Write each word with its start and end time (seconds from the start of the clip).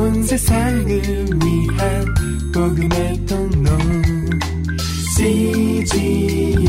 온 0.00 0.22
세상을 0.22 0.88
위한 0.88 2.04
복음의 2.54 3.26
통로 3.26 3.70
CGM 5.14 6.62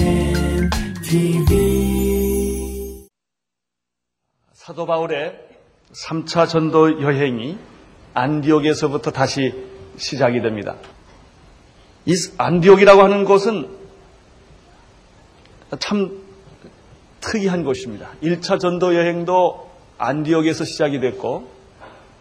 TV 1.02 3.08
사도 4.52 4.86
바울의 4.86 5.40
3차 5.94 6.50
전도 6.50 7.02
여행이 7.02 7.58
안디옥에서부터 8.16 9.12
다시 9.12 9.54
시작이 9.96 10.42
됩니다. 10.42 10.76
이 12.06 12.14
안디옥이라고 12.38 13.02
하는 13.02 13.24
곳은 13.24 13.70
참 15.80 16.22
특이한 17.22 17.64
곳입니다. 17.64 18.10
1차 18.22 18.60
전도 18.60 18.94
여행도 18.94 19.72
안디옥에서 19.98 20.66
시작이 20.66 21.00
됐고 21.00 21.51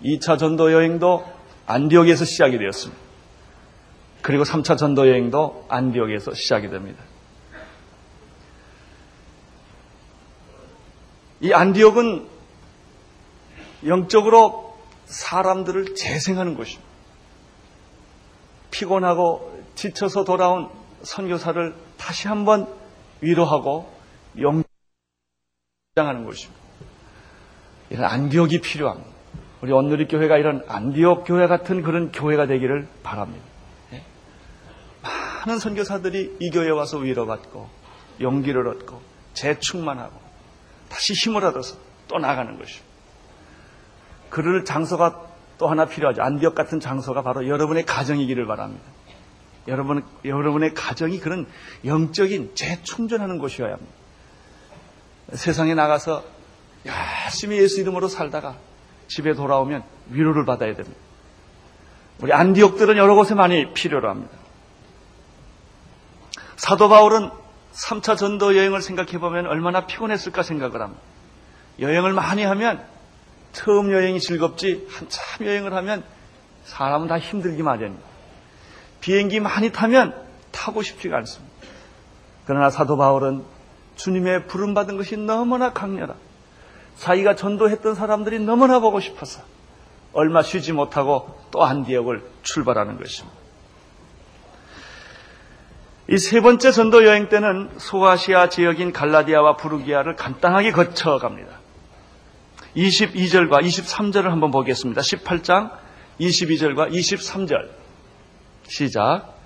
2차 0.04 0.38
전도 0.38 0.72
여행도 0.72 1.24
안디옥에서 1.66 2.24
시작이 2.24 2.58
되었습니다. 2.58 3.00
그리고 4.22 4.44
3차 4.44 4.76
전도 4.76 5.08
여행도 5.08 5.66
안디옥에서 5.68 6.34
시작이 6.34 6.68
됩니다. 6.68 7.02
이 11.40 11.52
안디옥은 11.52 12.28
영적으로 13.86 14.78
사람들을 15.06 15.94
재생하는 15.94 16.54
곳입니다. 16.54 16.84
피곤하고 18.70 19.64
지쳐서 19.74 20.24
돌아온 20.24 20.68
선교사를 21.02 21.74
다시 21.96 22.28
한번 22.28 22.68
위로하고 23.20 23.90
영장하는 24.38 26.24
곳입니다. 26.24 26.60
이런 27.88 28.04
안디옥이 28.04 28.60
필요합니다. 28.60 29.09
우리 29.62 29.72
온누리 29.72 30.08
교회가 30.08 30.38
이런 30.38 30.64
안디옥 30.66 31.24
교회 31.26 31.46
같은 31.46 31.82
그런 31.82 32.12
교회가 32.12 32.46
되기를 32.46 32.88
바랍니다. 33.02 33.44
예? 33.92 34.02
많은 35.02 35.58
선교사들이 35.58 36.36
이 36.40 36.50
교회에 36.50 36.70
와서 36.70 36.98
위로받고 36.98 37.68
용기를 38.20 38.66
얻고 38.68 39.00
재충만하고 39.34 40.18
다시 40.88 41.12
힘을 41.12 41.44
얻어서 41.44 41.76
또 42.08 42.18
나가는 42.18 42.58
것입니다. 42.58 42.86
그럴 44.30 44.64
장소가 44.64 45.26
또 45.58 45.68
하나 45.68 45.84
필요하죠. 45.84 46.22
안디옥 46.22 46.54
같은 46.54 46.80
장소가 46.80 47.22
바로 47.22 47.46
여러분의 47.46 47.84
가정이기를 47.84 48.46
바랍니다. 48.46 48.84
여러분, 49.68 50.02
여러분의 50.24 50.72
가정이 50.72 51.20
그런 51.20 51.46
영적인 51.84 52.52
재충전하는 52.54 53.38
곳이어야 53.38 53.72
합니다. 53.74 53.92
세상에 55.34 55.74
나가서 55.74 56.24
열심히 56.86 57.58
예수 57.58 57.80
이름으로 57.80 58.08
살다가 58.08 58.56
집에 59.10 59.34
돌아오면 59.34 59.82
위로를 60.10 60.44
받아야 60.44 60.74
됩니다. 60.74 60.98
우리 62.20 62.32
안디옥들은 62.32 62.96
여러 62.96 63.14
곳에 63.14 63.34
많이 63.34 63.72
필요로 63.74 64.08
합니다. 64.08 64.32
사도 66.56 66.88
바울은 66.88 67.30
3차 67.72 68.16
전도 68.16 68.56
여행을 68.56 68.82
생각해 68.82 69.18
보면 69.18 69.46
얼마나 69.46 69.86
피곤했을까 69.86 70.42
생각을 70.42 70.80
합니다. 70.80 71.02
여행을 71.80 72.12
많이 72.12 72.44
하면 72.44 72.84
처음 73.52 73.90
여행이 73.90 74.20
즐겁지 74.20 74.86
한참 74.90 75.46
여행을 75.46 75.74
하면 75.74 76.04
사람은 76.64 77.08
다 77.08 77.18
힘들기 77.18 77.62
마련입니다. 77.62 78.06
비행기 79.00 79.40
많이 79.40 79.72
타면 79.72 80.14
타고 80.52 80.82
싶지가 80.82 81.16
않습니다. 81.18 81.52
그러나 82.46 82.70
사도 82.70 82.96
바울은 82.96 83.44
주님의 83.96 84.46
부름받은 84.46 84.96
것이 84.98 85.16
너무나 85.16 85.72
강렬하. 85.72 86.14
자기가 87.00 87.34
전도했던 87.34 87.94
사람들이 87.94 88.40
너무나 88.40 88.78
보고 88.78 89.00
싶어서 89.00 89.40
얼마 90.12 90.42
쉬지 90.42 90.72
못하고 90.72 91.38
또 91.50 91.64
안디옥을 91.64 92.22
출발하는 92.42 92.98
것입니다. 92.98 93.40
이 96.08 96.18
세 96.18 96.40
번째 96.40 96.72
전도 96.72 97.06
여행 97.06 97.28
때는 97.28 97.70
소아시아 97.78 98.48
지역인 98.48 98.92
갈라디아와 98.92 99.56
부르기아를 99.56 100.16
간단하게 100.16 100.72
거쳐갑니다. 100.72 101.60
22절과 102.76 103.62
23절을 103.62 104.24
한번 104.24 104.50
보겠습니다. 104.50 105.00
18장 105.00 105.70
22절과 106.20 106.92
23절. 106.92 107.70
시작. 108.66 109.39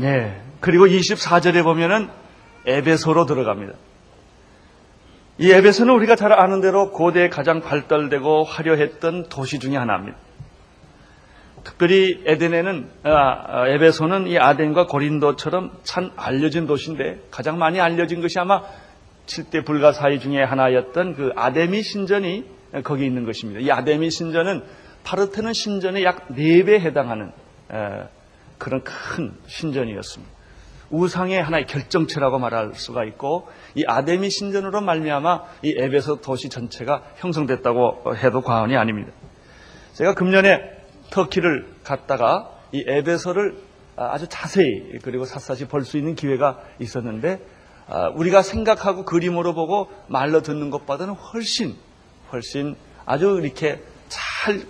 네. 0.00 0.40
그리고 0.60 0.86
24절에 0.86 1.62
보면은 1.62 2.08
에베소로 2.66 3.26
들어갑니다. 3.26 3.74
이 5.38 5.50
에베소는 5.50 5.92
우리가 5.94 6.16
잘 6.16 6.32
아는 6.32 6.62
대로 6.62 6.90
고대에 6.90 7.28
가장 7.28 7.60
발달되고 7.60 8.44
화려했던 8.44 9.28
도시 9.28 9.58
중의 9.58 9.78
하나입니다. 9.78 10.16
특별히 11.64 12.22
에덴에는 12.24 12.88
아, 13.04 13.68
에베소는 13.68 14.26
이 14.28 14.38
아덴과 14.38 14.86
고린도처럼 14.86 15.72
참 15.82 16.12
알려진 16.16 16.66
도시인데 16.66 17.20
가장 17.30 17.58
많이 17.58 17.78
알려진 17.78 18.22
것이 18.22 18.38
아마 18.38 18.62
7대 19.26 19.66
불가사의 19.66 20.20
중에 20.20 20.42
하나였던 20.42 21.14
그 21.14 21.32
아데미 21.36 21.82
신전이 21.82 22.44
거기 22.84 23.04
있는 23.04 23.24
것입니다. 23.24 23.60
이 23.60 23.70
아데미 23.70 24.10
신전은 24.10 24.62
파르테논 25.04 25.52
신전의 25.52 26.04
약 26.04 26.28
4배 26.28 26.80
해당하는 26.80 27.32
그런 28.60 28.84
큰 28.84 29.34
신전이었습니다. 29.48 30.32
우상의 30.90 31.42
하나의 31.42 31.66
결정체라고 31.66 32.38
말할 32.38 32.74
수가 32.74 33.04
있고 33.04 33.48
이 33.74 33.84
아데미 33.86 34.28
신전으로 34.28 34.80
말미암아 34.80 35.42
이 35.62 35.74
에베소 35.76 36.20
도시 36.20 36.48
전체가 36.48 37.02
형성됐다고 37.16 38.16
해도 38.16 38.40
과언이 38.40 38.76
아닙니다. 38.76 39.12
제가 39.94 40.14
금년에 40.14 40.60
터키를 41.10 41.66
갔다가 41.84 42.50
이 42.72 42.84
에베소를 42.86 43.56
아주 43.96 44.26
자세히 44.28 44.98
그리고 45.02 45.24
샅샅이 45.24 45.66
볼 45.66 45.84
수 45.84 45.96
있는 45.96 46.14
기회가 46.14 46.60
있었는데 46.78 47.40
우리가 48.14 48.42
생각하고 48.42 49.04
그림으로 49.04 49.54
보고 49.54 49.90
말로 50.06 50.42
듣는 50.42 50.70
것보다는 50.70 51.14
훨씬 51.14 51.76
훨씬 52.32 52.76
아주 53.06 53.40
이렇게 53.42 53.82
잘 54.08 54.60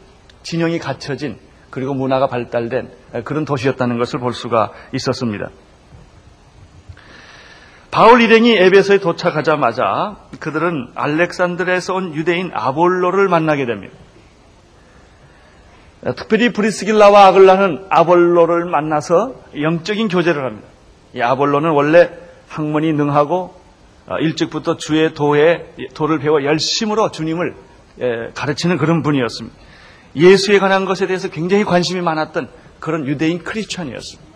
진영이 0.43 0.79
갖춰진 0.79 1.39
그리고 1.71 1.95
문화가 1.95 2.27
발달된 2.27 2.91
그런 3.25 3.45
도시였다는 3.45 3.99
것을 3.99 4.19
볼 4.19 4.35
수가 4.35 4.73
있었습니다. 4.93 5.51
바울 7.91 8.21
일행이 8.21 8.57
에베소에 8.57 8.99
도착하자마자 8.99 10.17
그들은 10.39 10.93
알렉산드르에서 10.95 11.95
온 11.95 12.15
유대인 12.15 12.51
아볼로를 12.55 13.29
만나게 13.29 13.67
됩니다. 13.67 13.95
특별히 16.17 16.53
브리스길라와 16.53 17.27
아글라는 17.27 17.87
아볼로를 17.91 18.65
만나서 18.65 19.35
영적인 19.61 20.09
교제를 20.09 20.45
합니다. 20.45 20.69
이 21.15 21.21
아볼로는 21.21 21.71
원래 21.71 22.11
학문이 22.49 22.93
능하고 22.93 23.55
일찍부터 24.21 24.77
주의 24.77 25.13
도에 25.13 25.75
도를 25.95 26.21
배워 26.21 26.43
열심으로 26.45 27.11
주님을 27.11 27.55
가르치는 28.35 28.79
그런 28.79 29.03
분이었습니다. 29.03 29.57
예수에 30.17 30.59
관한 30.59 30.85
것에 30.85 31.07
대해서 31.07 31.29
굉장히 31.29 31.65
관심이 31.65 32.01
많았던 32.01 32.49
그런 32.81 33.07
유대인 33.07 33.45
크리스천이었습니다. 33.45 34.31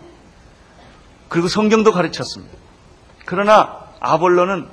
그리고 1.29 1.47
성경도 1.47 1.91
가르쳤습니다. 1.91 2.53
그러나 3.25 3.79
아볼로는 3.99 4.67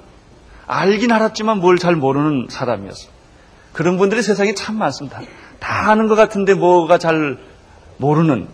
알긴 0.66 1.10
알았지만 1.12 1.58
뭘 1.58 1.78
잘 1.78 1.96
모르는 1.96 2.46
사람이었습니다. 2.50 3.12
그런 3.72 3.96
분들이 3.98 4.22
세상에 4.22 4.54
참 4.54 4.76
많습니다. 4.76 5.20
다 5.58 5.90
아는 5.90 6.08
것 6.08 6.14
같은데 6.14 6.54
뭐가 6.54 6.98
잘 6.98 7.38
모르는, 7.96 8.48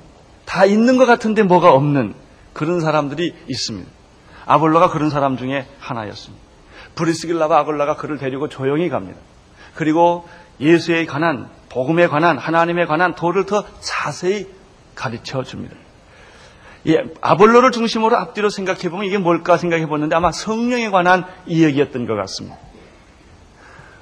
다 0.45 0.65
있는 0.65 0.97
것 0.97 1.07
같은데 1.07 1.43
뭐가 1.43 1.73
없는 1.73 2.15
그런 2.53 2.81
사람들이 2.81 3.35
있습니다. 3.49 3.91
아볼로가 4.47 4.91
그런 4.91 5.11
사람 5.11 5.37
중에 5.37 5.67
하나였습니다. 5.79 6.43
브리스길라와 6.95 7.59
아볼라가 7.59 7.97
그를 7.97 8.19
데리고 8.19 8.49
조용히 8.49 8.89
갑니다. 8.89 9.19
그리고 9.75 10.29
예수에 10.61 11.07
관한 11.07 11.49
복음에 11.69 12.07
관한 12.07 12.39
하나님에 12.39 12.87
관한 12.87 13.15
도를 13.15 13.47
더 13.47 13.65
자세히 13.81 14.47
가르쳐 14.95 15.43
줍니다. 15.43 15.77
예, 16.87 17.05
아볼로를 17.21 17.71
중심으로 17.73 18.17
앞뒤로 18.17 18.51
생각해 18.51 18.89
보면 18.89 19.07
이게 19.07 19.19
뭘까 19.19 19.57
생각해 19.57 19.87
보는데 19.87 20.17
아마 20.17 20.33
성령에 20.33 20.91
관한 20.91 21.25
이야기였던 21.47 22.07
것 22.07 22.15
같습니다. 22.15 22.57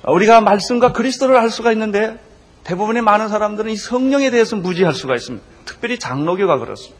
우리가 0.04 0.40
말씀과 0.40 0.92
그리스도를 0.92 1.36
알 1.36 1.50
수가 1.50 1.72
있는데 1.72 2.18
대부분의 2.64 3.02
많은 3.02 3.28
사람들은 3.28 3.70
이 3.70 3.76
성령에 3.76 4.30
대해서 4.30 4.56
무지할 4.56 4.94
수가 4.94 5.14
있습니다. 5.14 5.44
특별히 5.64 5.98
장로교가 5.98 6.58
그렇습니다. 6.58 6.96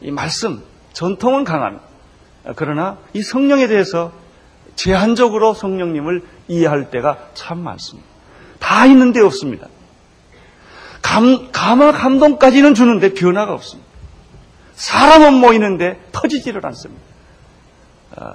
이 0.00 0.10
말씀, 0.10 0.62
전통은 0.92 1.44
강합니다. 1.44 1.84
그러나 2.54 2.98
이 3.12 3.22
성령에 3.22 3.66
대해서 3.66 4.12
제한적으로 4.76 5.54
성령님을 5.54 6.22
이해할 6.48 6.90
때가 6.90 7.30
참 7.34 7.58
많습니다. 7.58 8.15
다 8.66 8.84
있는데 8.86 9.20
없습니다. 9.20 9.68
감, 11.00 11.52
감화 11.52 11.92
감동까지는 11.92 12.74
주는데 12.74 13.14
변화가 13.14 13.52
없습니다. 13.52 13.88
사람은 14.74 15.34
모이는데 15.34 16.00
터지지를 16.10 16.66
않습니다. 16.66 17.00
아, 18.16 18.34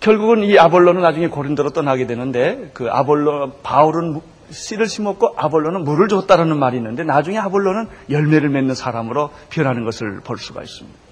결국은 0.00 0.44
이 0.44 0.58
아볼로는 0.58 1.00
나중에 1.00 1.28
고린도로 1.28 1.70
떠나게 1.70 2.06
되는데 2.06 2.72
그 2.74 2.90
아볼로 2.90 3.52
바울은 3.62 4.20
씨를 4.50 4.86
심었고 4.86 5.34
아볼로는 5.38 5.84
물을 5.84 6.08
줬다라는 6.08 6.58
말이 6.58 6.76
있는데 6.76 7.04
나중에 7.04 7.38
아볼로는 7.38 7.88
열매를 8.10 8.50
맺는 8.50 8.74
사람으로 8.74 9.30
변하는 9.48 9.86
것을 9.86 10.20
볼 10.20 10.36
수가 10.36 10.62
있습니다. 10.62 11.07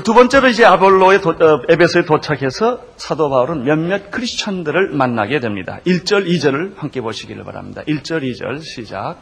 두 0.00 0.14
번째로 0.14 0.48
이제 0.48 0.64
아볼로의 0.64 1.20
도, 1.20 1.30
어, 1.30 1.62
에베소에 1.68 2.06
도착해서 2.06 2.82
사도 2.96 3.28
바울은 3.28 3.64
몇몇 3.64 4.10
크리스천들을 4.10 4.88
만나게 4.88 5.38
됩니다. 5.38 5.80
1절, 5.86 6.26
2절을 6.26 6.78
함께 6.78 7.02
보시기를 7.02 7.44
바랍니다. 7.44 7.82
1절, 7.86 8.22
2절 8.22 8.62
시작. 8.62 9.18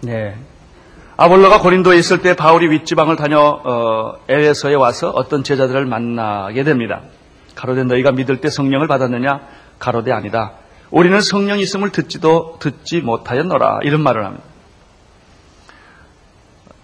네. 0.00 0.36
아볼로가 1.22 1.60
고린도에 1.60 1.98
있을 1.98 2.20
때 2.20 2.34
바울이 2.34 2.68
윗지방을 2.68 3.14
다녀 3.14 3.38
어, 3.38 4.16
에베소에 4.28 4.74
와서 4.74 5.08
어떤 5.10 5.44
제자들을 5.44 5.86
만나게 5.86 6.64
됩니다. 6.64 7.02
가로대 7.54 7.84
너희가 7.84 8.10
믿을 8.10 8.40
때 8.40 8.50
성령을 8.50 8.88
받았느냐? 8.88 9.40
가로대 9.78 10.10
아니다. 10.10 10.54
우리는 10.90 11.20
성령 11.20 11.60
있음을 11.60 11.90
듣지도 11.90 12.56
듣지 12.58 13.02
못하였노라. 13.02 13.80
이런 13.84 14.02
말을 14.02 14.24
합니다. 14.24 14.44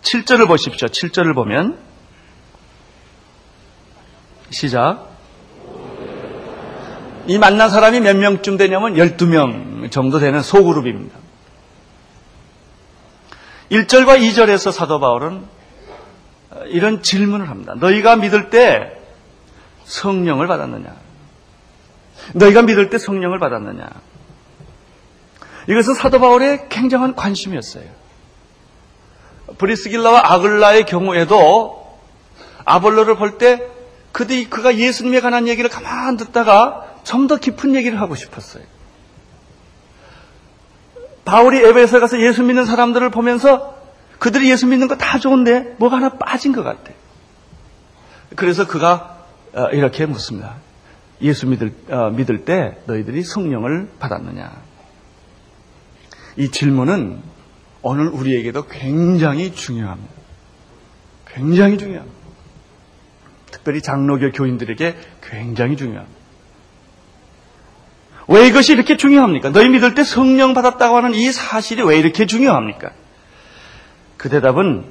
7절을 0.02 0.46
보십시오. 0.46 0.86
7절을 0.86 1.34
보면 1.34 1.76
시작. 4.50 5.08
이 7.26 7.38
만난 7.38 7.70
사람이 7.70 7.98
몇 8.02 8.16
명쯤 8.16 8.56
되냐면 8.56 8.94
12명 8.94 9.90
정도 9.90 10.20
되는 10.20 10.42
소그룹입니다. 10.42 11.27
1절과 13.70 14.18
2절에서 14.20 14.72
사도 14.72 14.98
바울은 15.00 15.44
이런 16.66 17.02
질문을 17.02 17.48
합니다. 17.50 17.74
너희가 17.76 18.16
믿을 18.16 18.50
때 18.50 18.92
성령을 19.84 20.46
받았느냐? 20.46 20.94
너희가 22.34 22.62
믿을 22.62 22.90
때 22.90 22.98
성령을 22.98 23.38
받았느냐? 23.38 23.88
이것은 25.68 25.94
사도 25.94 26.18
바울의 26.18 26.68
굉장한 26.70 27.14
관심이었어요. 27.14 27.84
브리스길라와 29.58 30.32
아글라의 30.32 30.84
경우에도 30.86 31.98
아볼로를 32.64 33.16
볼 33.16 33.38
때 33.38 33.62
그들이 34.12 34.48
그가 34.48 34.76
예수님에 34.76 35.20
관한 35.20 35.46
얘기를 35.48 35.68
가만 35.70 36.16
듣다가 36.16 36.86
좀 37.04 37.28
더 37.28 37.36
깊은 37.36 37.74
얘기를 37.74 38.00
하고 38.00 38.14
싶었어요. 38.14 38.64
바울이 41.28 41.58
에베소에 41.58 42.00
가서 42.00 42.18
예수 42.22 42.42
믿는 42.42 42.64
사람들을 42.64 43.10
보면서 43.10 43.76
그들이 44.18 44.50
예수 44.50 44.66
믿는 44.66 44.88
거 44.88 44.96
다 44.96 45.18
좋은데 45.18 45.74
뭐가 45.78 45.96
하나 45.96 46.08
빠진 46.10 46.52
것 46.52 46.62
같아. 46.62 46.90
그래서 48.34 48.66
그가 48.66 49.18
어, 49.54 49.66
이렇게 49.72 50.06
묻습니다. 50.06 50.54
예수 51.20 51.46
믿을, 51.46 51.74
어, 51.90 52.08
믿을 52.10 52.46
때 52.46 52.78
너희들이 52.86 53.22
성령을 53.24 53.90
받았느냐? 53.98 54.50
이 56.36 56.50
질문은 56.50 57.20
오늘 57.82 58.08
우리에게도 58.08 58.66
굉장히 58.66 59.52
중요합니다. 59.54 60.12
굉장히 61.26 61.76
중요합니다. 61.76 62.16
특별히 63.50 63.82
장로교 63.82 64.32
교인들에게 64.32 64.96
굉장히 65.22 65.76
중요합니다. 65.76 66.17
왜 68.28 68.46
이것이 68.46 68.72
이렇게 68.72 68.96
중요합니까? 68.96 69.50
너희 69.50 69.68
믿을 69.70 69.94
때 69.94 70.04
성령 70.04 70.54
받았다고 70.54 70.96
하는 70.96 71.14
이 71.14 71.32
사실이 71.32 71.82
왜 71.82 71.98
이렇게 71.98 72.26
중요합니까? 72.26 72.90
그 74.18 74.28
대답은 74.28 74.84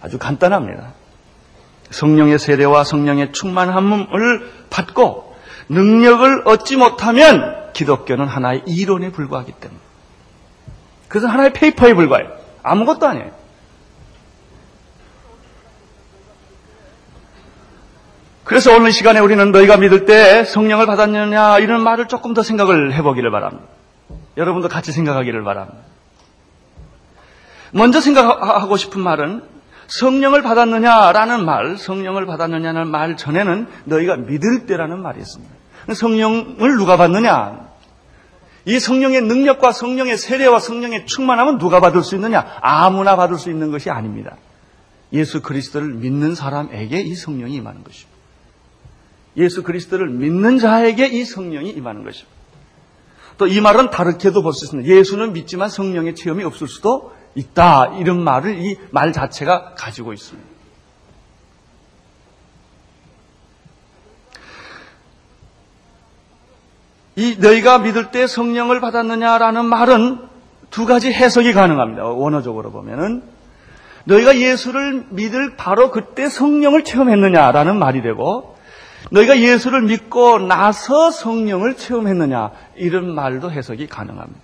아주 0.00 0.18
간단합니다. 0.18 0.94
성령의 1.90 2.38
세례와 2.38 2.84
성령의 2.84 3.32
충만함을 3.32 4.50
받고 4.70 5.36
능력을 5.68 6.42
얻지 6.46 6.76
못하면 6.76 7.72
기독교는 7.72 8.26
하나의 8.26 8.62
이론에 8.66 9.12
불과하기 9.12 9.52
때문에. 9.52 9.80
그래서 11.08 11.28
하나의 11.28 11.52
페이퍼에 11.52 11.94
불과해요. 11.94 12.30
아무것도 12.62 13.06
아니에요. 13.06 13.37
그래서 18.48 18.74
오늘 18.74 18.92
시간에 18.92 19.20
우리는 19.20 19.52
너희가 19.52 19.76
믿을 19.76 20.06
때 20.06 20.42
성령을 20.42 20.86
받았느냐 20.86 21.58
이런 21.58 21.82
말을 21.82 22.08
조금 22.08 22.32
더 22.32 22.42
생각을 22.42 22.94
해보기를 22.94 23.30
바랍니다. 23.30 23.66
여러분도 24.38 24.68
같이 24.68 24.90
생각하기를 24.90 25.44
바랍니다. 25.44 25.76
먼저 27.72 28.00
생각하고 28.00 28.78
싶은 28.78 29.02
말은 29.02 29.42
성령을 29.88 30.40
받았느냐라는 30.40 31.44
말, 31.44 31.76
성령을 31.76 32.24
받았느냐는 32.24 32.88
말 32.88 33.18
전에는 33.18 33.68
너희가 33.84 34.16
믿을 34.16 34.64
때라는 34.64 35.02
말이 35.02 35.20
있습니다. 35.20 35.54
성령을 35.92 36.78
누가 36.78 36.96
받느냐? 36.96 37.68
이 38.64 38.78
성령의 38.78 39.24
능력과 39.24 39.72
성령의 39.72 40.16
세례와 40.16 40.58
성령의 40.58 41.04
충만함은 41.04 41.58
누가 41.58 41.80
받을 41.80 42.02
수 42.02 42.14
있느냐? 42.14 42.46
아무나 42.62 43.14
받을 43.14 43.36
수 43.36 43.50
있는 43.50 43.70
것이 43.70 43.90
아닙니다. 43.90 44.36
예수 45.12 45.42
그리스도를 45.42 45.88
믿는 45.88 46.34
사람에게 46.34 46.98
이 47.00 47.14
성령이 47.14 47.52
임하는 47.56 47.84
것입니다. 47.84 48.17
예수 49.38 49.62
그리스도를 49.62 50.08
믿는 50.10 50.58
자에게 50.58 51.06
이 51.08 51.24
성령이 51.24 51.70
임하는 51.70 52.04
것입니다. 52.04 52.36
또 53.38 53.46
이 53.46 53.60
말은 53.60 53.90
다르게도 53.90 54.42
볼 54.42 54.52
수 54.52 54.64
있습니다. 54.66 54.88
예수는 54.88 55.32
믿지만 55.32 55.68
성령의 55.70 56.14
체험이 56.16 56.44
없을 56.44 56.66
수도 56.68 57.12
있다. 57.36 57.94
이런 57.98 58.20
말을 58.22 58.58
이 58.58 58.76
말 58.90 59.12
자체가 59.12 59.74
가지고 59.76 60.12
있습니다. 60.12 60.48
이 67.16 67.36
너희가 67.38 67.78
믿을 67.80 68.10
때 68.10 68.26
성령을 68.26 68.80
받았느냐라는 68.80 69.64
말은 69.66 70.28
두 70.70 70.86
가지 70.86 71.12
해석이 71.12 71.52
가능합니다. 71.52 72.04
원어적으로 72.04 72.70
보면은 72.70 73.22
너희가 74.04 74.38
예수를 74.38 75.06
믿을 75.10 75.56
바로 75.56 75.90
그때 75.90 76.28
성령을 76.28 76.84
체험했느냐라는 76.84 77.78
말이 77.78 78.02
되고 78.02 78.56
너희가 79.10 79.38
예수를 79.38 79.82
믿고 79.82 80.38
나서 80.38 81.10
성령을 81.10 81.76
체험했느냐 81.76 82.50
이런 82.76 83.14
말도 83.14 83.50
해석이 83.50 83.86
가능합니다. 83.86 84.40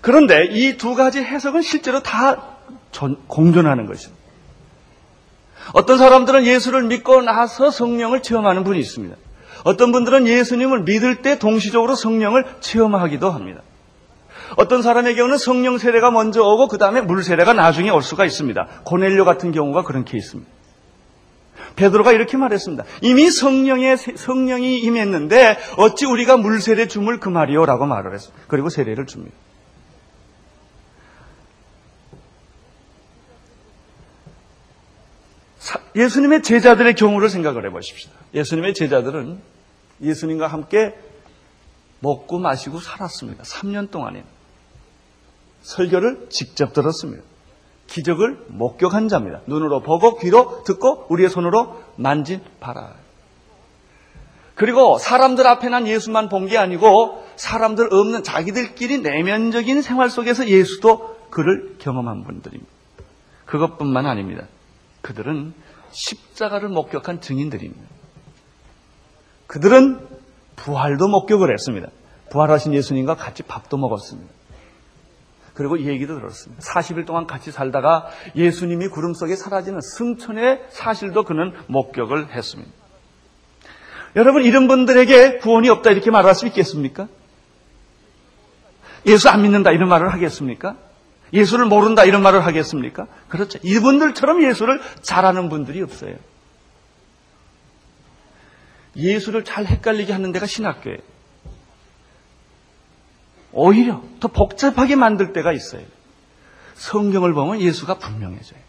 그런데 0.00 0.46
이 0.46 0.76
두 0.76 0.94
가지 0.94 1.20
해석은 1.22 1.62
실제로 1.62 2.00
다 2.00 2.56
공존하는 3.26 3.86
것입니다. 3.86 4.20
어떤 5.72 5.98
사람들은 5.98 6.44
예수를 6.44 6.84
믿고 6.84 7.22
나서 7.22 7.70
성령을 7.70 8.22
체험하는 8.22 8.64
분이 8.64 8.78
있습니다. 8.78 9.14
어떤 9.64 9.92
분들은 9.92 10.26
예수님을 10.26 10.82
믿을 10.82 11.22
때 11.22 11.38
동시적으로 11.38 11.94
성령을 11.94 12.46
체험하기도 12.60 13.30
합니다. 13.30 13.60
어떤 14.56 14.82
사람의 14.82 15.14
경우는 15.16 15.38
성령 15.38 15.78
세례가 15.78 16.10
먼저 16.10 16.42
오고 16.42 16.68
그 16.68 16.78
다음에 16.78 17.02
물 17.02 17.22
세례가 17.22 17.52
나중에 17.52 17.90
올 17.90 18.02
수가 18.02 18.24
있습니다. 18.24 18.66
고넬료 18.84 19.24
같은 19.24 19.52
경우가 19.52 19.82
그런 19.82 20.04
케이스입니다. 20.04 20.50
베드로가 21.80 22.12
이렇게 22.12 22.36
말했습니다. 22.36 22.84
이미 23.00 23.30
성령의 23.30 23.96
성령이 23.96 24.80
임했는데 24.80 25.56
어찌 25.78 26.04
우리가 26.04 26.36
물 26.36 26.60
세례 26.60 26.86
줌을 26.86 27.18
금하리요라고 27.18 27.86
말을 27.86 28.12
했습니다. 28.14 28.44
그리고 28.48 28.68
세례를 28.68 29.06
줍니다. 29.06 29.34
예수님의 35.96 36.42
제자들의 36.42 36.94
경우를 36.94 37.30
생각을 37.30 37.66
해보십시다. 37.66 38.12
예수님의 38.34 38.74
제자들은 38.74 39.40
예수님과 40.02 40.46
함께 40.46 40.94
먹고 42.00 42.38
마시고 42.38 42.78
살았습니다. 42.78 43.42
3년 43.42 43.90
동안에 43.90 44.24
설교를 45.62 46.28
직접 46.30 46.72
들었습니다. 46.72 47.22
기적을 47.90 48.46
목격한 48.48 49.08
자입니다. 49.08 49.40
눈으로 49.46 49.80
보고 49.80 50.16
귀로 50.16 50.62
듣고 50.64 51.06
우리의 51.08 51.28
손으로 51.28 51.82
만진 51.96 52.40
바라. 52.60 52.94
그리고 54.54 54.98
사람들 54.98 55.46
앞에 55.46 55.68
난 55.68 55.86
예수만 55.86 56.28
본 56.28 56.46
게 56.46 56.56
아니고 56.58 57.24
사람들 57.36 57.92
없는 57.92 58.22
자기들끼리 58.22 58.98
내면적인 58.98 59.82
생활 59.82 60.08
속에서 60.10 60.46
예수도 60.48 61.16
그를 61.30 61.76
경험한 61.78 62.24
분들입니다. 62.24 62.70
그것뿐만 63.46 64.06
아닙니다. 64.06 64.46
그들은 65.00 65.52
십자가를 65.90 66.68
목격한 66.68 67.20
증인들입니다. 67.20 67.82
그들은 69.48 70.06
부활도 70.56 71.08
목격을 71.08 71.52
했습니다. 71.52 71.88
부활하신 72.30 72.74
예수님과 72.74 73.16
같이 73.16 73.42
밥도 73.42 73.76
먹었습니다. 73.78 74.30
그리고 75.54 75.76
이 75.76 75.86
얘기도 75.86 76.14
들었습니다. 76.16 76.62
40일 76.62 77.06
동안 77.06 77.26
같이 77.26 77.50
살다가 77.50 78.08
예수님이 78.36 78.88
구름 78.88 79.14
속에 79.14 79.36
사라지는 79.36 79.80
승천의 79.80 80.66
사실도 80.70 81.24
그는 81.24 81.52
목격을 81.66 82.32
했습니다. 82.32 82.70
여러분 84.16 84.42
이런 84.42 84.68
분들에게 84.68 85.38
구원이 85.38 85.68
없다 85.68 85.90
이렇게 85.90 86.10
말할 86.10 86.34
수 86.34 86.46
있겠습니까? 86.46 87.08
예수 89.06 89.28
안 89.28 89.42
믿는다 89.42 89.70
이런 89.70 89.88
말을 89.88 90.12
하겠습니까? 90.12 90.76
예수를 91.32 91.66
모른다 91.66 92.04
이런 92.04 92.22
말을 92.22 92.44
하겠습니까? 92.44 93.06
그렇죠. 93.28 93.58
이분들처럼 93.62 94.42
예수를 94.42 94.80
잘하는 95.02 95.48
분들이 95.48 95.80
없어요. 95.80 96.16
예수를 98.96 99.44
잘 99.44 99.66
헷갈리게 99.66 100.12
하는 100.12 100.32
데가 100.32 100.46
신학교예요. 100.46 100.98
오히려 103.52 104.02
더 104.20 104.28
복잡하게 104.28 104.96
만들 104.96 105.32
때가 105.32 105.52
있어요. 105.52 105.82
성경을 106.74 107.34
보면 107.34 107.60
예수가 107.60 107.98
분명해져요. 107.98 108.60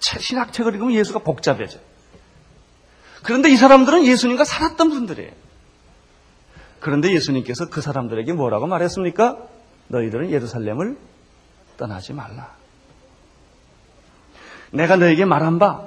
신학책을 0.00 0.74
읽으면 0.74 0.94
예수가 0.94 1.20
복잡해져요. 1.20 1.80
그런데 3.22 3.50
이 3.50 3.56
사람들은 3.56 4.04
예수님과 4.04 4.44
살았던 4.44 4.90
분들이에요. 4.90 5.30
그런데 6.80 7.12
예수님께서 7.12 7.68
그 7.68 7.80
사람들에게 7.80 8.32
뭐라고 8.32 8.66
말했습니까? 8.66 9.38
너희들은 9.86 10.30
예루살렘을 10.30 10.96
떠나지 11.76 12.12
말라. 12.12 12.50
내가 14.72 14.96
너에게 14.96 15.24
말한 15.24 15.58
바 15.60 15.86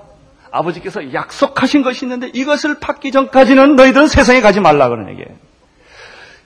아버지께서 0.52 1.14
약속하신 1.14 1.82
것이 1.82 2.06
있는데 2.06 2.28
이것을 2.34 2.80
받기 2.80 3.12
전까지는 3.12 3.76
너희들은 3.76 4.08
세상에 4.08 4.40
가지 4.40 4.62
말라 4.62 4.88
그런 4.88 5.10
얘기예요. 5.10 5.36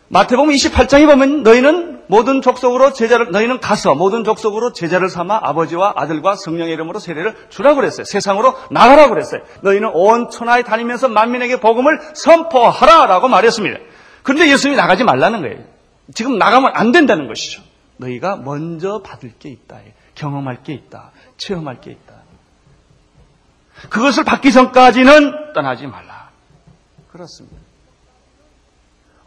마태복음 0.09 0.51
28장에 0.51 1.05
보면 1.05 1.43
너희는 1.43 2.03
모든 2.07 2.41
족속으로 2.41 2.93
제자를 2.93 3.29
너희는 3.29 3.59
가서 3.59 3.93
모든 3.93 4.23
족속으로 4.23 4.73
제자를 4.73 5.07
삼아 5.09 5.39
아버지와 5.43 5.93
아들과 5.95 6.35
성령의 6.35 6.73
이름으로 6.73 6.97
세례를 6.97 7.35
주라고 7.49 7.75
그랬어요. 7.75 8.03
세상으로 8.05 8.55
나가라고 8.71 9.09
그랬어요. 9.09 9.41
너희는 9.61 9.91
온 9.93 10.31
천하에 10.31 10.63
다니면서 10.63 11.07
만민에게 11.09 11.59
복음을 11.59 11.99
선포하라라고 12.15 13.27
말했습니다. 13.27 13.79
그런데 14.23 14.49
예수님이 14.51 14.75
나가지 14.77 15.03
말라는 15.03 15.41
거예요. 15.41 15.63
지금 16.15 16.39
나가면 16.39 16.71
안 16.73 16.91
된다는 16.91 17.27
것이죠. 17.27 17.61
너희가 17.97 18.37
먼저 18.37 19.03
받을 19.03 19.33
게 19.37 19.49
있다. 19.49 19.77
경험할 20.15 20.63
게 20.63 20.73
있다. 20.73 21.11
체험할 21.37 21.81
게 21.81 21.91
있다. 21.91 22.15
그것을 23.89 24.23
받기 24.23 24.51
전까지는 24.51 25.53
떠나지 25.53 25.85
말라. 25.85 26.29
그렇습니다. 27.11 27.68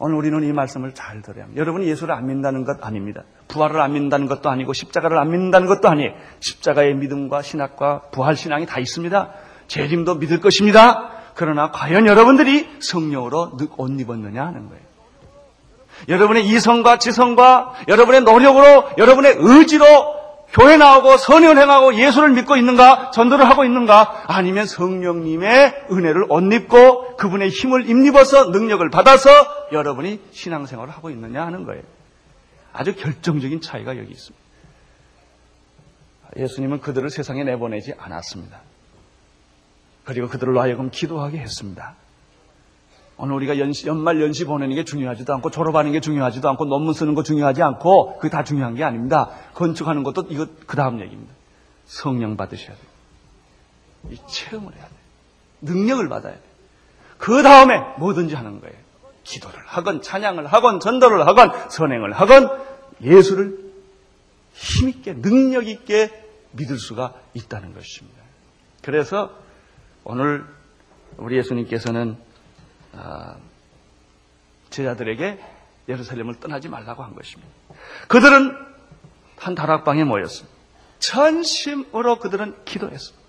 오늘 0.05 0.17
우리는 0.17 0.43
이 0.43 0.53
말씀을 0.53 0.95
잘 0.95 1.23
들어야 1.23 1.45
합니다. 1.45 1.61
여러분이 1.61 1.87
예수를 1.87 2.13
안 2.13 2.27
믿는다는 2.27 2.65
것 2.65 2.85
아닙니다. 2.85 3.23
부활을 3.47 3.81
안 3.81 3.93
믿는다는 3.93 4.27
것도 4.27 4.51
아니고 4.51 4.73
십자가를 4.73 5.17
안 5.17 5.31
믿는다는 5.31 5.69
것도 5.69 5.89
아니에요. 5.89 6.11
십자가의 6.41 6.97
믿음과 6.97 7.43
신학과 7.43 8.01
부활 8.11 8.35
신앙이 8.35 8.67
다 8.67 8.81
있습니다. 8.81 9.31
재림도 9.69 10.17
믿을 10.17 10.41
것입니다. 10.41 11.11
그러나 11.37 11.71
과연 11.71 12.09
여러분들이 12.09 12.69
성령으로 12.81 13.53
옷 13.77 14.01
입었느냐 14.01 14.45
하는 14.45 14.69
거예요. 14.69 14.83
여러분의 16.09 16.47
이성과 16.47 16.99
지성과 16.99 17.75
여러분의 17.87 18.23
노력으로 18.23 18.89
여러분의 18.99 19.37
의지로 19.39 19.87
교회 20.53 20.77
나오고 20.77 21.17
선을 21.17 21.57
행하고 21.57 21.95
예수를 21.95 22.31
믿고 22.31 22.57
있는가? 22.57 23.11
전도를 23.13 23.49
하고 23.49 23.65
있는가? 23.65 24.25
아니면 24.27 24.67
성령님의 24.67 25.87
은혜를 25.91 26.27
옷 26.29 26.53
입고 26.53 27.17
그분의 27.17 27.49
힘을 27.49 27.89
입입어서 27.89 28.51
능력을 28.51 28.89
받아서 28.91 29.31
여러분이 29.73 30.21
신앙생활을 30.31 30.93
하고 30.93 31.09
있느냐 31.11 31.47
하는 31.47 31.65
거예요. 31.65 31.83
아주 32.75 32.95
결정적인 32.95 33.63
차이가 33.63 33.97
여기 33.97 34.11
있습니다. 34.13 34.43
예수님은 36.37 36.81
그들을 36.81 37.09
세상에 37.09 37.45
내보내지 37.45 37.95
않았습니다. 37.97 38.61
그리고 40.05 40.29
그들로 40.29 40.61
하여금 40.61 40.91
기도하게 40.91 41.39
했습니다. 41.39 41.95
오늘 43.17 43.35
우리가 43.37 43.59
연시, 43.59 43.87
연말 43.87 44.21
연시 44.21 44.45
보내는 44.45 44.75
게 44.75 44.85
중요하지도 44.85 45.33
않고 45.35 45.51
졸업하는 45.51 45.93
게 45.93 46.01
중요하지도 46.01 46.49
않고 46.51 46.65
논문 46.65 46.95
쓰는 46.95 47.15
거 47.15 47.23
중요하지 47.23 47.63
않고 47.63 48.17
그게 48.17 48.31
다 48.31 48.43
중요한 48.43 48.75
게 48.75 48.85
아닙니다. 48.85 49.31
건축하는 49.55 50.03
것도 50.03 50.27
이거 50.31 50.47
그 50.67 50.77
다음 50.77 51.01
얘기입니다. 51.01 51.33
성령 51.85 52.37
받으셔야 52.37 52.75
돼요. 52.75 52.87
이 54.11 54.19
체험을 54.27 54.73
해야 54.73 54.83
돼요. 54.83 54.99
능력을 55.61 56.09
받아야 56.09 56.33
돼요. 56.33 56.43
그 57.19 57.43
다음에 57.43 57.79
뭐든지 57.99 58.35
하는 58.35 58.61
거예요. 58.61 58.75
기도를 59.23 59.61
하건 59.67 60.03
찬양을 60.03 60.47
하건 60.47 60.81
전도를 60.81 61.27
하건 61.27 61.71
선행을 61.71 62.13
하건 62.13 62.51
예수를 63.01 63.73
힘있게 64.53 65.15
능력있게 65.15 66.11
믿을 66.53 66.79
수가 66.79 67.15
있다는 67.35 67.75
것입니다. 67.75 68.21
그래서 68.83 69.31
오늘 70.05 70.45
우리 71.17 71.37
예수님께서는 71.37 72.17
아, 72.17 72.32
제자들에게 74.71 75.39
예루살렘을 75.89 76.41
떠나지 76.41 76.69
말라고 76.69 77.03
한 77.03 77.15
것입니다. 77.15 77.51
그들은 78.09 78.57
한 79.37 79.55
다락방에 79.55 80.05
모였습니다. 80.05 80.57
전심으로 80.99 82.19
그들은 82.19 82.55
기도했습니다. 82.65 83.23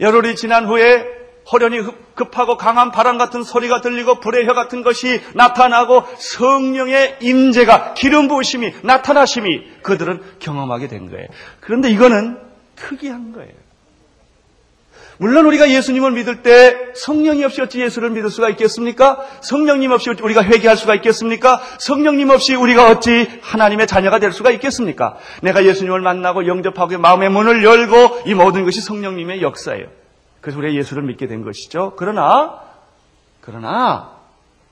열흘이 0.00 0.36
지난 0.36 0.66
후에 0.66 1.16
호련히 1.50 1.80
급하고 2.14 2.56
강한 2.56 2.90
바람 2.90 3.18
같은 3.18 3.42
소리가 3.42 3.80
들리고 3.80 4.20
불의 4.20 4.46
혀 4.46 4.52
같은 4.52 4.82
것이 4.82 5.22
나타나고 5.34 6.02
성령의 6.18 7.18
임재가 7.22 7.94
기름 7.94 8.28
부으심이 8.28 8.74
나타나심이 8.82 9.82
그들은 9.82 10.38
경험하게 10.40 10.88
된 10.88 11.10
거예요. 11.10 11.28
그런데 11.60 11.88
이거는 11.90 12.40
특이한 12.74 13.32
거예요. 13.32 13.65
물론 15.18 15.46
우리가 15.46 15.70
예수님을 15.70 16.12
믿을 16.12 16.42
때 16.42 16.92
성령이 16.94 17.44
없이 17.44 17.62
어찌 17.62 17.80
예수를 17.80 18.10
믿을 18.10 18.30
수가 18.30 18.50
있겠습니까? 18.50 19.24
성령님 19.40 19.90
없이 19.90 20.10
우리가 20.10 20.42
회개할 20.44 20.76
수가 20.76 20.94
있겠습니까? 20.96 21.60
성령님 21.78 22.30
없이 22.30 22.54
우리가 22.54 22.90
어찌 22.90 23.28
하나님의 23.42 23.86
자녀가 23.86 24.18
될 24.18 24.32
수가 24.32 24.50
있겠습니까? 24.50 25.16
내가 25.42 25.64
예수님을 25.64 26.00
만나고 26.00 26.46
영접하고 26.46 26.98
마음의 26.98 27.30
문을 27.30 27.64
열고 27.64 28.22
이 28.26 28.34
모든 28.34 28.64
것이 28.64 28.80
성령님의 28.80 29.42
역사예요. 29.42 29.86
그래서 30.40 30.58
우리가 30.58 30.74
예수를 30.74 31.02
믿게 31.04 31.26
된 31.26 31.42
것이죠. 31.42 31.94
그러나 31.96 32.60
그러나 33.40 34.16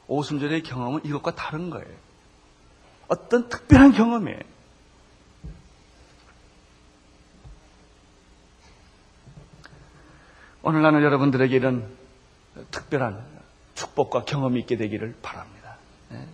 오순절의 0.09 0.63
경험은 0.63 1.01
이것과 1.05 1.35
다른 1.35 1.71
거예요. 1.71 1.87
어떤 3.09 3.49
특별한 3.49 3.93
경험이에요. 3.93 4.54
오늘 10.67 10.81
나는 10.81 11.03
여러분들에게 11.03 11.55
이런 11.55 11.87
특별한 12.71 13.23
축복과 13.75 14.25
경험이 14.25 14.61
있게 14.61 14.77
되기를 14.77 15.15
바랍니다. 15.21 15.77
네? 16.09 16.27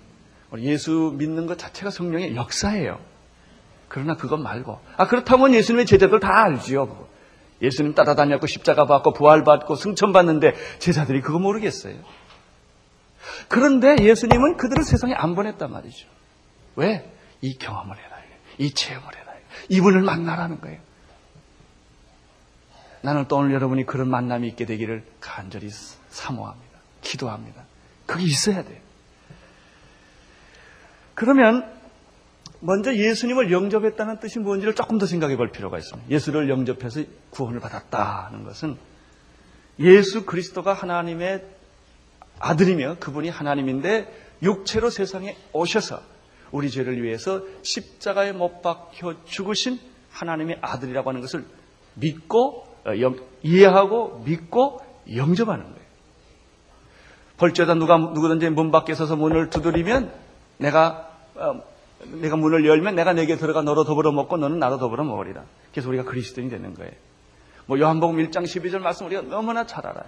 예수 0.58 1.14
믿는 1.16 1.46
것 1.46 1.58
자체가 1.58 1.90
성령의 1.90 2.36
역사예요. 2.36 3.00
그러나 3.88 4.14
그것 4.14 4.38
말고 4.38 4.78
아 4.96 5.08
그렇다면 5.08 5.52
예수님의 5.52 5.86
제자들 5.86 6.20
다 6.20 6.44
알지요. 6.44 7.08
예수님 7.60 7.94
따라다녔고 7.94 8.46
십자가 8.46 8.86
받고 8.86 9.14
부활 9.14 9.42
받고 9.42 9.74
승천 9.74 10.12
받는데 10.12 10.54
제자들이 10.78 11.22
그거 11.22 11.40
모르겠어요. 11.40 11.96
그런데 13.48 13.96
예수님은 14.00 14.56
그들을 14.56 14.84
세상에 14.84 15.12
안 15.12 15.34
보냈단 15.34 15.72
말이죠. 15.72 16.06
왜? 16.76 17.12
이 17.40 17.58
경험을 17.58 17.96
해라. 17.96 18.16
이 18.58 18.72
체험을 18.72 19.16
해라. 19.16 19.32
이분을 19.68 20.02
만나라는 20.02 20.60
거예요. 20.60 20.78
나는 23.02 23.26
또 23.28 23.36
오늘 23.36 23.52
여러분이 23.52 23.86
그런 23.86 24.08
만남이 24.08 24.48
있게 24.48 24.66
되기를 24.66 25.04
간절히 25.20 25.70
사모합니다. 26.10 26.78
기도합니다. 27.00 27.64
그게 28.06 28.24
있어야 28.24 28.62
돼요. 28.62 28.78
그러면 31.14 31.80
먼저 32.60 32.94
예수님을 32.94 33.50
영접했다는 33.50 34.20
뜻이 34.20 34.38
뭔지를 34.38 34.74
조금 34.74 34.98
더 34.98 35.06
생각해 35.06 35.36
볼 35.36 35.50
필요가 35.50 35.78
있습니다. 35.78 36.10
예수를 36.10 36.50
영접해서 36.50 37.02
구원을 37.30 37.60
받았다는 37.60 38.44
것은 38.44 38.76
예수 39.78 40.26
그리스도가 40.26 40.74
하나님의 40.74 41.42
아들이며 42.38 42.96
그분이 43.00 43.30
하나님인데 43.30 44.30
육체로 44.42 44.90
세상에 44.90 45.36
오셔서 45.52 46.02
우리 46.52 46.70
죄를 46.70 47.02
위해서 47.02 47.42
십자가에 47.62 48.32
못 48.32 48.60
박혀 48.62 49.24
죽으신 49.24 49.78
하나님의 50.10 50.58
아들이라고 50.60 51.08
하는 51.10 51.20
것을 51.20 51.44
믿고 51.94 52.66
어, 52.66 52.69
이해하고 53.42 54.22
믿고 54.24 54.80
영접하는 55.14 55.64
거예요. 55.64 55.80
벌죄다 57.36 57.74
누가 57.74 57.96
누구든지 57.96 58.50
문 58.50 58.70
밖에 58.70 58.94
서서 58.94 59.16
문을 59.16 59.50
두드리면 59.50 60.12
내가 60.58 61.08
어, 61.36 61.62
내가 62.20 62.36
문을 62.36 62.66
열면 62.66 62.94
내가 62.94 63.12
내게 63.12 63.36
들어가 63.36 63.62
너로 63.62 63.84
더불어 63.84 64.12
먹고 64.12 64.36
너는 64.36 64.58
나로 64.58 64.78
더불어 64.78 65.04
먹으리라. 65.04 65.44
그래서 65.72 65.88
우리가 65.88 66.04
그리스도인이 66.04 66.50
되는 66.50 66.74
거예요. 66.74 66.92
뭐 67.66 67.78
요한복음 67.78 68.16
1장 68.16 68.44
12절 68.44 68.80
말씀 68.80 69.06
우리가 69.06 69.22
너무나 69.22 69.64
잘 69.66 69.86
알아요. 69.86 70.04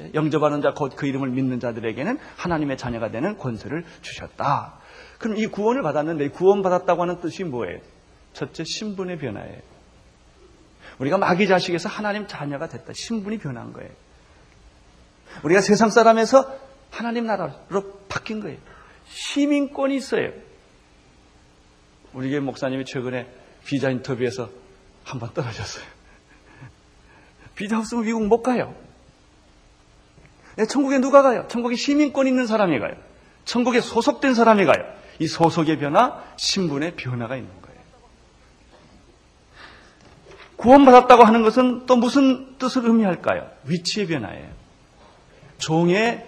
예? 0.00 0.10
영접하는 0.14 0.62
자, 0.62 0.72
곧 0.72 0.96
그 0.96 1.06
이름을 1.06 1.28
믿는 1.30 1.60
자들에게는 1.60 2.18
하나님의 2.36 2.76
자녀가 2.76 3.10
되는 3.10 3.38
권세를 3.38 3.84
주셨다. 4.02 4.74
그럼 5.18 5.36
이 5.36 5.46
구원을 5.46 5.82
받았는데 5.82 6.30
구원 6.30 6.62
받았다고 6.62 7.02
하는 7.02 7.20
뜻이 7.20 7.44
뭐예요? 7.44 7.78
첫째 8.32 8.64
신분의 8.64 9.18
변화예요. 9.18 9.58
우리가 10.98 11.18
마귀 11.18 11.48
자식에서 11.48 11.88
하나님 11.88 12.26
자녀가 12.26 12.68
됐다. 12.68 12.92
신분이 12.94 13.38
변한 13.38 13.72
거예요. 13.72 13.90
우리가 15.42 15.60
세상 15.60 15.90
사람에서 15.90 16.58
하나님 16.90 17.26
나라로 17.26 18.04
바뀐 18.08 18.40
거예요. 18.40 18.58
시민권이 19.08 19.96
있어요. 19.96 20.30
우리 22.12 22.30
교회 22.30 22.40
목사님이 22.40 22.84
최근에 22.84 23.28
비자 23.64 23.90
인터뷰에서 23.90 24.48
한 25.04 25.18
번 25.18 25.34
떨어졌어요. 25.34 25.84
비자 27.56 27.78
없으면 27.78 28.04
미국 28.04 28.26
못 28.26 28.42
가요. 28.42 28.74
네, 30.56 30.66
천국에 30.66 30.98
누가 30.98 31.22
가요? 31.22 31.46
천국에 31.48 31.74
시민권 31.76 32.26
있는 32.28 32.46
사람이 32.46 32.78
가요. 32.78 32.94
천국에 33.44 33.80
소속된 33.80 34.34
사람이 34.34 34.64
가요. 34.64 34.84
이 35.18 35.26
소속의 35.26 35.78
변화, 35.78 36.22
신분의 36.36 36.94
변화가 36.96 37.36
있는 37.36 37.50
거예요. 37.50 37.63
구원받았다고 40.56 41.24
하는 41.24 41.42
것은 41.42 41.86
또 41.86 41.96
무슨 41.96 42.56
뜻을 42.58 42.84
의미할까요? 42.86 43.50
위치의 43.64 44.06
변화예요. 44.06 44.48
종의 45.58 46.26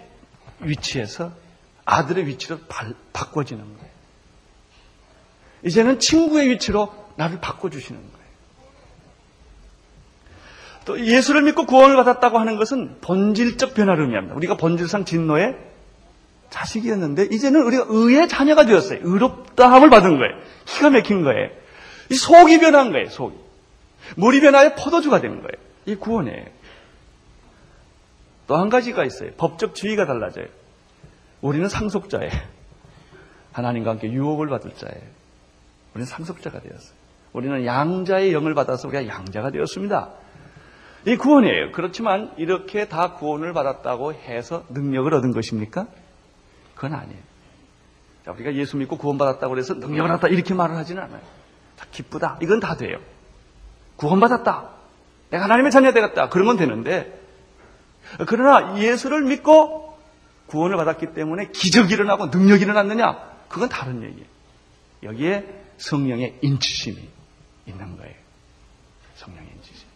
위치에서 0.60 1.32
아들의 1.84 2.26
위치로 2.26 2.58
바꿔지는 3.12 3.62
거예요. 3.62 3.90
이제는 5.64 5.98
친구의 5.98 6.50
위치로 6.50 6.92
나를 7.16 7.40
바꿔주시는 7.40 8.00
거예요. 8.00 8.16
또 10.84 11.04
예수를 11.04 11.42
믿고 11.42 11.66
구원을 11.66 11.96
받았다고 11.96 12.38
하는 12.38 12.56
것은 12.56 12.98
본질적 13.00 13.74
변화를 13.74 14.04
의미합니다. 14.04 14.36
우리가 14.36 14.56
본질상 14.56 15.04
진노의 15.04 15.56
자식이었는데 16.50 17.24
이제는 17.32 17.62
우리가 17.62 17.86
의의 17.88 18.28
자녀가 18.28 18.64
되었어요. 18.66 19.00
의롭다함을 19.02 19.90
받은 19.90 20.18
거예요. 20.18 20.34
기가 20.64 20.90
막힌 20.90 21.22
거예요. 21.22 21.50
이 22.10 22.14
속이 22.14 22.60
변한 22.60 22.92
거예요. 22.92 23.08
속이. 23.08 23.45
물이 24.16 24.40
변화해 24.40 24.74
포도주가 24.74 25.20
되는 25.20 25.36
거예요. 25.42 25.52
이 25.86 25.96
구원이에요. 25.96 26.44
또 28.46 28.56
한 28.56 28.68
가지가 28.68 29.04
있어요. 29.04 29.32
법적 29.36 29.74
주의가 29.74 30.06
달라져요. 30.06 30.46
우리는 31.40 31.68
상속자예요. 31.68 32.30
하나님과 33.52 33.90
함께 33.90 34.10
유혹을 34.12 34.48
받을 34.48 34.72
자예요. 34.74 35.02
우리는 35.94 36.06
상속자가 36.06 36.60
되었어요. 36.60 36.96
우리는 37.32 37.64
양자의 37.66 38.32
영을 38.32 38.54
받아서 38.54 38.88
우리가 38.88 39.06
양자가 39.08 39.50
되었습니다. 39.50 40.10
이 41.06 41.16
구원이에요. 41.16 41.72
그렇지만 41.72 42.32
이렇게 42.36 42.88
다 42.88 43.14
구원을 43.14 43.52
받았다고 43.52 44.14
해서 44.14 44.64
능력을 44.70 45.12
얻은 45.12 45.32
것입니까? 45.32 45.86
그건 46.74 46.94
아니에요. 46.94 47.20
자, 48.24 48.32
우리가 48.32 48.54
예수 48.54 48.76
믿고 48.76 48.96
구원받았다고 48.98 49.56
해서 49.58 49.74
능력을 49.74 50.10
얻었다 50.10 50.28
이렇게 50.28 50.52
말을 50.54 50.76
하지는 50.76 51.02
않아요. 51.02 51.22
자, 51.76 51.86
기쁘다. 51.90 52.38
이건 52.42 52.60
다 52.60 52.76
돼요. 52.76 52.98
구원받았다. 53.96 54.70
내가 55.30 55.44
하나님의 55.44 55.70
자녀 55.70 55.92
되겠다. 55.92 56.28
그런 56.28 56.46
건 56.46 56.56
되는데 56.56 57.20
그러나 58.26 58.78
예수를 58.78 59.22
믿고 59.22 59.96
구원을 60.46 60.76
받았기 60.76 61.14
때문에 61.14 61.48
기적이 61.48 61.94
일어나고 61.94 62.26
능력이 62.26 62.62
일어났느냐? 62.62 63.36
그건 63.48 63.68
다른 63.68 64.02
얘기예요. 64.02 64.26
여기에 65.02 65.44
성령의 65.78 66.38
인치심이 66.40 66.96
있는 67.66 67.96
거예요. 67.96 68.14
성령의 69.16 69.50
인치심. 69.56 69.86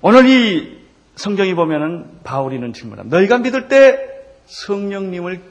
오늘 0.00 0.28
이 0.28 0.78
성경이 1.16 1.54
보면은 1.54 2.20
바울이는 2.22 2.72
질문합니다. 2.72 3.16
너희가 3.16 3.38
믿을 3.38 3.66
때 3.68 3.98
성령님을 4.46 5.42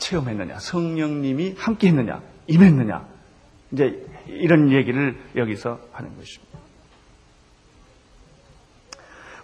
체험했느냐? 0.00 0.58
성령님이 0.58 1.54
함께 1.56 1.88
했느냐? 1.88 2.20
임했느냐? 2.48 3.06
이제 3.72 4.04
이런 4.26 4.72
얘기를 4.72 5.16
여기서 5.36 5.78
하는 5.92 6.16
것입니다. 6.16 6.58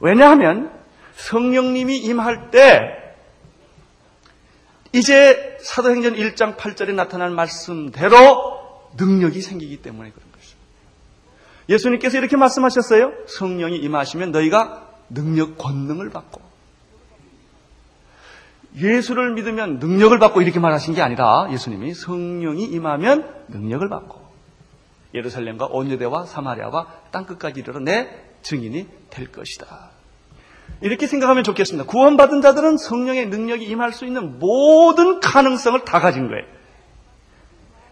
왜냐하면 0.01 0.73
성령님이 1.15 1.99
임할 1.99 2.51
때 2.51 3.15
이제 4.93 5.57
사도행전 5.61 6.15
1장 6.15 6.57
8절에 6.57 6.95
나타난 6.95 7.35
말씀대로 7.35 8.91
능력이 8.97 9.41
생기기 9.41 9.79
때문에 9.79 10.11
그런 10.11 10.33
것입니다. 10.33 10.67
예수님께서 11.69 12.19
이렇게 12.19 12.37
말씀하셨어요. 12.37 13.13
성령이 13.27 13.77
임하시면 13.77 14.33
너희가 14.33 14.89
능력 15.11 15.59
권능을 15.59 16.11
받고 16.11 16.46
예수를 18.77 19.33
믿으면 19.35 19.79
능력을 19.79 20.19
받고 20.19 20.43
이렇게 20.43 20.61
말하신 20.61 20.95
게 20.95 21.03
아니라 21.03 21.49
예수님이 21.51 21.95
성령이 21.95 22.65
임하면 22.65 23.27
능력을 23.49 23.89
받고 23.89 24.27
예루살렘과 25.15 25.67
온유대와 25.67 26.27
사마리아와 26.27 26.87
땅끝까지 27.11 27.61
이르러 27.61 27.81
내 27.81 28.09
증인이 28.43 28.87
될 29.11 29.33
것이다. 29.33 29.91
이렇게 30.83 31.07
생각하면 31.07 31.43
좋겠습니다. 31.43 31.87
구원받은 31.87 32.43
자들은 32.43 32.77
성령의 32.77 33.29
능력이 33.29 33.65
임할 33.65 33.93
수 33.93 34.05
있는 34.05 34.39
모든 34.39 35.21
가능성을 35.21 35.85
다 35.85 36.01
가진 36.01 36.29
거예요. 36.29 36.45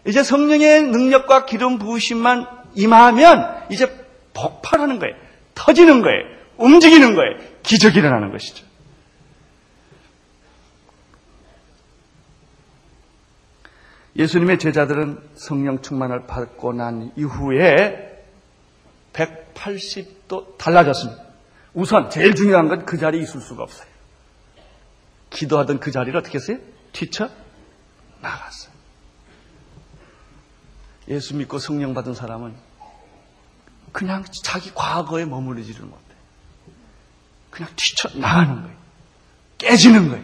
이제 0.05 0.21
성령의 0.21 0.83
능력과 0.83 1.45
기름 1.45 1.79
부으심만 1.79 2.47
임하면 2.75 3.63
이제 3.71 4.05
폭발하는 4.35 4.99
거예요. 4.99 5.15
터지는 5.55 6.01
거예요. 6.03 6.25
움직이는 6.57 7.15
거예요. 7.15 7.37
기적이 7.63 7.99
일어나는 7.99 8.31
것이죠. 8.31 8.65
예수님의 14.15 14.59
제자들은 14.59 15.19
성령 15.35 15.81
충만을 15.81 16.25
받고 16.25 16.73
난 16.73 17.11
이후에 17.17 18.23
180도 19.13 20.57
달라졌습니다. 20.57 21.23
우선 21.73 22.09
제일 22.09 22.35
중요한 22.35 22.67
건 22.69 22.85
그 22.85 22.97
자리에 22.97 23.21
있을 23.21 23.41
수가 23.41 23.63
없어요. 23.63 23.87
기도하던 25.29 25.79
그 25.79 25.91
자리를 25.91 26.17
어떻게 26.17 26.37
했어요? 26.37 26.57
튀쳐 26.93 27.29
나갔어요. 28.21 28.73
예수 31.09 31.35
믿고 31.35 31.59
성령 31.59 31.93
받은 31.93 32.13
사람은 32.13 32.55
그냥 33.91 34.23
자기 34.43 34.71
과거에 34.73 35.25
머무르지를 35.25 35.81
못해. 35.85 36.01
그냥 37.51 37.69
튀쳐 37.75 38.17
나가는 38.17 38.61
거예요. 38.63 38.77
깨지는 39.57 40.09
거예요. 40.09 40.23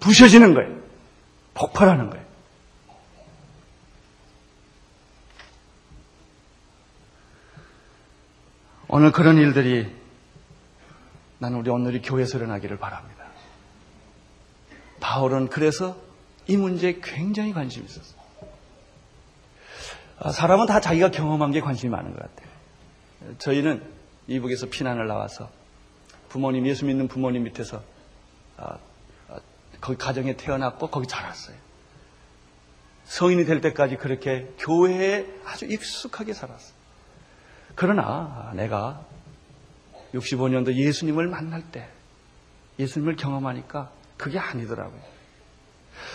부셔지는 0.00 0.54
거예요. 0.54 0.80
폭발하는 1.54 2.10
거예요. 2.10 2.21
오늘 8.94 9.10
그런 9.10 9.38
일들이 9.38 9.90
나는 11.38 11.60
우리 11.60 11.70
오늘이 11.70 12.02
교회에서 12.02 12.36
일어나기를 12.36 12.76
바랍니다. 12.76 13.24
바울은 15.00 15.48
그래서 15.48 15.96
이 16.46 16.58
문제에 16.58 17.00
굉장히 17.02 17.54
관심이 17.54 17.86
있었어요. 17.86 18.20
아, 20.18 20.30
사람은 20.30 20.66
다 20.66 20.80
자기가 20.80 21.10
경험한 21.10 21.52
게 21.52 21.62
관심이 21.62 21.90
많은 21.90 22.12
것 22.12 22.20
같아요. 22.20 22.48
저희는 23.38 23.82
이북에서 24.26 24.66
피난을 24.66 25.06
나와서 25.06 25.48
부모님, 26.28 26.66
예수 26.66 26.84
믿는 26.84 27.08
부모님 27.08 27.44
밑에서 27.44 27.82
아, 28.58 28.76
아, 29.30 29.40
거기 29.80 29.96
가정에 29.96 30.36
태어났고 30.36 30.88
거기 30.88 31.06
자랐어요. 31.06 31.56
성인이 33.04 33.46
될 33.46 33.62
때까지 33.62 33.96
그렇게 33.96 34.52
교회에 34.58 35.26
아주 35.46 35.64
익숙하게 35.64 36.34
살았어요. 36.34 36.81
그러나 37.74 38.52
내가 38.54 39.00
65년도 40.14 40.74
예수님을 40.74 41.26
만날 41.26 41.62
때 41.62 41.88
예수님을 42.78 43.16
경험하니까 43.16 43.90
그게 44.16 44.38
아니더라고요. 44.38 45.00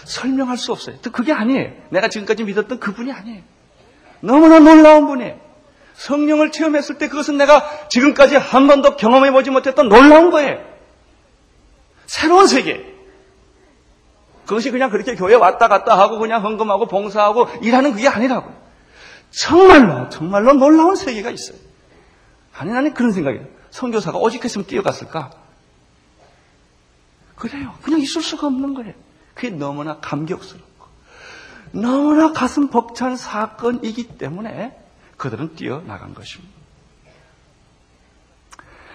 설명할 0.06 0.58
수 0.58 0.72
없어요. 0.72 0.98
그게 1.12 1.34
아니에요. 1.34 1.72
내가 1.90 2.10
지금까지 2.10 2.44
믿었던 2.44 2.80
그분이 2.80 3.12
아니에요. 3.12 3.42
너무나 4.22 4.60
놀라운 4.60 5.08
분이에요. 5.08 5.40
성령을 5.96 6.52
체험했을 6.52 6.98
때 6.98 7.08
그것은 7.08 7.38
내가 7.38 7.88
지금까지 7.90 8.36
한 8.36 8.68
번도 8.68 8.98
경험해 8.98 9.32
보지 9.32 9.50
못했던 9.50 9.90
놀라운 9.90 10.30
거예요. 10.30 10.64
새로운 12.06 12.48
세계. 12.48 12.96
그것이 14.46 14.72
그냥 14.72 14.90
그렇게 14.90 15.16
교회 15.16 15.36
왔다 15.36 15.68
갔다 15.68 15.98
하고 15.98 16.20
그냥 16.20 16.44
헌금하고 16.44 16.86
봉사하고 16.86 17.48
일하는 17.62 17.94
그게 17.94 18.08
아니라고요. 18.08 18.67
정말로, 19.32 20.10
정말로 20.10 20.54
놀라운 20.54 20.96
세계가 20.96 21.32
있어요. 21.32 21.58
아니, 22.54 22.72
나는 22.72 22.94
그런 22.94 23.12
생각이에요. 23.12 23.46
성교사가 23.70 24.18
오직 24.18 24.44
했으면 24.44 24.66
뛰어갔을까? 24.66 25.32
그래요. 27.36 27.76
그냥 27.84 28.00
있을 28.00 28.22
수가 28.22 28.48
없는 28.48 28.74
거예요. 28.74 28.94
그게 29.36 29.50
너무나 29.52 30.00
감격스럽고, 30.00 30.88
너무나 31.72 32.32
가슴 32.32 32.70
벅찬 32.70 33.16
사건이기 33.16 34.18
때문에 34.18 34.80
그들은 35.18 35.56
뛰어나간 35.56 36.14
것입니다. 36.14 36.58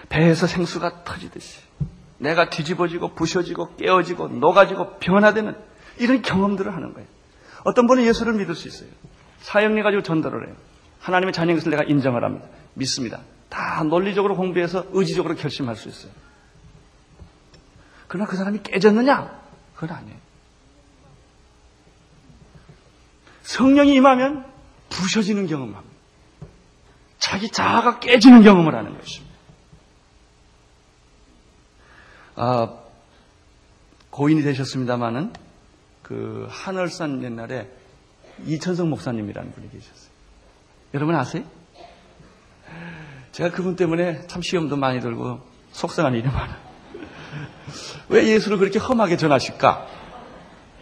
배에서 0.09 0.47
생수가 0.47 1.03
터지듯이 1.05 1.59
내가 2.17 2.49
뒤집어지고 2.49 3.15
부셔지고 3.15 3.75
깨어지고 3.77 4.27
녹아지고 4.27 4.97
변화되는 4.99 5.55
이런 5.97 6.21
경험들을 6.21 6.73
하는 6.73 6.93
거예요. 6.93 7.07
어떤 7.63 7.87
분은 7.87 8.03
예수를 8.05 8.33
믿을 8.33 8.55
수 8.55 8.67
있어요. 8.67 8.89
사형리 9.43 9.83
가지고 9.83 10.01
전도를 10.03 10.47
해요. 10.47 10.55
하나님의 11.01 11.33
자녀인 11.33 11.57
것을 11.57 11.69
내가 11.69 11.83
인정을 11.83 12.23
합니다. 12.23 12.47
믿습니다. 12.75 13.19
다 13.49 13.83
논리적으로 13.83 14.35
공부해서 14.35 14.85
의지적으로 14.91 15.35
결심할 15.35 15.75
수 15.75 15.89
있어요. 15.89 16.11
그러나 18.07 18.25
그 18.25 18.37
사람이 18.37 18.63
깨졌느냐? 18.63 19.41
그건 19.75 19.97
아니에요. 19.97 20.17
성령이 23.43 23.95
임하면 23.95 24.45
부셔지는 24.89 25.47
경험합니다. 25.47 25.93
자기 27.19 27.49
자아가 27.49 27.99
깨지는 27.99 28.43
경험을 28.43 28.73
하는 28.73 28.97
것입니다. 28.97 29.33
아, 32.35 32.73
고인이 34.09 34.41
되셨습니다마는 34.41 35.33
그 36.01 36.47
하늘산 36.49 37.23
옛날에 37.23 37.69
이천성 38.45 38.89
목사님이라는 38.89 39.51
분이 39.51 39.69
계셨어요. 39.69 40.11
여러분 40.93 41.15
아세요? 41.15 41.43
제가 43.31 43.51
그분 43.51 43.75
때문에 43.75 44.27
참 44.27 44.41
시험도 44.41 44.77
많이 44.77 44.99
들고 44.99 45.39
속상한 45.71 46.13
일이 46.13 46.27
많아요. 46.27 46.61
왜 48.09 48.27
예수를 48.27 48.57
그렇게 48.57 48.79
험하게 48.79 49.17
전하실까? 49.17 49.87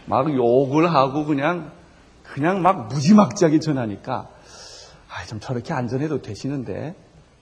막 0.06 0.34
욕을 0.34 0.92
하고 0.92 1.24
그냥 1.24 1.72
그냥 2.22 2.62
막 2.62 2.88
무지막지하게 2.88 3.60
전하니까 3.60 4.28
아, 5.08 5.24
좀 5.26 5.40
저렇게 5.40 5.72
안 5.72 5.88
전해도 5.88 6.22
되시는데 6.22 6.94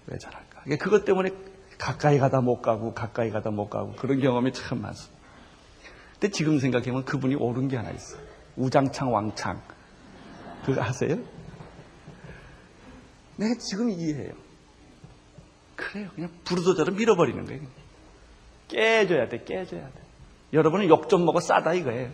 왜 0.07 0.19
전할까? 0.19 0.65
그것 0.79 1.05
때문에 1.05 1.31
가까이 1.79 2.19
가다 2.19 2.41
못 2.41 2.61
가고 2.61 2.93
가까이 2.93 3.31
가다 3.31 3.51
못 3.51 3.69
가고 3.69 3.95
그런 3.95 4.21
경험이 4.21 4.53
참 4.53 4.83
많습니다. 4.83 5.19
근데 6.13 6.31
지금 6.31 6.59
생각해보면 6.59 7.05
그분이 7.05 7.37
옳은 7.37 7.69
게 7.69 7.77
하나 7.77 7.91
있어요. 7.91 8.21
우장창 8.57 9.13
왕창. 9.13 9.61
그거 10.71 10.83
아세요? 10.83 11.19
내가 13.37 13.55
지금 13.59 13.91
이해해요. 13.91 14.33
그래요. 15.77 16.09
그냥 16.15 16.31
부르도자로 16.45 16.93
밀어버리는 16.93 17.45
거예요. 17.47 17.63
깨져야 18.69 19.29
돼, 19.29 19.43
깨져야 19.45 19.83
돼. 19.83 19.93
여러분은 20.53 20.89
욕 20.89 21.09
좀 21.09 21.25
먹어 21.25 21.41
싸다 21.41 21.75
이거예요. 21.75 22.11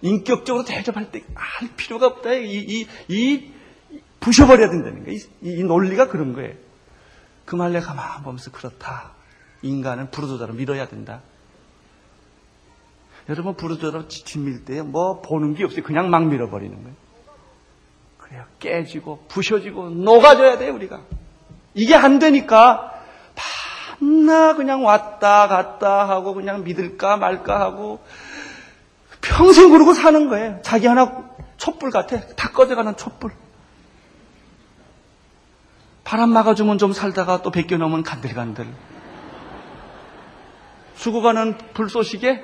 인격적으로 0.00 0.64
대접할 0.64 1.10
때 1.10 1.22
할 1.34 1.68
필요가 1.76 2.06
없다. 2.06 2.32
이, 2.34 2.54
이, 2.54 2.86
이, 3.08 3.50
부셔버려야 4.20 4.70
된다는 4.70 5.04
거예요. 5.04 5.16
이, 5.18 5.20
이 5.42 5.62
논리가 5.64 6.08
그런 6.08 6.32
거예요. 6.34 6.54
그말 7.44 7.72
내가 7.72 7.86
가만 7.94 8.22
보면서 8.22 8.50
그렇다. 8.52 9.12
인간은 9.62 10.10
부르도자로 10.10 10.54
밀어야 10.54 10.86
된다. 10.88 11.22
여러분 13.28 13.54
부르도자로 13.54 14.08
지밀 14.08 14.64
때 14.64 14.82
뭐 14.82 15.20
보는 15.20 15.54
게 15.54 15.64
없어요. 15.64 15.82
그냥 15.82 16.10
막 16.10 16.26
밀어버리는 16.26 16.74
거예요. 16.74 16.96
그래요. 18.18 18.44
깨지고 18.58 19.24
부셔지고 19.28 19.90
녹아져야 19.90 20.58
돼요 20.58 20.74
우리가. 20.74 21.00
이게 21.74 21.94
안 21.94 22.18
되니까 22.18 22.92
밤나 23.98 24.54
그냥 24.54 24.84
왔다 24.84 25.46
갔다 25.48 26.08
하고 26.08 26.34
그냥 26.34 26.64
믿을까 26.64 27.16
말까 27.16 27.60
하고 27.60 28.00
평생 29.20 29.70
그러고 29.70 29.92
사는 29.94 30.28
거예요. 30.28 30.60
자기 30.62 30.86
하나 30.86 31.24
촛불 31.56 31.90
같아. 31.90 32.20
다 32.20 32.50
꺼져가는 32.50 32.96
촛불. 32.96 33.32
바람 36.04 36.30
막아주면 36.30 36.78
좀 36.78 36.92
살다가 36.92 37.42
또 37.42 37.50
넘으면 37.76 38.02
간들간들. 38.02 38.66
죽어가는 40.96 41.58
불쏘시개 41.74 42.42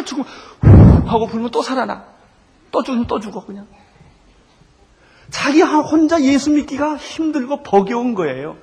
다 0.00 0.04
죽으면 0.04 0.26
후 0.26 1.08
하고 1.08 1.26
불면 1.26 1.50
또 1.50 1.62
살아나. 1.62 2.04
또 2.70 2.82
죽으면 2.82 3.06
또 3.06 3.20
죽어 3.20 3.44
그냥. 3.44 3.66
자기 5.30 5.62
혼자 5.62 6.20
예수 6.22 6.50
믿기가 6.50 6.96
힘들고 6.96 7.62
버겨운 7.62 8.14
거예요. 8.14 8.56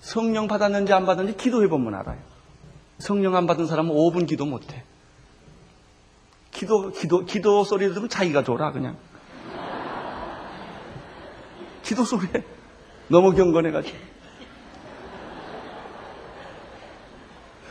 성령 0.00 0.48
받았는지 0.48 0.92
안 0.92 1.06
받았는지 1.06 1.36
기도해 1.36 1.68
보면 1.68 1.94
알아요. 1.94 2.18
성령 2.98 3.34
안 3.36 3.46
받은 3.46 3.66
사람은 3.66 3.94
5분 3.94 4.26
기도 4.28 4.46
못 4.46 4.72
해. 4.72 4.84
기도, 6.50 6.90
기도, 6.90 7.24
기도 7.24 7.64
소리 7.64 7.88
들으면 7.88 8.08
자기가 8.08 8.44
졸아, 8.44 8.72
그냥. 8.72 8.96
기도 11.82 12.04
소리에 12.04 12.44
너무 13.08 13.34
경건해가지고. 13.34 13.96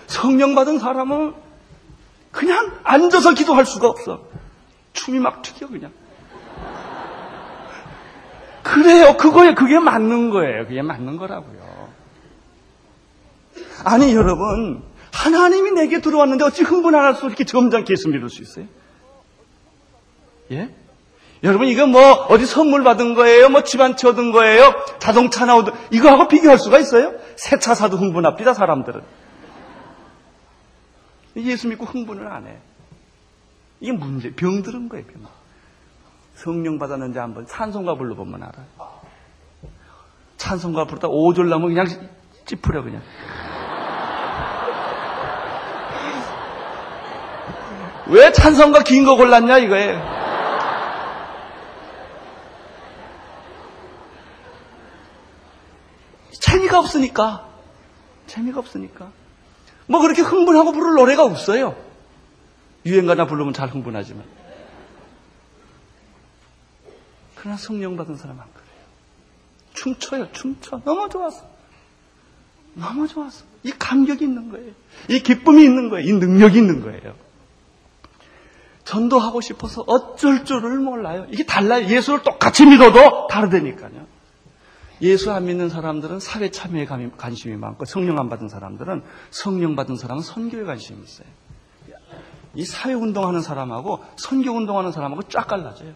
성령 0.07 0.55
받은 0.55 0.79
사람은 0.79 1.50
그냥 2.31 2.71
앉아서 2.83 3.33
기도할 3.33 3.65
수가 3.65 3.87
없어. 3.89 4.23
춤이 4.93 5.19
막 5.19 5.41
튀겨, 5.41 5.67
그냥. 5.67 5.91
그래요. 8.63 9.17
그거에 9.17 9.53
그게 9.53 9.79
맞는 9.79 10.29
거예요. 10.29 10.65
그게 10.67 10.81
맞는 10.81 11.17
거라고요. 11.17 11.89
아니, 13.83 14.13
여러분. 14.15 14.83
하나님이 15.11 15.71
내게 15.71 15.99
들어왔는데 15.99 16.45
어찌 16.45 16.63
흥분 16.63 16.95
안 16.95 17.03
할 17.03 17.15
수 17.15 17.25
이렇게 17.25 17.43
점잖게 17.43 17.91
예수 17.91 18.07
믿을 18.09 18.29
수 18.29 18.41
있어요? 18.41 18.65
예? 20.51 20.69
여러분 21.43 21.67
이거 21.67 21.85
뭐 21.85 22.01
어디 22.29 22.45
선물 22.45 22.83
받은 22.83 23.13
거예요? 23.15 23.49
뭐집한채 23.49 24.07
얻은 24.09 24.31
거예요? 24.31 24.73
자동차 24.99 25.45
나오든 25.45 25.73
이거하고 25.91 26.27
비교할 26.29 26.57
수가 26.59 26.77
있어요? 26.79 27.13
새 27.35 27.57
차 27.59 27.73
사도 27.75 27.97
흥분합니다 27.97 28.53
사람들은. 28.53 29.01
예수 31.35 31.67
믿고 31.67 31.85
흥분을 31.85 32.27
안 32.27 32.47
해. 32.47 32.57
이게 33.79 33.91
문제, 33.91 34.33
병들은 34.33 34.89
거예요, 34.89 35.05
병. 35.05 35.27
성령 36.35 36.79
받았는지 36.79 37.19
한번 37.19 37.45
찬송가 37.45 37.95
불러보면 37.95 38.41
알아요. 38.43 38.65
찬송가 40.37 40.85
부르다 40.85 41.07
오졸 41.07 41.49
나면 41.49 41.69
그냥 41.69 41.85
찌푸려 42.45 42.83
그냥. 42.83 43.01
왜 48.07 48.31
찬성과 48.31 48.83
긴거 48.83 49.15
골랐냐 49.15 49.59
이거예요. 49.59 50.21
재미가 56.39 56.79
없으니까. 56.79 57.47
재미가 58.27 58.59
없으니까. 58.59 59.11
뭐 59.91 59.99
그렇게 59.99 60.21
흥분하고 60.21 60.71
부를 60.71 60.93
노래가 60.93 61.23
없어요. 61.25 61.75
유행가나 62.85 63.27
부르면 63.27 63.53
잘 63.53 63.69
흥분하지만. 63.69 64.23
그러나 67.35 67.57
성령 67.57 67.97
받은 67.97 68.15
사람은 68.15 68.41
안 68.41 68.47
그래요. 68.53 68.69
춤춰요, 69.73 70.31
춤춰. 70.31 70.81
너무 70.85 71.09
좋았어. 71.09 71.45
너무 72.73 73.07
좋았어. 73.07 73.43
이 73.63 73.71
감격이 73.71 74.23
있는 74.23 74.49
거예요. 74.49 74.71
이 75.09 75.21
기쁨이 75.21 75.63
있는 75.63 75.89
거예요. 75.89 76.07
이 76.07 76.13
능력이 76.13 76.57
있는 76.57 76.81
거예요. 76.81 77.13
전도하고 78.85 79.41
싶어서 79.41 79.83
어쩔 79.87 80.45
줄을 80.45 80.79
몰라요. 80.79 81.27
이게 81.29 81.45
달라요. 81.45 81.85
예수를 81.87 82.23
똑같이 82.23 82.65
믿어도 82.65 83.27
다르다니까요. 83.27 84.07
예수 85.01 85.31
안 85.31 85.45
믿는 85.45 85.69
사람들은 85.69 86.19
사회 86.19 86.51
참여에 86.51 86.85
관심이 87.17 87.55
많고 87.55 87.85
성령 87.85 88.19
안 88.19 88.29
받은 88.29 88.49
사람들은 88.49 89.03
성령 89.31 89.75
받은 89.75 89.95
사람은 89.95 90.21
선교에 90.21 90.63
관심이 90.63 91.01
있어요. 91.03 91.27
이 92.53 92.65
사회 92.65 92.93
운동하는 92.93 93.41
사람하고 93.41 94.03
선교 94.17 94.51
운동하는 94.51 94.91
사람하고 94.91 95.23
쫙 95.23 95.47
갈라져요. 95.47 95.93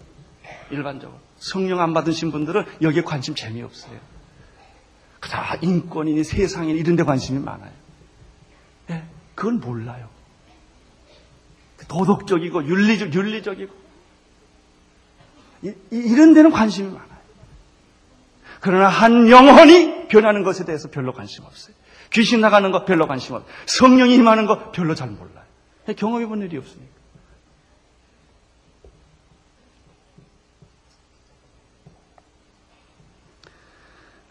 일반적으로. 0.71 1.19
성령 1.37 1.81
안 1.81 1.93
받으신 1.93 2.31
분들은 2.31 2.65
여기에 2.81 3.03
관심 3.03 3.35
재미없어요. 3.35 3.99
다 5.21 5.55
인권이니 5.61 6.23
세상이니 6.23 6.79
이런 6.79 6.95
데 6.95 7.03
관심이 7.03 7.39
많아요. 7.39 7.71
네, 8.87 9.03
그건 9.33 9.59
몰라요. 9.59 10.07
도덕적이고 11.87 12.65
윤리적, 12.65 13.13
윤리적이고 13.13 13.73
이, 15.63 15.73
이런 15.91 16.33
데는 16.33 16.51
관심이 16.51 16.91
많아요. 16.91 17.14
그러나 18.65 18.89
한 18.89 19.30
영혼이 19.30 20.08
변하는 20.08 20.41
것에 20.43 20.65
대해서 20.65 20.89
별로 20.89 21.13
관심 21.13 21.43
없어요. 21.45 21.75
귀신 22.10 22.41
나가는 22.41 22.71
거 22.71 22.84
별로 22.84 23.06
관심 23.06 23.36
없어요. 23.36 23.47
성령이 23.67 24.15
임하는 24.15 24.47
거 24.47 24.71
별로 24.71 24.95
잘 24.95 25.08
몰라요. 25.08 25.45
경험해 25.95 26.25
본 26.25 26.41
일이 26.41 26.58
없으니까. 26.58 26.95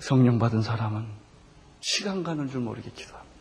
성령 0.01 0.41
받은 0.41 0.63
사람은 0.63 1.07
시간 1.81 2.25
가는 2.25 2.51
줄 2.51 2.61
모르게 2.61 2.91
기도합니다. 2.91 3.35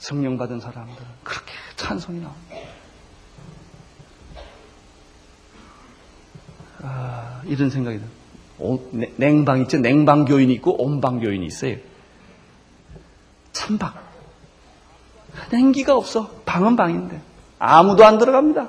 성령 0.00 0.36
받은 0.36 0.60
사람들은 0.60 1.08
그렇게 1.22 1.50
찬송이 1.76 2.20
나옵니다. 2.20 2.56
아, 6.82 7.40
이런 7.46 7.70
생각이 7.70 7.96
들어요. 7.96 8.23
냉방 9.16 9.60
있죠? 9.62 9.78
냉방 9.78 10.24
교인이 10.24 10.52
있고 10.54 10.82
온방 10.82 11.20
교인이 11.20 11.44
있어요. 11.46 11.76
찬방. 13.52 13.92
냉기가 15.50 15.96
없어. 15.96 16.30
방은 16.44 16.76
방인데. 16.76 17.20
아무도 17.58 18.04
안 18.04 18.18
들어갑니다. 18.18 18.68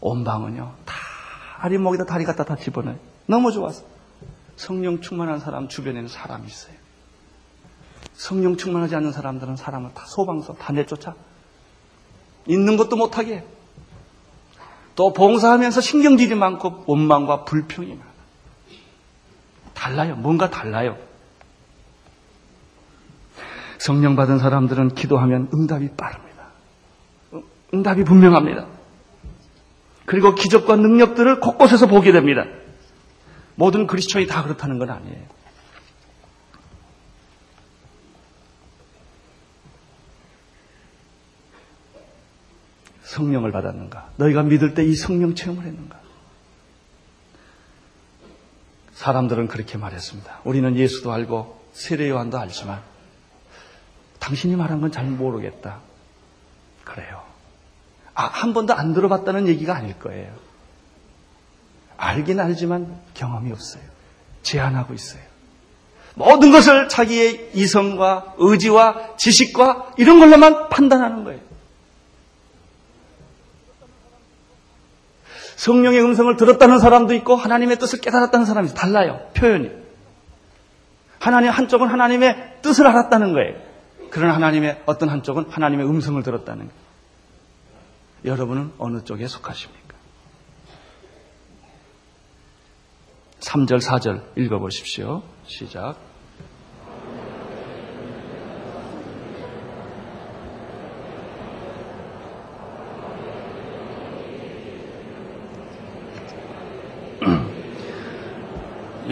온 0.00 0.24
방은요. 0.24 0.72
다리 0.84 1.78
목에다 1.78 2.04
다리 2.04 2.24
갖다 2.24 2.44
다 2.44 2.56
집어넣어요. 2.56 2.98
너무 3.26 3.52
좋아서. 3.52 3.84
성령 4.56 5.00
충만한 5.00 5.40
사람 5.40 5.68
주변에는 5.68 6.08
사람이 6.08 6.46
있어요. 6.46 6.74
성령 8.12 8.56
충만하지 8.56 8.94
않는 8.96 9.12
사람들은 9.12 9.56
사람을 9.56 9.90
다 9.94 10.04
소방서 10.06 10.54
다 10.54 10.72
내쫓아. 10.72 11.14
있는 12.46 12.76
것도 12.76 12.96
못하게. 12.96 13.44
또 14.94 15.12
봉사하면서 15.12 15.80
신경질이 15.80 16.34
많고 16.34 16.84
원망과 16.86 17.44
불평이 17.44 17.94
많아. 17.94 18.13
달라요. 19.84 20.16
뭔가 20.16 20.48
달라요. 20.48 20.96
성령 23.78 24.16
받은 24.16 24.38
사람들은 24.38 24.94
기도하면 24.94 25.50
응답이 25.52 25.90
빠릅니다. 25.94 26.46
응답이 27.74 28.04
분명합니다. 28.04 28.66
그리고 30.06 30.34
기적과 30.34 30.76
능력들을 30.76 31.40
곳곳에서 31.40 31.86
보게 31.86 32.12
됩니다. 32.12 32.46
모든 33.56 33.86
그리스도인이 33.86 34.26
다 34.26 34.42
그렇다는 34.42 34.78
건 34.78 34.88
아니에요. 34.88 35.22
성령을 43.02 43.52
받았는가? 43.52 44.12
너희가 44.16 44.42
믿을 44.42 44.74
때 44.74 44.82
이 44.84 44.94
성령 44.94 45.34
체험을 45.34 45.64
했는가? 45.64 45.93
사람들은 48.94 49.48
그렇게 49.48 49.76
말했습니다. 49.78 50.40
우리는 50.44 50.76
예수도 50.76 51.12
알고 51.12 51.60
세례 51.72 52.08
요한도 52.08 52.38
알지만 52.38 52.80
당신이 54.20 54.56
말한 54.56 54.80
건 54.80 54.90
잘 54.90 55.04
모르겠다. 55.04 55.80
그래요. 56.84 57.22
아, 58.14 58.24
한 58.26 58.54
번도 58.54 58.74
안 58.74 58.94
들어봤다는 58.94 59.48
얘기가 59.48 59.74
아닐 59.74 59.98
거예요. 59.98 60.32
알긴 61.96 62.38
알지만 62.40 63.00
경험이 63.14 63.52
없어요. 63.52 63.82
제한하고 64.42 64.94
있어요. 64.94 65.22
모든 66.14 66.52
것을 66.52 66.88
자기의 66.88 67.50
이성과 67.54 68.34
의지와 68.38 69.16
지식과 69.16 69.94
이런 69.98 70.20
걸로만 70.20 70.68
판단하는 70.68 71.24
거예요. 71.24 71.40
성령의 75.56 76.02
음성을 76.02 76.36
들었다는 76.36 76.78
사람도 76.78 77.14
있고 77.14 77.36
하나님의 77.36 77.78
뜻을 77.78 78.00
깨달았다는 78.00 78.46
사람이. 78.46 78.74
달라요. 78.74 79.20
표현이. 79.34 79.70
하나님 81.18 81.50
한쪽은 81.50 81.88
하나님의 81.88 82.58
뜻을 82.62 82.86
알았다는 82.86 83.32
거예요. 83.32 83.56
그러나 84.10 84.34
하나님의 84.34 84.82
어떤 84.86 85.08
한쪽은 85.08 85.46
하나님의 85.48 85.86
음성을 85.86 86.22
들었다는 86.22 86.68
거예요. 86.68 86.84
여러분은 88.24 88.72
어느 88.78 89.02
쪽에 89.04 89.26
속하십니까? 89.26 89.94
3절, 93.40 93.82
4절 93.82 94.38
읽어보십시오. 94.38 95.22
시작. 95.46 95.96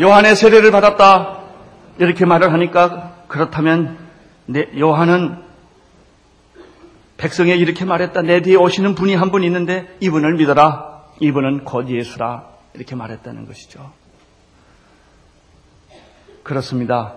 요한의 0.03 0.37
세례를 0.37 0.71
받았다. 0.71 1.39
이렇게 1.99 2.25
말을 2.25 2.53
하니까 2.53 3.25
그렇다면 3.29 3.99
요한은 4.79 5.43
백성에 7.17 7.55
이렇게 7.55 7.85
말했다. 7.85 8.23
내 8.23 8.43
뒤에 8.43 8.57
오시는 8.57 8.95
분이 8.97 9.15
한 9.15 9.31
분 9.31 9.45
있는데 9.45 9.97
이분을 10.01 10.35
믿어라. 10.35 11.05
이분은 11.21 11.65
곧 11.65 11.89
예수라. 11.89 12.49
이렇게 12.75 12.97
말했다는 12.97 13.47
것이죠. 13.47 13.93
그렇습니다. 16.43 17.15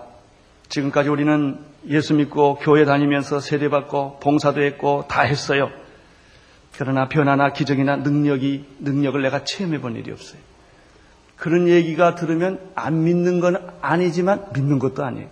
지금까지 0.68 1.08
우리는 1.08 1.58
예수 1.88 2.14
믿고 2.14 2.56
교회 2.56 2.84
다니면서 2.84 3.40
세례받고 3.40 4.20
봉사도 4.20 4.62
했고 4.62 5.06
다 5.08 5.22
했어요. 5.22 5.70
그러나 6.76 7.08
변화나 7.08 7.52
기적이나 7.52 7.96
능력이 7.96 8.64
능력을 8.80 9.20
내가 9.22 9.44
체험해 9.44 9.80
본 9.80 9.96
일이 9.96 10.12
없어요. 10.12 10.38
그런 11.36 11.68
얘기가 11.68 12.14
들으면 12.14 12.60
안 12.74 13.04
믿는 13.04 13.40
건 13.40 13.70
아니지만 13.80 14.46
믿는 14.54 14.78
것도 14.78 15.04
아니에요. 15.04 15.28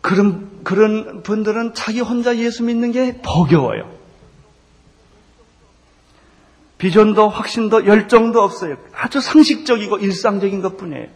그런, 0.00 0.62
그런 0.64 1.22
분들은 1.22 1.74
자기 1.74 2.00
혼자 2.00 2.36
예수 2.36 2.64
믿는 2.64 2.92
게 2.92 3.20
버겨워요. 3.22 3.90
비전도 6.78 7.28
확신도 7.28 7.86
열정도 7.86 8.42
없어요. 8.42 8.76
아주 8.92 9.20
상식적이고 9.20 9.98
일상적인 9.98 10.60
것 10.62 10.76
뿐이에요. 10.76 11.06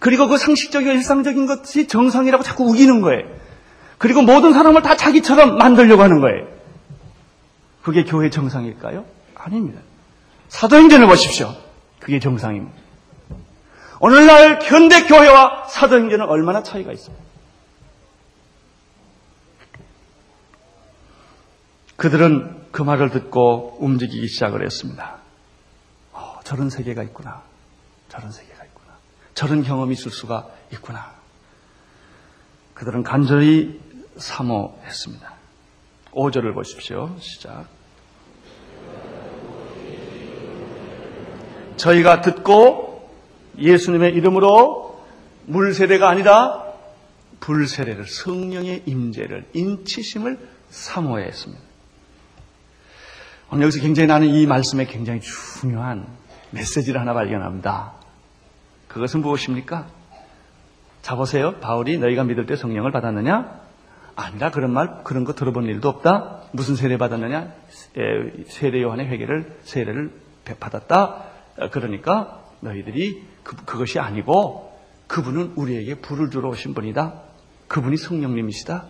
그리고 0.00 0.28
그 0.28 0.36
상식적이고 0.36 0.92
일상적인 0.92 1.46
것이 1.46 1.88
정상이라고 1.88 2.42
자꾸 2.42 2.64
우기는 2.64 3.00
거예요. 3.00 3.39
그리고 4.00 4.22
모든 4.22 4.54
사람을 4.54 4.80
다 4.80 4.96
자기처럼 4.96 5.58
만들려고 5.58 6.02
하는 6.02 6.20
거예요. 6.22 6.48
그게 7.82 8.02
교회 8.02 8.30
정상일까요? 8.30 9.04
아닙니다. 9.34 9.82
사도행전을 10.48 11.06
보십시오. 11.06 11.54
그게 11.98 12.18
정상입니다. 12.18 12.74
오늘날 14.00 14.58
현대 14.62 15.06
교회와 15.06 15.68
사도행전은 15.68 16.26
얼마나 16.30 16.62
차이가 16.62 16.92
있습니까? 16.92 17.22
그들은 21.96 22.68
그 22.72 22.80
말을 22.80 23.10
듣고 23.10 23.76
움직이기 23.80 24.28
시작을 24.28 24.64
했습니다. 24.64 25.18
어, 26.12 26.40
저런 26.44 26.70
세계가 26.70 27.02
있구나. 27.02 27.42
저런 28.08 28.32
세계가 28.32 28.64
있구나. 28.64 28.94
저런 29.34 29.62
경험이 29.62 29.92
있을 29.92 30.10
수가 30.10 30.48
있구나. 30.72 31.20
그들은 32.72 33.02
간절히 33.02 33.89
사모했습니다. 34.20 35.34
5절을 36.12 36.54
보십시오. 36.54 37.16
시작. 37.18 37.66
저희가 41.76 42.20
듣고 42.20 43.10
예수님의 43.58 44.12
이름으로 44.14 45.02
물세례가 45.46 46.08
아니라 46.08 46.64
불세례를 47.40 48.06
성령의 48.06 48.82
임재를 48.86 49.46
인치심을 49.54 50.38
사모했습니다. 50.68 51.62
오늘 53.52 53.64
여기서 53.64 53.80
굉장히 53.80 54.06
나는 54.06 54.28
이 54.28 54.46
말씀에 54.46 54.84
굉장히 54.84 55.20
중요한 55.20 56.06
메시지를 56.50 57.00
하나 57.00 57.14
발견합니다. 57.14 57.94
그것은 58.88 59.20
무엇입니까? 59.22 59.88
자 61.02 61.16
보세요. 61.16 61.58
바울이 61.60 61.98
너희가 61.98 62.24
믿을 62.24 62.46
때 62.46 62.56
성령을 62.56 62.92
받았느냐? 62.92 63.60
아니라 64.16 64.50
그런 64.50 64.72
말 64.72 65.02
그런 65.04 65.24
거 65.24 65.34
들어본 65.34 65.66
일도 65.66 65.88
없다. 65.88 66.42
무슨 66.52 66.76
세례 66.76 66.96
받았느냐? 66.98 67.54
세례 68.46 68.82
요한의 68.82 69.06
회개를 69.08 69.58
세례를 69.62 70.12
받았다. 70.58 71.24
그러니까 71.70 72.44
너희들이 72.60 73.22
그, 73.42 73.56
그것이 73.64 73.98
아니고 73.98 74.72
그분은 75.06 75.52
우리에게 75.56 75.96
불을 75.96 76.30
들어오신 76.30 76.74
분이다. 76.74 77.22
그분이 77.68 77.96
성령님이시다. 77.96 78.86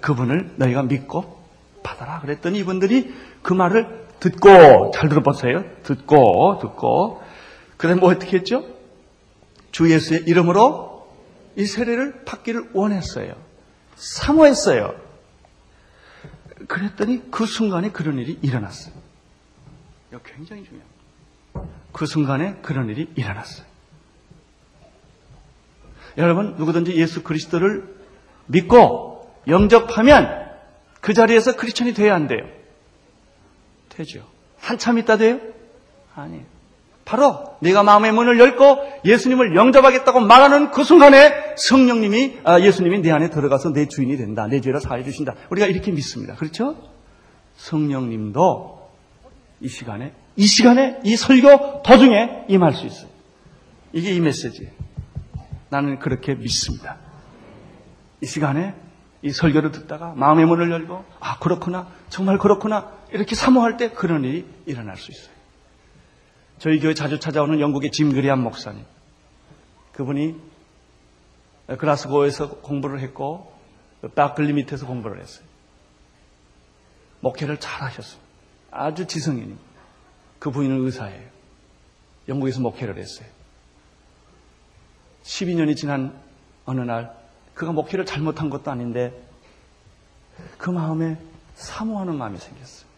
그분을 0.00 0.54
너희가 0.56 0.82
믿고 0.82 1.42
받아라. 1.82 2.20
그랬더니 2.20 2.58
이분들이 2.60 3.14
그 3.42 3.52
말을 3.52 4.06
듣고 4.20 4.90
잘 4.94 5.08
들어보세요. 5.08 5.64
듣고 5.82 6.58
듣고 6.60 7.22
그다음에 7.76 8.00
뭐 8.00 8.10
어떻게 8.10 8.38
했죠? 8.38 8.64
주 9.70 9.90
예수의 9.92 10.22
이름으로 10.26 11.08
이 11.56 11.64
세례를 11.64 12.24
받기를 12.24 12.70
원했어요. 12.72 13.34
사모했어요. 13.96 14.94
그랬더니 16.68 17.30
그 17.30 17.46
순간에 17.46 17.90
그런 17.90 18.18
일이 18.18 18.38
일어났어요. 18.42 18.94
이거 20.10 20.20
굉장히 20.24 20.64
중요합니다. 20.64 21.74
그 21.92 22.06
순간에 22.06 22.56
그런 22.62 22.88
일이 22.88 23.10
일어났어요. 23.14 23.66
여러분, 26.16 26.54
누구든지 26.56 26.94
예수 26.96 27.22
그리스도를 27.22 27.96
믿고 28.46 29.34
영접하면 29.48 30.50
그 31.00 31.12
자리에서 31.12 31.56
크리스천이 31.56 31.92
돼야 31.92 32.14
안 32.14 32.28
돼요. 32.28 32.48
되죠. 33.90 34.26
한참 34.58 34.98
있다 34.98 35.16
돼요? 35.16 35.40
아니에요. 36.14 36.53
바로 37.04 37.56
네가 37.60 37.82
마음의 37.82 38.12
문을 38.12 38.38
열고 38.38 38.78
예수님을 39.04 39.54
영접하겠다고 39.54 40.20
말하는 40.20 40.70
그 40.70 40.84
순간에 40.84 41.54
성령님이 41.56 42.38
아, 42.44 42.60
예수님이 42.60 43.00
내 43.00 43.10
안에 43.10 43.28
들어가서 43.30 43.72
내 43.72 43.86
주인이 43.86 44.16
된다. 44.16 44.46
내 44.46 44.60
죄를 44.60 44.80
사해 44.80 45.04
주신다. 45.04 45.34
우리가 45.50 45.66
이렇게 45.66 45.92
믿습니다. 45.92 46.34
그렇죠? 46.34 46.76
성령님도 47.56 48.88
이 49.60 49.68
시간에 49.68 50.12
이 50.36 50.46
시간에 50.46 50.98
이 51.04 51.16
설교 51.16 51.82
도중에 51.82 52.46
임할 52.48 52.72
수 52.72 52.86
있어요. 52.86 53.08
이게 53.92 54.12
이 54.12 54.20
메시지예요. 54.20 54.72
나는 55.68 55.98
그렇게 55.98 56.34
믿습니다. 56.34 56.96
이 58.20 58.26
시간에 58.26 58.74
이 59.22 59.30
설교를 59.30 59.72
듣다가 59.72 60.14
마음의 60.16 60.46
문을 60.46 60.70
열고 60.70 61.04
아 61.20 61.38
그렇구나 61.38 61.88
정말 62.08 62.38
그렇구나 62.38 62.92
이렇게 63.12 63.34
사모할 63.34 63.76
때 63.76 63.90
그런 63.90 64.24
일이 64.24 64.46
일어날 64.66 64.96
수 64.96 65.12
있어요. 65.12 65.33
저희 66.64 66.80
교회 66.80 66.94
자주 66.94 67.20
찾아오는 67.20 67.60
영국의 67.60 67.90
짐 67.90 68.10
그리안 68.10 68.42
목사님 68.42 68.86
그분이 69.92 70.34
글라스고에서 71.78 72.62
공부를 72.62 73.00
했고 73.00 73.52
바클리 74.14 74.54
밑에서 74.54 74.86
공부를 74.86 75.20
했어요. 75.20 75.44
목회를 77.20 77.60
잘 77.60 77.82
하셨어요. 77.82 78.18
아주 78.70 79.06
지성인이. 79.06 79.54
그 80.38 80.50
부인은 80.50 80.82
의사예요. 80.86 81.28
영국에서 82.28 82.62
목회를 82.62 82.96
했어요. 82.96 83.28
12년이 85.22 85.76
지난 85.76 86.18
어느 86.64 86.80
날 86.80 87.14
그가 87.52 87.72
목회를 87.72 88.06
잘못한 88.06 88.48
것도 88.48 88.70
아닌데 88.70 89.12
그 90.56 90.70
마음에 90.70 91.18
사모하는 91.56 92.16
마음이 92.16 92.38
생겼어요. 92.38 92.88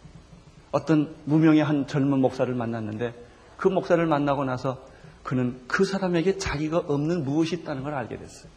어떤 0.70 1.16
무명의 1.24 1.64
한 1.64 1.88
젊은 1.88 2.20
목사를 2.20 2.55
만났는데 2.55 3.25
그 3.66 3.68
목사를 3.68 4.05
만나고 4.07 4.44
나서 4.44 4.81
그는 5.24 5.61
그 5.66 5.85
사람에게 5.85 6.38
자기가 6.38 6.79
없는 6.87 7.24
무엇이 7.24 7.57
있다는 7.57 7.83
걸 7.83 7.94
알게 7.94 8.16
됐어요. 8.16 8.48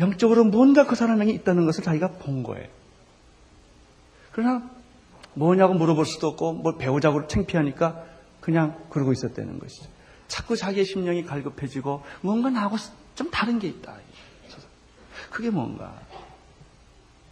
영적으로 0.00 0.42
뭔가 0.42 0.86
그 0.86 0.96
사람에게 0.96 1.30
있다는 1.30 1.64
것을 1.64 1.84
자기가 1.84 2.14
본 2.14 2.42
거예요. 2.42 2.66
그러나 4.32 4.68
뭐냐고 5.34 5.74
물어볼 5.74 6.04
수도 6.04 6.26
없고 6.26 6.54
뭘 6.54 6.78
배우자고 6.78 7.28
창피하니까 7.28 8.04
그냥 8.40 8.76
그러고 8.90 9.12
있었다는 9.12 9.60
것이죠. 9.60 9.88
자꾸 10.26 10.56
자기의 10.56 10.84
심령이 10.84 11.22
갈급해지고 11.22 12.02
뭔가 12.22 12.50
나하고 12.50 12.76
좀 13.14 13.30
다른 13.30 13.60
게 13.60 13.68
있다. 13.68 13.94
그게 15.30 15.50
뭔가. 15.50 15.94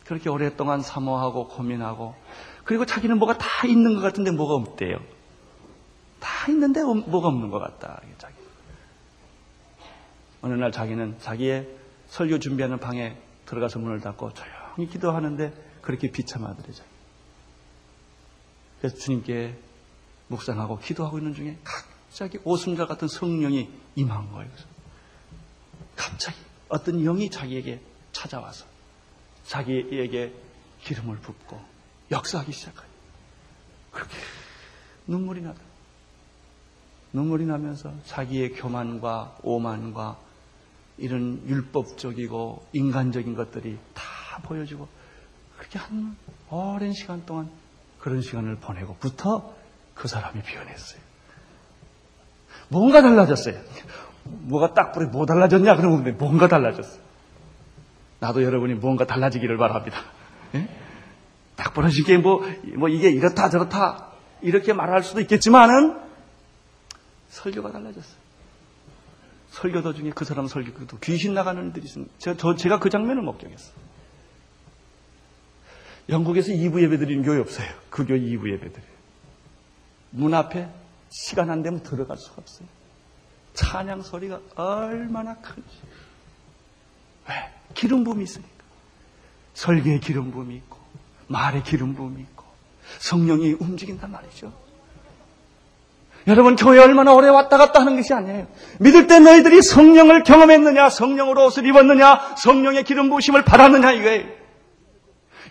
그렇게 0.05 0.31
오랫동안 0.31 0.83
사모하고 0.83 1.49
고민하고 1.49 2.15
그리고 2.63 2.87
자기는 2.87 3.19
뭐가 3.19 3.39
다 3.39 3.67
있는 3.67 3.97
것 3.97 4.03
같은데 4.03 4.31
뭐가 4.31 4.55
없대요. 4.55 5.16
다 6.27 6.51
있는데 6.51 6.83
뭐가 6.83 7.29
없는 7.29 7.51
것 7.51 7.61
같다. 7.61 8.03
자기. 8.19 8.35
어느 10.43 10.55
날 10.55 10.73
자기는 10.73 11.21
자기의 11.21 11.69
설교 12.09 12.41
준비하는 12.41 12.79
방에 12.79 13.17
들어가서 13.47 13.79
문을 13.79 14.01
닫고 14.01 14.33
조용히 14.35 14.91
기도하는데 14.91 15.53
그렇게 15.83 16.11
비참하더래요. 16.11 16.75
그래서 18.81 18.97
주님께 18.97 19.57
묵상하고 20.27 20.81
기도하고 20.81 21.19
있는 21.19 21.33
중에 21.33 21.59
갑자기 21.63 22.41
오순절 22.43 22.89
같은 22.89 23.07
성령이 23.07 23.71
임한 23.95 24.33
거예요. 24.33 24.51
갑자기 25.95 26.37
어떤 26.69 27.05
영이 27.05 27.31
자기에게 27.31 27.81
찾아와서 28.11 28.67
자기에게 29.45 30.35
기름을 30.83 31.19
붓고 31.19 31.61
역사하기 32.11 32.51
시작해요. 32.51 32.91
그렇게 33.93 34.17
눈물이 35.07 35.41
나다. 35.43 35.76
눈물이 37.17 37.47
나면서 37.47 37.91
자기의 38.05 38.53
교만과 38.53 39.37
오만과 39.43 40.19
이런 40.99 41.43
율법적이고 41.47 42.67
인간적인 42.75 43.35
것들이 43.35 43.79
다 43.95 44.03
보여지고 44.43 44.87
그렇게 45.57 45.79
한 45.79 46.15
오랜 46.51 46.93
시간 46.93 47.25
동안 47.25 47.49
그런 47.99 48.21
시간을 48.21 48.57
보내고부터 48.57 49.55
그 49.95 50.09
사람이 50.09 50.43
변했어요. 50.43 51.01
뭔가 52.69 53.01
달라졌어요. 53.01 53.59
뭐가 54.25 54.75
딱 54.75 54.93
뿌리 54.93 55.07
뭐 55.07 55.25
달라졌냐 55.25 55.75
그러면 55.77 56.19
뭔가 56.19 56.49
달라졌어요. 56.49 57.01
나도 58.21 58.43
여러분이 58.43 58.75
뭔가 58.75 59.07
달라지기를 59.07 59.57
바랍니다. 59.57 60.01
예? 60.55 60.69
딱 61.57 61.73
부러지게 61.73 62.19
뭐, 62.19 62.43
뭐 62.77 62.91
이게 62.91 63.09
이렇다 63.09 63.49
저렇다 63.49 64.09
이렇게 64.43 64.75
말할 64.75 65.03
수도 65.03 65.23
있겠지만은 65.23 66.06
설교가 67.31 67.73
달라졌어요. 67.73 68.27
설교 69.51 69.83
도중에 69.83 70.11
그 70.11 70.25
사람 70.25 70.47
설교 70.47 70.87
도 70.87 70.99
귀신 70.99 71.35
나가는 71.35 71.65
일들이 71.65 71.85
있습니다. 71.87 72.13
제가, 72.19 72.37
저, 72.37 72.55
제가 72.55 72.79
그 72.79 72.91
장면을 72.91 73.23
목격했어요. 73.23 73.75
영국에서 76.09 76.53
2부 76.53 76.83
예배 76.83 76.99
드리는 76.99 77.25
교회 77.25 77.39
없어요. 77.39 77.69
그 77.91 78.07
교회 78.07 78.21
2부 78.21 78.53
예배 78.53 78.73
드려요. 78.73 78.97
문 80.11 80.35
앞에 80.35 80.69
시간 81.11 81.51
안 81.51 81.63
되면 81.63 81.83
들어갈 81.83 82.17
수가 82.17 82.37
없어요. 82.39 82.69
찬양 83.55 84.03
소리가 84.03 84.41
얼마나 84.55 85.37
큰지. 85.37 85.69
왜? 87.29 87.35
기름 87.75 88.05
부음이 88.05 88.25
있으니까. 88.25 88.51
설계의 89.55 90.01
기름 90.01 90.31
부음이 90.31 90.55
있고, 90.57 90.79
말의 91.29 91.65
기름 91.65 91.95
부음이 91.95 92.21
있고, 92.21 92.45
성령이 92.99 93.55
움직인단 93.55 94.11
말이죠. 94.13 94.53
여러분, 96.27 96.57
교회 96.57 96.81
얼마나 96.81 97.13
오래 97.15 97.29
왔다 97.29 97.57
갔다 97.57 97.81
하는 97.81 97.97
것이 97.97 98.13
아니에요. 98.13 98.49
믿을 98.81 99.07
때 99.07 99.21
너희들이 99.21 99.63
성령을 99.63 100.25
경험했느냐, 100.25 100.91
성령으로 100.91 101.47
옷을 101.47 101.67
입었느냐, 101.67 102.35
성령의 102.37 102.83
기름 102.83 103.09
부으심을 103.11 103.45
받았느냐, 103.45 103.93
이거예요. 103.93 104.27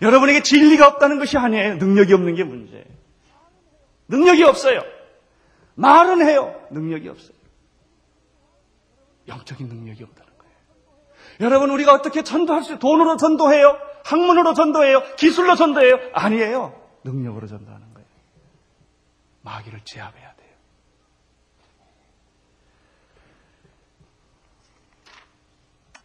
여러분에게 0.02 0.42
진리가 0.42 0.86
없다는 0.86 1.18
것이 1.18 1.38
아니에요. 1.38 1.76
능력이 1.76 2.12
없는 2.12 2.34
게 2.34 2.44
문제예요. 2.44 2.84
능력이 4.08 4.44
없어요. 4.44 4.82
말은 5.76 6.26
해요. 6.28 6.54
능력이 6.70 7.08
없어요. 7.08 7.36
영적인 9.28 9.66
능력이 9.66 10.04
없다는 10.04 10.32
거예요. 10.38 10.54
여러분, 11.40 11.70
우리가 11.70 11.94
어떻게 11.94 12.22
전도할 12.22 12.62
수, 12.64 12.78
돈으로 12.78 13.16
전도해요? 13.16 13.78
학문으로 14.04 14.52
전도해요? 14.52 15.02
기술로 15.16 15.54
전도해요? 15.56 15.98
아니에요. 16.12 16.78
능력으로 17.02 17.46
전도하는 17.46 17.94
거예요. 17.94 18.06
마귀를 19.40 19.80
제압해야 19.84 20.20
돼요. 20.20 20.25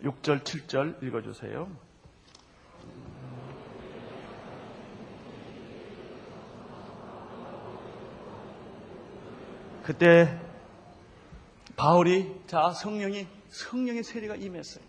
6절 0.03 0.43
7절 0.43 1.03
읽어주세요. 1.03 1.69
그때 9.83 10.39
바울이 11.75 12.41
자 12.47 12.71
성령이 12.71 13.27
성령의 13.49 14.03
세례가 14.03 14.35
임했어요. 14.35 14.83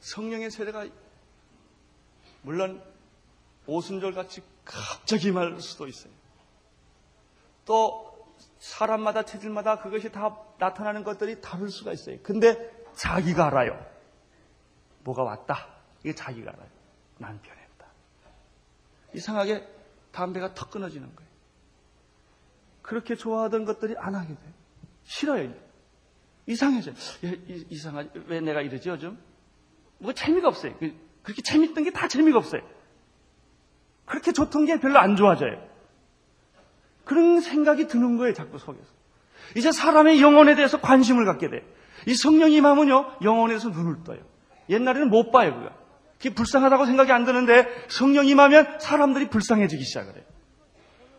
성령의 0.00 0.50
세례가 0.50 0.86
물론 2.42 2.82
오순절 3.66 4.14
같이 4.14 4.42
갑자기 4.64 5.28
임할 5.28 5.60
수도 5.60 5.86
있어요. 5.86 6.12
또 7.64 8.12
사람마다 8.58 9.24
체질마다 9.24 9.78
그것이 9.78 10.10
다 10.10 10.36
나타나는 10.58 11.04
것들이 11.04 11.40
다를 11.40 11.70
수가 11.70 11.92
있어요. 11.92 12.18
근데 12.22 12.81
자기가 12.94 13.46
알아요. 13.48 13.84
뭐가 15.04 15.22
왔다. 15.22 15.68
이게 16.00 16.14
자기가 16.14 16.50
알아요. 16.52 16.68
난 17.18 17.40
변했다. 17.42 17.86
이상하게 19.14 19.66
담배가 20.12 20.54
턱 20.54 20.70
끊어지는 20.70 21.14
거예요. 21.14 21.30
그렇게 22.82 23.14
좋아하던 23.14 23.64
것들이 23.64 23.94
안 23.98 24.14
하게 24.14 24.28
돼요. 24.28 24.52
싫어요. 25.04 25.52
이상해져요. 26.46 26.94
이상하지. 27.70 28.10
왜 28.26 28.40
내가 28.40 28.60
이러지, 28.62 28.88
요즘? 28.88 29.18
뭐 29.98 30.12
재미가 30.12 30.48
없어요. 30.48 30.74
그, 30.78 30.92
그렇게 31.22 31.42
재밌던 31.42 31.84
게 31.84 31.90
다 31.92 32.08
재미가 32.08 32.38
없어요. 32.38 32.62
그렇게 34.04 34.32
좋던 34.32 34.66
게 34.66 34.80
별로 34.80 34.98
안 34.98 35.14
좋아져요. 35.16 35.62
그런 37.04 37.40
생각이 37.40 37.86
드는 37.86 38.16
거예요, 38.18 38.34
자꾸 38.34 38.58
속에서. 38.58 38.86
이제 39.56 39.70
사람의 39.70 40.20
영혼에 40.20 40.54
대해서 40.54 40.80
관심을 40.80 41.24
갖게 41.24 41.48
돼요. 41.48 41.62
이 42.06 42.14
성령이 42.14 42.56
임하면요, 42.56 43.18
영혼에서 43.22 43.70
눈을 43.70 44.04
떠요. 44.04 44.20
옛날에는 44.68 45.10
못 45.10 45.30
봐요, 45.30 45.54
그거. 45.54 45.82
그게 46.22 46.34
불쌍하다고 46.34 46.86
생각이 46.86 47.10
안 47.10 47.24
드는데 47.24 47.66
성령이 47.88 48.30
임하면 48.30 48.78
사람들이 48.78 49.28
불쌍해지기 49.28 49.82
시작을 49.82 50.14
해요. 50.14 50.24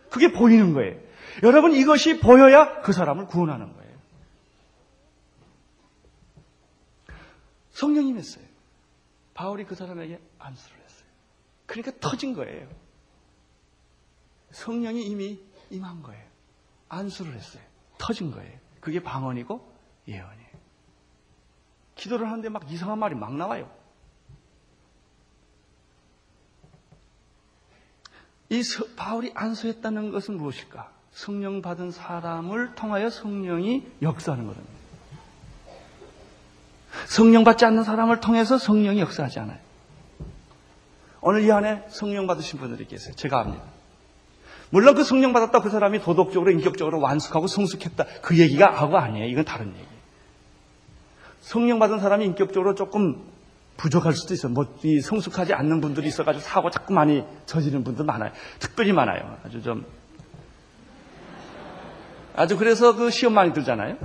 그게 0.09 0.31
보이는 0.31 0.73
거예요. 0.73 0.97
여러분 1.41 1.73
이것이 1.73 2.19
보여야 2.19 2.81
그 2.81 2.93
사람을 2.93 3.25
구원하는 3.25 3.73
거예요. 3.73 3.93
성령님 7.71 8.17
했어요. 8.17 8.45
바울이 9.33 9.65
그 9.65 9.75
사람에게 9.75 10.21
안수를 10.39 10.77
했어요. 10.77 11.07
그러니까 11.65 11.91
터진 11.99 12.33
거예요. 12.33 12.69
성령이 14.51 15.03
이미 15.05 15.39
임한 15.69 16.03
거예요. 16.03 16.23
안수를 16.87 17.33
했어요. 17.33 17.63
터진 17.97 18.31
거예요. 18.31 18.57
그게 18.79 19.01
방언이고 19.01 19.73
예언이에요. 20.07 20.42
기도를 21.95 22.27
하는데 22.27 22.49
막 22.49 22.69
이상한 22.69 22.99
말이 22.99 23.15
막 23.15 23.35
나와요. 23.35 23.69
이 28.49 28.61
바울이 28.95 29.31
안수했다는 29.33 30.11
것은 30.11 30.37
무엇일까? 30.37 30.91
성령 31.11 31.61
받은 31.61 31.91
사람을 31.91 32.75
통하여 32.75 33.09
성령이 33.09 33.83
역사하는 34.01 34.45
거랍니다. 34.45 34.73
성령 37.07 37.43
받지 37.43 37.65
않는 37.65 37.83
사람을 37.83 38.19
통해서 38.19 38.57
성령이 38.57 38.99
역사하지 38.99 39.39
않아요. 39.39 39.59
오늘 41.21 41.43
이 41.43 41.51
안에 41.51 41.85
성령 41.89 42.27
받으신 42.27 42.59
분들이 42.59 42.85
계세요. 42.85 43.15
제가 43.15 43.39
압니다. 43.39 43.63
물론 44.69 44.95
그 44.95 45.03
성령 45.03 45.33
받았다 45.33 45.61
그 45.61 45.69
사람이 45.69 46.01
도덕적으로 46.01 46.51
인격적으로 46.51 46.99
완숙하고 46.99 47.47
성숙했다 47.47 48.05
그 48.21 48.37
얘기가 48.39 48.71
하고 48.71 48.97
아니에요. 48.97 49.27
이건 49.27 49.45
다른 49.45 49.67
얘기. 49.75 49.92
성령 51.43 51.77
받은 51.77 51.99
사람이 51.99 52.25
인격적으로 52.25 52.73
조금 52.73 53.21
부족할 53.75 54.13
수도 54.13 54.33
있어요. 54.33 54.53
뭐, 54.53 54.65
이 54.83 55.01
성숙하지 55.01 55.53
않는 55.53 55.81
분들이 55.81 56.07
있어가지고 56.07 56.41
사고 56.41 56.69
자꾸 56.69 56.93
많이 56.93 57.25
저지르는 57.45 57.83
분들 57.83 58.05
많아요. 58.05 58.31
특별히 58.59 58.93
많아요. 58.93 59.37
아주 59.43 59.61
좀. 59.61 59.85
아주 62.33 62.57
그래서 62.57 62.95
그 62.95 63.11
시험 63.11 63.33
많이 63.33 63.51
들잖아요. 63.51 63.97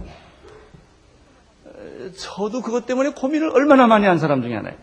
저도 2.18 2.60
그것 2.60 2.86
때문에 2.86 3.10
고민을 3.10 3.50
얼마나 3.50 3.86
많이 3.86 4.06
한 4.06 4.18
사람 4.18 4.42
중에 4.42 4.56
하나예요. 4.56 4.76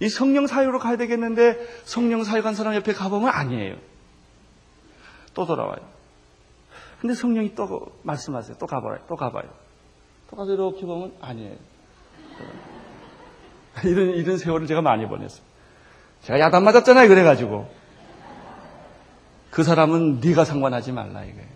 이 0.00 0.08
성령 0.08 0.46
사유로 0.46 0.78
가야 0.78 0.96
되겠는데 0.96 1.58
성령 1.84 2.24
사유 2.24 2.42
간 2.42 2.54
사람 2.54 2.74
옆에 2.74 2.94
가보면 2.94 3.28
아니에요. 3.28 3.76
또 5.34 5.44
돌아와요. 5.44 5.78
근데 7.00 7.14
성령이 7.14 7.54
또 7.54 7.92
말씀하세요. 8.02 8.56
또 8.58 8.66
가봐요. 8.66 8.98
또 9.08 9.16
가봐요. 9.16 9.44
또 10.30 10.36
가서 10.36 10.54
이렇게 10.54 10.86
보면 10.86 11.12
아니에요. 11.20 11.71
이런, 13.84 14.10
이런 14.10 14.38
세월을 14.38 14.66
제가 14.66 14.82
많이 14.82 15.06
보냈어요. 15.06 15.42
제가 16.22 16.38
야단 16.38 16.64
맞았잖아요. 16.64 17.08
그래가지고. 17.08 17.68
그 19.50 19.62
사람은 19.62 20.20
네가 20.20 20.44
상관하지 20.44 20.92
말라 20.92 21.24
이거예요. 21.24 21.48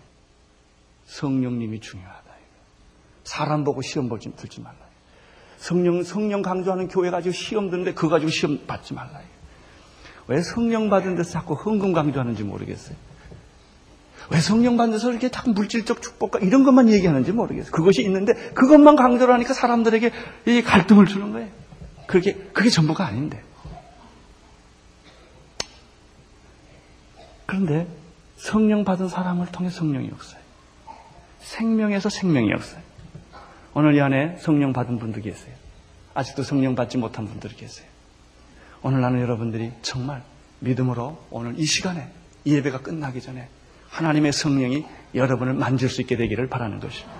성령님이 1.05 1.79
중요하다. 1.79 2.21
이거. 2.21 2.59
사람 3.23 3.63
보고 3.63 3.81
시험 3.81 4.09
보지 4.09 4.35
들지 4.35 4.61
말라. 4.61 4.77
성령 5.57 6.03
성령 6.03 6.41
강조하는 6.43 6.87
교회 6.89 7.09
가지고 7.09 7.33
시험 7.33 7.69
드는데 7.69 7.93
그거 7.93 8.09
가지고 8.09 8.29
시험 8.29 8.67
받지 8.67 8.93
말라. 8.93 9.19
이거. 9.19 9.37
왜 10.27 10.41
성령 10.41 10.89
받은 10.89 11.15
데서 11.15 11.31
자꾸 11.31 11.53
흥금 11.53 11.93
강조하는지 11.93 12.43
모르겠어요. 12.43 12.97
왜 14.29 14.39
성령 14.41 14.75
받는 14.77 14.97
데서 14.97 15.11
이렇게 15.11 15.29
자꾸 15.29 15.51
물질적 15.51 16.01
축복과 16.01 16.39
이런 16.39 16.63
것만 16.63 16.89
얘기하는지 16.89 17.31
모르겠어요. 17.31 17.71
그것이 17.71 18.01
있는데 18.03 18.33
그것만 18.51 18.95
강조를 18.95 19.33
하니까 19.33 19.53
사람들에게 19.53 20.11
이 20.47 20.61
갈등을 20.61 21.05
주는 21.05 21.31
거예요. 21.31 21.49
그게 22.07 22.33
그게 22.53 22.69
전부가 22.69 23.05
아닌데. 23.05 23.41
그런데 27.45 27.87
성령 28.35 28.83
받은 28.83 29.07
사람을 29.07 29.47
통해 29.47 29.69
성령이 29.69 30.09
없어요. 30.11 30.41
생명에서 31.39 32.09
생명이 32.09 32.51
없어요. 32.53 32.81
오늘 33.73 33.95
이 33.95 34.01
안에 34.01 34.37
성령 34.39 34.73
받은 34.73 34.99
분들 34.99 35.21
계세요. 35.21 35.53
아직도 36.13 36.43
성령 36.43 36.75
받지 36.75 36.97
못한 36.97 37.27
분들이 37.27 37.55
계세요. 37.55 37.87
오늘 38.81 39.01
나는 39.01 39.21
여러분들이 39.21 39.71
정말 39.81 40.23
믿음으로 40.59 41.23
오늘 41.29 41.57
이 41.57 41.65
시간에 41.65 42.09
이 42.43 42.55
예배가 42.55 42.81
끝나기 42.81 43.21
전에 43.21 43.47
하나님의 43.97 44.31
성령이 44.31 44.85
여러분을 45.15 45.53
만질 45.53 45.89
수 45.89 46.01
있게 46.01 46.15
되기를 46.17 46.47
바라는 46.47 46.79
것입니다. 46.79 47.11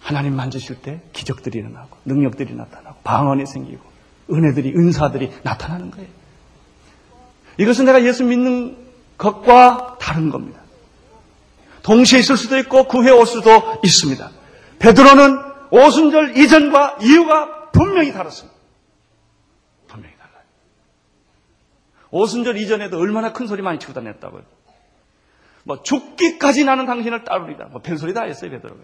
하나님 0.00 0.34
만지실 0.34 0.82
때 0.82 1.00
기적들이 1.12 1.58
일어나고 1.58 1.96
능력들이 2.04 2.54
나타나고 2.54 2.98
방언이 3.04 3.46
생기고 3.46 3.82
은혜들이 4.30 4.74
은사들이 4.76 5.32
나타나는 5.44 5.92
거예요. 5.92 6.08
이것은 7.58 7.84
내가 7.84 8.04
예수 8.04 8.24
믿는 8.24 8.76
것과 9.18 9.98
다른 10.00 10.30
겁니다. 10.30 10.60
동시에 11.82 12.18
있을 12.18 12.36
수도 12.36 12.58
있고 12.58 12.88
구해 12.88 13.10
올 13.10 13.24
수도 13.24 13.80
있습니다. 13.84 14.30
베드로는 14.80 15.38
오순절 15.70 16.36
이전과 16.36 16.98
이유가 17.02 17.70
분명히 17.70 18.12
다릅니다. 18.12 18.48
분명히 19.86 20.16
달라요. 20.16 20.44
오순절 22.10 22.56
이전에도 22.58 22.98
얼마나 22.98 23.32
큰 23.32 23.46
소리 23.46 23.62
많이 23.62 23.78
치고 23.78 23.92
다녔다고요. 23.92 24.55
뭐 25.66 25.82
죽기까지 25.82 26.64
나는 26.64 26.86
당신을 26.86 27.24
따르리다. 27.24 27.64
뭐 27.66 27.82
별소리 27.82 28.14
다 28.14 28.22
했어요 28.22 28.52
베드로가. 28.52 28.80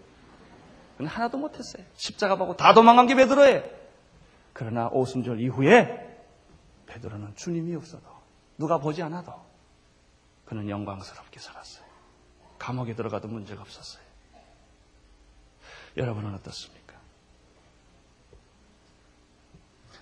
근데 0.99 1.09
하나도 1.09 1.39
못했어요. 1.39 1.85
십자가 1.95 2.35
보고 2.35 2.57
다 2.57 2.74
도망간 2.74 3.07
게 3.07 3.14
베드로예요. 3.14 3.62
그러나 4.53 4.89
오순절 4.89 5.41
이후에 5.41 6.26
베드로는 6.87 7.37
주님이 7.37 7.76
없어도 7.76 8.05
누가 8.59 8.78
보지 8.78 9.01
않아도 9.05 9.33
그는 10.45 10.68
영광스럽게 10.68 11.39
살았어요. 11.39 11.85
감옥에 12.59 12.95
들어가도 12.97 13.28
문제가 13.28 13.62
없었어요. 13.62 14.03
여러분은 15.97 16.35
어떻습니까? 16.35 16.97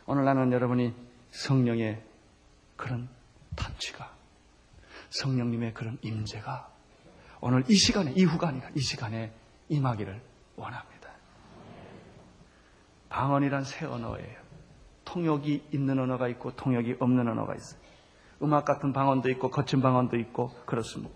오늘 0.07 0.25
나는 0.25 0.51
여러분이 0.51 0.95
성령의 1.31 2.03
그런 2.77 3.11
탄취가 3.55 4.17
성령님의 5.11 5.75
그런 5.75 5.99
임재가 6.03 6.70
오늘 7.41 7.65
이 7.69 7.75
시간에 7.75 8.13
이후가 8.13 8.49
아니라 8.49 8.69
이 8.75 8.81
시간에 8.81 9.33
임하기를 9.69 10.21
원합니다. 10.57 11.11
방언이란 13.09 13.65
새 13.65 13.87
언어예요. 13.87 14.39
통역이 15.05 15.69
있는 15.73 15.99
언어가 15.99 16.29
있고 16.29 16.55
통역이 16.55 16.97
없는 17.01 17.27
언어가 17.29 17.55
있어요. 17.55 17.81
음악 18.43 18.65
같은 18.65 18.93
방언도 18.93 19.29
있고 19.31 19.51
거친 19.51 19.81
방언도 19.81 20.17
있고 20.17 20.51
그렇습니다. 20.67 21.13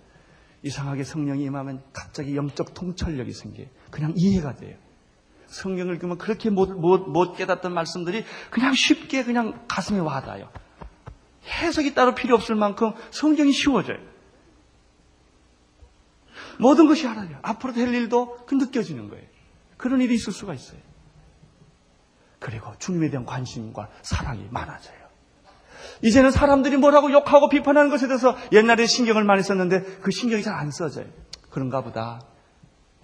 이상하게 0.63 1.05
성령이 1.05 1.45
임하면 1.45 1.83
갑자기 1.93 2.37
영적 2.37 2.75
통찰력이 2.75 3.33
생겨요. 3.33 3.67
그냥 3.91 4.13
이해가 4.17 4.57
돼요. 4.57 4.77
성경을 5.47 5.99
그러면 5.99 6.19
그렇게 6.19 6.51
못, 6.51 6.71
못, 6.73 7.09
못 7.09 7.37
깨닫던 7.37 7.73
말씀들이 7.73 8.25
그냥 8.51 8.73
쉽게 8.75 9.25
그냥 9.25 9.65
가슴에 9.69 9.99
와닿아요. 10.01 10.49
해석이 11.47 11.95
따로 11.95 12.15
필요 12.15 12.35
없을 12.35 12.57
만큼 12.57 12.93
성경이 13.11 13.53
쉬워져요. 13.53 13.99
모든 16.59 16.87
것이 16.87 17.07
알아요. 17.07 17.39
앞으로 17.43 17.73
될 17.73 17.93
일도 17.95 18.45
그 18.47 18.55
느껴지는 18.55 19.09
거예요. 19.09 19.25
그런 19.77 20.01
일이 20.01 20.15
있을 20.15 20.33
수가 20.33 20.55
있어요. 20.55 20.81
그리고 22.39 22.73
주님에 22.79 23.11
대한 23.11 23.25
관심과 23.25 23.89
사랑이 24.03 24.47
많아져요. 24.51 25.05
이제는 26.03 26.31
사람들이 26.31 26.77
뭐라고 26.77 27.11
욕하고 27.13 27.49
비판하는 27.49 27.91
것에 27.91 28.07
대해서 28.07 28.37
옛날에 28.53 28.87
신경을 28.87 29.25
많이 29.25 29.43
썼는데 29.43 30.01
그 30.03 30.11
신경이 30.11 30.43
잘 30.43 30.55
안 30.55 30.71
써져요. 30.71 31.07
그런가 31.51 31.83
보다. 31.83 32.21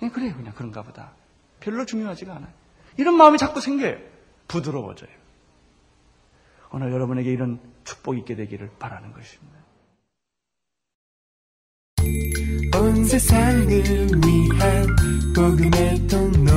예, 0.02 0.08
그래요. 0.08 0.34
그냥 0.34 0.52
그런가 0.54 0.82
보다. 0.82 1.12
별로 1.60 1.84
중요하지가 1.86 2.34
않아요. 2.34 2.52
이런 2.96 3.16
마음이 3.16 3.38
자꾸 3.38 3.60
생겨요. 3.60 3.96
부드러워져요. 4.48 5.10
오늘 6.72 6.92
여러분에게 6.92 7.30
이런 7.30 7.60
축복이 7.84 8.20
있게 8.20 8.34
되기를 8.36 8.70
바라는 8.78 9.12
것입니다. 9.12 9.59
온 12.80 13.04
세상을 13.04 13.68
위한 13.68 14.96
복음의 15.36 16.08
통로. 16.08 16.50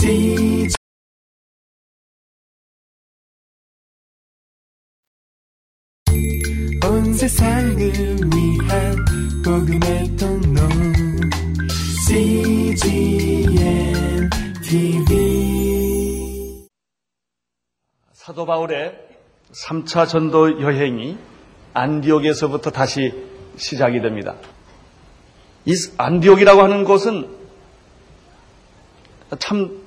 CJ 0.00 0.74
온 6.84 7.14
세상을 7.14 7.78
위한 7.78 8.96
복음의 9.44 10.16
통로. 10.16 10.60
CGM 12.08 13.54
TV 14.64 16.66
사도 18.14 18.44
바울의 18.44 18.98
3차 19.52 20.08
전도 20.08 20.60
여행이 20.60 21.16
안디옥에서부터 21.72 22.72
다시 22.72 23.14
시작이 23.56 24.00
됩니다. 24.00 24.34
이 25.64 25.74
안디옥이라고 25.96 26.62
하는 26.62 26.84
곳은 26.84 27.28
참 29.38 29.80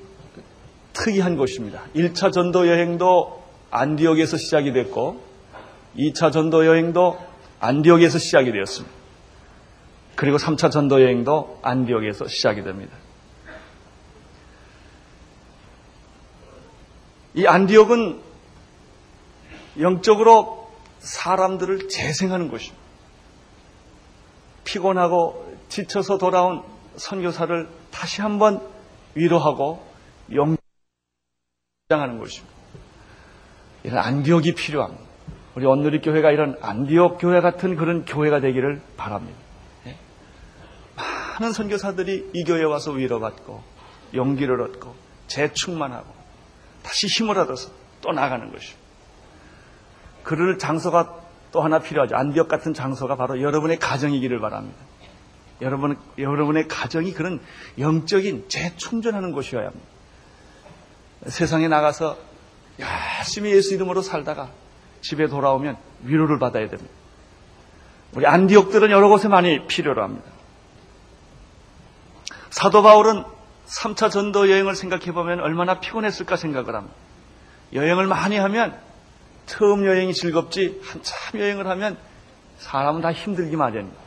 특이한 0.94 1.38
곳입니다. 1.38 1.84
1차 1.96 2.32
전도 2.32 2.68
여행도 2.68 3.44
안디옥에서 3.72 4.38
시작이 4.38 4.72
됐고 4.72 5.22
2차 5.98 6.32
전도 6.32 6.66
여행도 6.66 7.20
안디옥에서 7.60 8.18
시작이 8.20 8.52
되었습니다. 8.52 8.96
그리고 10.16 10.38
3차 10.38 10.72
전도 10.72 11.02
여행도 11.02 11.60
안디옥에서 11.62 12.28
시작이 12.28 12.64
됩니다. 12.64 12.96
이 17.34 17.46
안디옥은 17.46 18.22
영적으로 19.82 20.72
사람들을 21.00 21.90
재생하는 21.90 22.48
곳입니다. 22.48 22.78
피곤하고 24.64 25.45
지쳐서 25.70 26.18
돌아온 26.18 26.64
선교사를 26.96 27.68
다시 27.92 28.22
한번 28.22 28.62
위로하고 29.16 29.86
영장하는 30.32 32.20
곳입니다. 32.20 32.56
이런 33.84 34.00
안디옥이 34.00 34.56
필요합니다. 34.56 35.04
우리 35.56 35.66
온누리 35.66 36.02
교회가 36.02 36.32
이런 36.32 36.58
안디옥 36.62 37.18
교회 37.20 37.40
같은 37.40 37.76
그런 37.76 38.04
교회가 38.06 38.42
되기를 38.42 38.82
바랍니다. 38.98 39.38
예? 39.86 39.98
많은 40.96 41.54
선교사들이 41.54 42.32
이 42.34 42.44
교회에 42.44 42.64
와서 42.64 42.92
위로받고 42.92 43.64
용기를 44.14 44.62
얻고 44.62 44.96
재충만하고 45.28 46.14
다시 46.84 47.08
힘을 47.08 47.38
얻어서 47.38 47.72
또 48.02 48.12
나가는 48.12 48.52
것이죠. 48.52 48.78
그럴 50.24 50.58
장소가 50.58 51.22
또 51.52 51.62
하나 51.62 51.80
필요하죠. 51.80 52.16
안디옥 52.16 52.48
같은 52.48 52.74
장소가 52.74 53.16
바로 53.16 53.42
여러분의 53.42 53.80
가정이기를 53.80 54.40
바랍니다. 54.40 54.78
여러분, 55.62 55.98
여러분의 56.18 56.68
가정이 56.68 57.14
그런 57.14 57.40
영적인 57.80 58.46
재충전하는 58.50 59.32
곳이어야 59.32 59.68
합니다. 59.68 59.88
세상에 61.28 61.68
나가서 61.68 62.18
열심히 62.80 63.52
예수 63.52 63.74
이름으로 63.74 64.02
살다가 64.02 64.50
집에 65.02 65.28
돌아오면 65.28 65.78
위로를 66.04 66.40
받아야 66.40 66.68
됩니다. 66.68 66.92
우리 68.14 68.26
안디옥들은 68.26 68.92
여러 68.92 69.08
곳에 69.10 69.28
많이 69.28 69.66
필요로 69.68 70.02
합니다. 70.02 70.26
사도 72.50 72.82
바울은 72.82 73.24
3차 73.68 74.12
전도 74.12 74.50
여행을 74.50 74.76
생각해 74.76 75.12
보면 75.12 75.40
얼마나 75.40 75.80
피곤했을까 75.80 76.36
생각을 76.36 76.76
합니다. 76.76 76.96
여행을 77.74 78.08
많이 78.08 78.38
하면 78.38 78.78
처음 79.46 79.86
여행이 79.86 80.14
즐겁지 80.14 80.82
한참 80.84 81.40
여행을 81.40 81.68
하면 81.68 81.98
사람은 82.60 83.02
다 83.02 83.12
힘들기 83.12 83.56
마련입니다. 83.56 84.05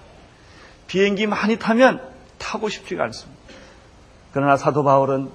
비행기 0.89 1.27
많이 1.27 1.59
타면 1.59 2.03
타고 2.39 2.69
싶지가 2.69 3.05
않습니다. 3.05 3.41
그러나 4.33 4.57
사도 4.57 4.83
바울은 4.83 5.31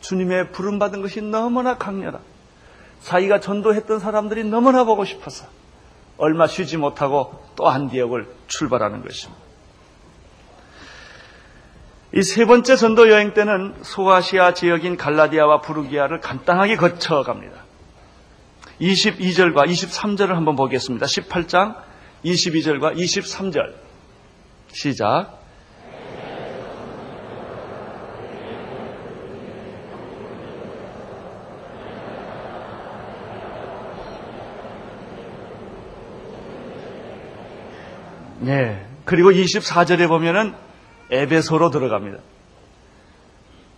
주님의 0.00 0.52
부름받은 0.52 1.00
것이 1.00 1.22
너무나 1.22 1.78
강렬하. 1.78 2.20
자기가 3.02 3.40
전도했던 3.40 3.98
사람들이 3.98 4.44
너무나 4.44 4.84
보고 4.84 5.04
싶어서 5.04 5.46
얼마 6.18 6.46
쉬지 6.46 6.76
못하고 6.76 7.42
또 7.56 7.68
안디옥을 7.68 8.26
출발하는 8.48 9.02
것입니다. 9.02 9.46
이 12.12 12.22
세 12.22 12.46
번째 12.46 12.76
전도 12.76 13.10
여행 13.10 13.34
때는 13.34 13.74
소아시아 13.82 14.54
지역인 14.54 14.96
갈라디아와 14.96 15.60
부르기아를 15.60 16.20
간단하게 16.20 16.76
거쳐갑니다. 16.76 17.64
22절과 18.80 19.66
23절을 19.66 20.28
한번 20.28 20.56
보겠습니다. 20.56 21.04
18장 21.06 21.76
22절과 22.24 22.96
23절 22.96 23.85
시작. 24.76 25.40
네. 38.40 38.86
그리고 39.06 39.30
24절에 39.30 40.08
보면은 40.08 40.52
에베소로 41.10 41.70
들어갑니다. 41.70 42.18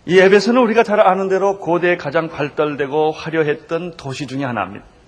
이 0.05 0.19
에베소는 0.19 0.61
우리가 0.61 0.83
잘 0.83 0.99
아는 0.99 1.29
대로 1.29 1.59
고대에 1.59 1.95
가장 1.95 2.27
발달되고 2.27 3.11
화려했던 3.11 3.95
도시 3.95 4.27
중의 4.27 4.45
하나입니다. 4.45 4.98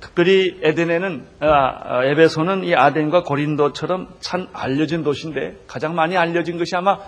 특별히 0.00 0.58
에덴에는 0.62 1.26
아, 1.40 2.04
에베소는 2.04 2.64
이 2.64 2.74
아덴과 2.74 3.22
고린도처럼 3.24 4.08
참 4.20 4.48
알려진 4.52 5.02
도시인데 5.02 5.56
가장 5.66 5.94
많이 5.94 6.16
알려진 6.16 6.58
것이 6.58 6.76
아마 6.76 6.98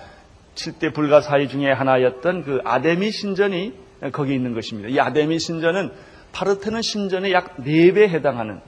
7대 0.54 0.92
불가 0.92 1.20
사의 1.20 1.48
중에 1.48 1.70
하나였던 1.70 2.44
그 2.44 2.60
아데미 2.64 3.10
신전이 3.10 3.74
거기 4.12 4.34
있는 4.34 4.54
것입니다. 4.54 4.88
이 4.88 4.98
아데미 4.98 5.38
신전은 5.38 5.92
파르테논 6.32 6.82
신전의 6.82 7.32
약 7.32 7.56
4배 7.58 8.08
해당하는 8.08 8.60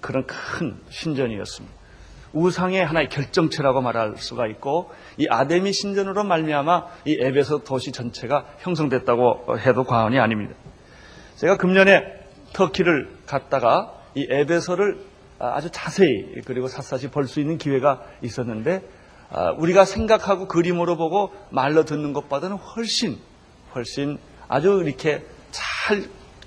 그런 0.00 0.26
큰 0.26 0.76
신전이었습니다. 0.88 1.74
우상의 2.32 2.84
하나의 2.84 3.08
결정체라고 3.08 3.80
말할 3.80 4.14
수가 4.16 4.48
있고 4.48 4.90
이 5.18 5.26
아데미 5.30 5.72
신전으로 5.72 6.24
말미암아 6.24 6.86
이 7.06 7.16
에베소 7.20 7.62
도시 7.62 7.92
전체가 7.92 8.44
형성됐다고 8.58 9.58
해도 9.60 9.84
과언이 9.84 10.18
아닙니다. 10.18 10.54
제가 11.36 11.56
금년에 11.56 12.23
터키를 12.54 13.10
갔다가 13.26 13.92
이 14.14 14.26
에베소를 14.30 14.98
아주 15.38 15.68
자세히 15.70 16.40
그리고 16.46 16.68
샅샅이 16.68 17.08
볼 17.10 17.26
수 17.26 17.40
있는 17.40 17.58
기회가 17.58 18.00
있었는데 18.22 18.82
아, 19.30 19.50
우리가 19.58 19.84
생각하고 19.84 20.48
그림으로 20.48 20.96
보고 20.96 21.34
말로 21.50 21.84
듣는 21.84 22.12
것보다는 22.12 22.56
훨씬 22.56 23.18
훨씬 23.74 24.18
아주 24.48 24.82
이렇게 24.84 25.24
잘 25.50 26.04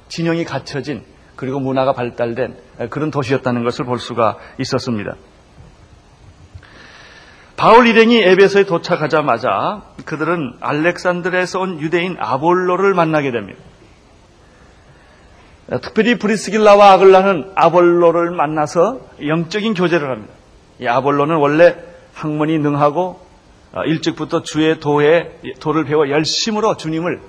진영이 0.08 0.45
갖춰진 0.45 1.03
그리고 1.36 1.60
문화가 1.60 1.93
발달된 1.93 2.55
그런 2.89 3.12
도시였다는 3.12 3.64
것을 3.64 3.86
볼 3.86 3.99
수가 3.99 4.38
있었습니다. 4.60 5.16
바울 7.58 7.88
일행이 7.88 8.22
에베소에 8.22 8.66
도착하자마자 8.66 9.84
그들은 10.05 10.58
알렉산드르에서 10.62 11.60
온 11.60 11.82
유대인 11.82 12.16
아볼로를 12.20 12.93
만나게 12.93 13.32
됩니다. 13.32 13.60
특별히 15.82 16.18
브리스길라와 16.18 16.93
아글라는 16.93 17.51
아볼로를 17.55 18.32
만나서 18.32 19.01
영적인 19.26 19.74
교제를 19.74 20.09
합니다. 20.09 20.34
이 20.80 20.88
아볼로는 20.88 21.36
원래 21.36 21.76
학문이 22.13 22.57
능하고 22.59 23.20
어, 23.74 23.84
일찍부터 23.84 24.43
주의 24.43 24.80
도에 24.80 25.39
도를 25.59 25.84
배워 25.84 26.09
열심으로 26.09 26.78
주님을 26.78 27.20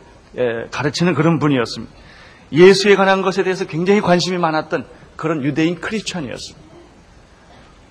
가르치는 0.71 1.15
그런 1.15 1.39
분이었습니다. 1.41 1.93
예수에 2.53 2.95
관한 2.95 3.23
것에 3.23 3.43
대해서 3.43 3.67
굉장히 3.67 4.01
관심이 4.01 4.39
많았던 4.39 4.87
그런 5.17 5.43
유대인 5.43 5.81
크리스천이었습니다. 5.81 6.69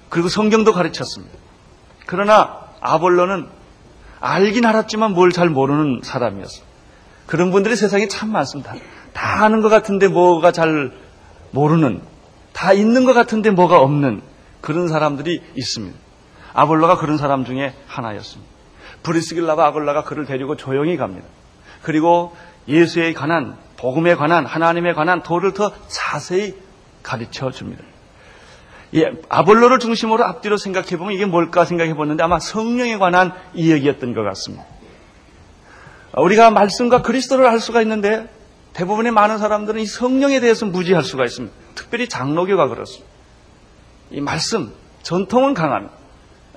그리고 0.09 0.29
성경도 0.29 0.71
가르쳤습니다. 0.71 1.35
그러나 2.05 2.61
아볼로는 2.79 3.47
알긴 4.21 4.65
알았지만 4.65 5.11
뭘 5.11 5.31
잘 5.31 5.49
모르는 5.49 6.01
사람이었어요. 6.03 6.65
그런 7.25 7.51
분들이 7.51 7.75
세상에 7.75 8.07
참 8.07 8.31
많습니다. 8.31 8.75
다 9.17 9.43
아는 9.43 9.61
것 9.61 9.69
같은데 9.69 10.07
뭐가 10.07 10.51
잘 10.51 10.91
모르는, 11.49 12.01
다 12.53 12.71
있는 12.71 13.03
것 13.03 13.13
같은데 13.13 13.49
뭐가 13.49 13.79
없는 13.79 14.21
그런 14.61 14.87
사람들이 14.87 15.41
있습니다. 15.55 15.97
아볼로가 16.53 16.97
그런 16.97 17.17
사람 17.17 17.43
중에 17.43 17.73
하나였습니다. 17.87 18.51
브리스길라와 19.01 19.65
아볼라가 19.65 20.03
그를 20.03 20.27
데리고 20.27 20.55
조용히 20.55 20.97
갑니다. 20.97 21.25
그리고 21.81 22.35
예수에 22.67 23.13
관한, 23.13 23.57
복음에 23.77 24.13
관한, 24.13 24.45
하나님에 24.45 24.93
관한 24.93 25.23
도를 25.23 25.53
더 25.53 25.71
자세히 25.87 26.53
가르쳐 27.01 27.49
줍니다. 27.49 27.83
예, 28.93 29.11
아볼로를 29.29 29.79
중심으로 29.79 30.25
앞뒤로 30.25 30.57
생각해 30.57 30.95
보면 30.97 31.13
이게 31.13 31.25
뭘까 31.25 31.65
생각해 31.65 31.95
보는데 31.95 32.23
아마 32.23 32.37
성령에 32.39 32.97
관한 32.97 33.33
이야기였던 33.55 34.13
것 34.13 34.21
같습니다. 34.21 34.63
우리가 36.15 36.51
말씀과 36.51 37.01
그리스도를 37.01 37.47
알 37.47 37.59
수가 37.59 37.81
있는데 37.81 38.36
대부분의 38.77 39.11
많은 39.11 39.39
사람들은 39.39 39.81
이 39.81 39.87
성령에 39.87 40.39
대해서 40.39 40.67
무지할 40.67 41.03
수가 41.03 41.25
있습니다. 41.25 41.55
특별히 41.73 42.07
장로교가 42.07 42.67
그렇습니다. 42.67 43.07
이 44.11 44.21
말씀, 44.21 44.71
전통은 45.01 45.55
강합니다. 45.55 45.95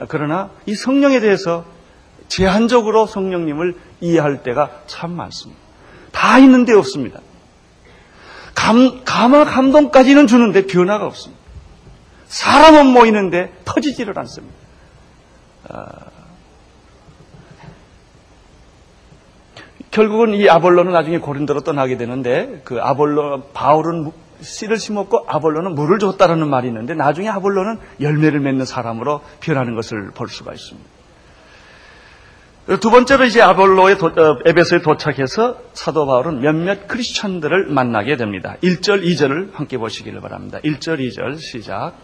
그러나 0.09 0.51
이 0.67 0.75
성령에 0.75 1.21
대해서 1.21 1.65
제한적으로 2.29 3.07
성령님을 3.07 3.75
이해할 4.03 4.43
때가 4.43 4.83
참 4.87 5.13
많습니다. 5.13 5.59
다 6.13 6.39
있는데 6.41 6.75
없습니다. 6.75 7.21
감, 8.55 9.03
감화 9.05 9.45
감동까지는 9.45 10.27
주는데 10.27 10.67
변화가 10.67 11.07
없습니다. 11.07 11.41
사람은 12.29 12.87
모이는데 12.87 13.51
터지지를 13.65 14.19
않습니다. 14.19 14.55
아, 15.71 15.89
결국은 19.91 20.35
이 20.35 20.49
아볼로는 20.49 20.93
나중에 20.93 21.19
고린도로 21.19 21.63
떠나게 21.63 21.97
되는데 21.97 22.61
그 22.65 22.81
아볼로 22.81 23.49
바울은 23.53 24.13
씨를 24.41 24.79
심었고 24.79 25.25
아볼로는 25.27 25.75
물을 25.75 25.99
줬다라는 25.99 26.49
말이 26.49 26.69
있는데 26.69 26.95
나중에 26.95 27.29
아볼로는 27.29 27.79
열매를 28.01 28.41
맺는 28.41 28.65
사람으로 28.65 29.21
변하는 29.41 29.75
것을 29.75 30.13
볼 30.15 30.29
수가 30.29 30.53
있습니다. 30.53 30.89
두 32.81 32.91
번째로 32.91 33.25
이제 33.25 33.43
아볼로의 33.43 33.99
도, 33.99 34.07
어, 34.07 34.39
에베소에 34.45 34.83
도착해서 34.83 35.59
사도 35.73 36.07
바울은 36.07 36.41
몇몇 36.41 36.87
크리스천들을 36.87 37.67
만나게 37.67 38.17
됩니다. 38.17 38.57
1절, 38.63 39.03
2절을 39.03 39.55
함께 39.55 39.77
보시기를 39.77 40.21
바랍니다. 40.21 40.61
1절, 40.63 41.01
2절 41.01 41.39
시작. 41.39 41.95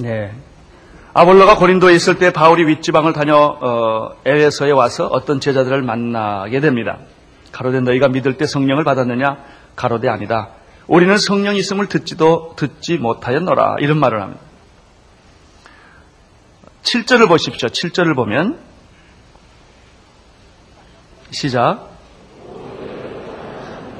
네. 0.00 0.32
아볼로가 1.12 1.56
고린도에 1.56 1.94
있을 1.94 2.18
때 2.18 2.32
바울이 2.32 2.66
윗지방을 2.66 3.12
다녀 3.12 3.36
어, 3.36 4.16
에베소에 4.24 4.70
와서 4.70 5.06
어떤 5.06 5.40
제자들을 5.40 5.82
만나게 5.82 6.60
됩니다. 6.60 6.98
가로대 7.52 7.80
너희가 7.80 8.08
믿을 8.08 8.36
때 8.36 8.46
성령을 8.46 8.84
받았느냐? 8.84 9.36
가로대 9.74 10.08
아니다. 10.08 10.50
우리는 10.86 11.16
성령 11.18 11.56
있음을 11.56 11.86
듣지도 11.86 12.54
듣지 12.56 12.98
못하였노라. 12.98 13.76
이런 13.80 13.98
말을 13.98 14.22
합니다. 14.22 14.40
7절을 16.82 17.28
보십시오. 17.28 17.68
7절을 17.68 18.14
보면 18.14 18.58
시작. 21.30 21.90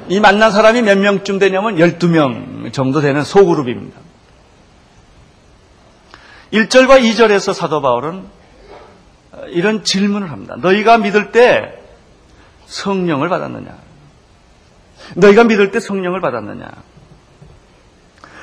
이 0.09 0.19
만난 0.19 0.51
사람이 0.51 0.81
몇 0.81 0.97
명쯤 0.97 1.39
되냐면 1.39 1.75
12명 1.75 2.73
정도 2.73 2.99
되는 2.99 3.23
소그룹입니다. 3.23 4.00
1절과 6.53 7.01
2절에서 7.01 7.53
사도 7.53 7.81
바울은 7.81 8.25
이런 9.49 9.83
질문을 9.83 10.31
합니다. 10.31 10.55
너희가 10.57 10.97
믿을 10.97 11.31
때 11.31 11.79
성령을 12.67 13.29
받았느냐? 13.29 13.77
너희가 15.15 15.43
믿을 15.45 15.71
때 15.71 15.79
성령을 15.79 16.19
받았느냐? 16.21 16.67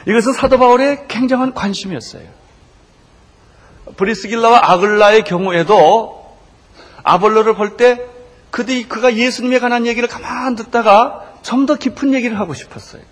이것은 0.07 0.33
사도 0.33 0.59
바울의 0.59 1.07
굉장한 1.09 1.55
관심이었어요. 1.55 2.23
브리스길라와 3.97 4.71
아글라의 4.73 5.25
경우에도 5.25 6.37
아볼로를 7.03 7.55
볼 7.55 7.77
때 7.77 8.01
그들이 8.51 8.89
그가 8.89 9.15
예수님에 9.15 9.59
관한 9.59 9.87
얘기를 9.87 10.09
가만 10.09 10.57
듣다가 10.57 11.25
좀 11.43 11.67
더 11.67 11.77
깊은 11.77 12.15
얘기를 12.15 12.39
하고 12.39 12.55
싶었어요. 12.55 13.03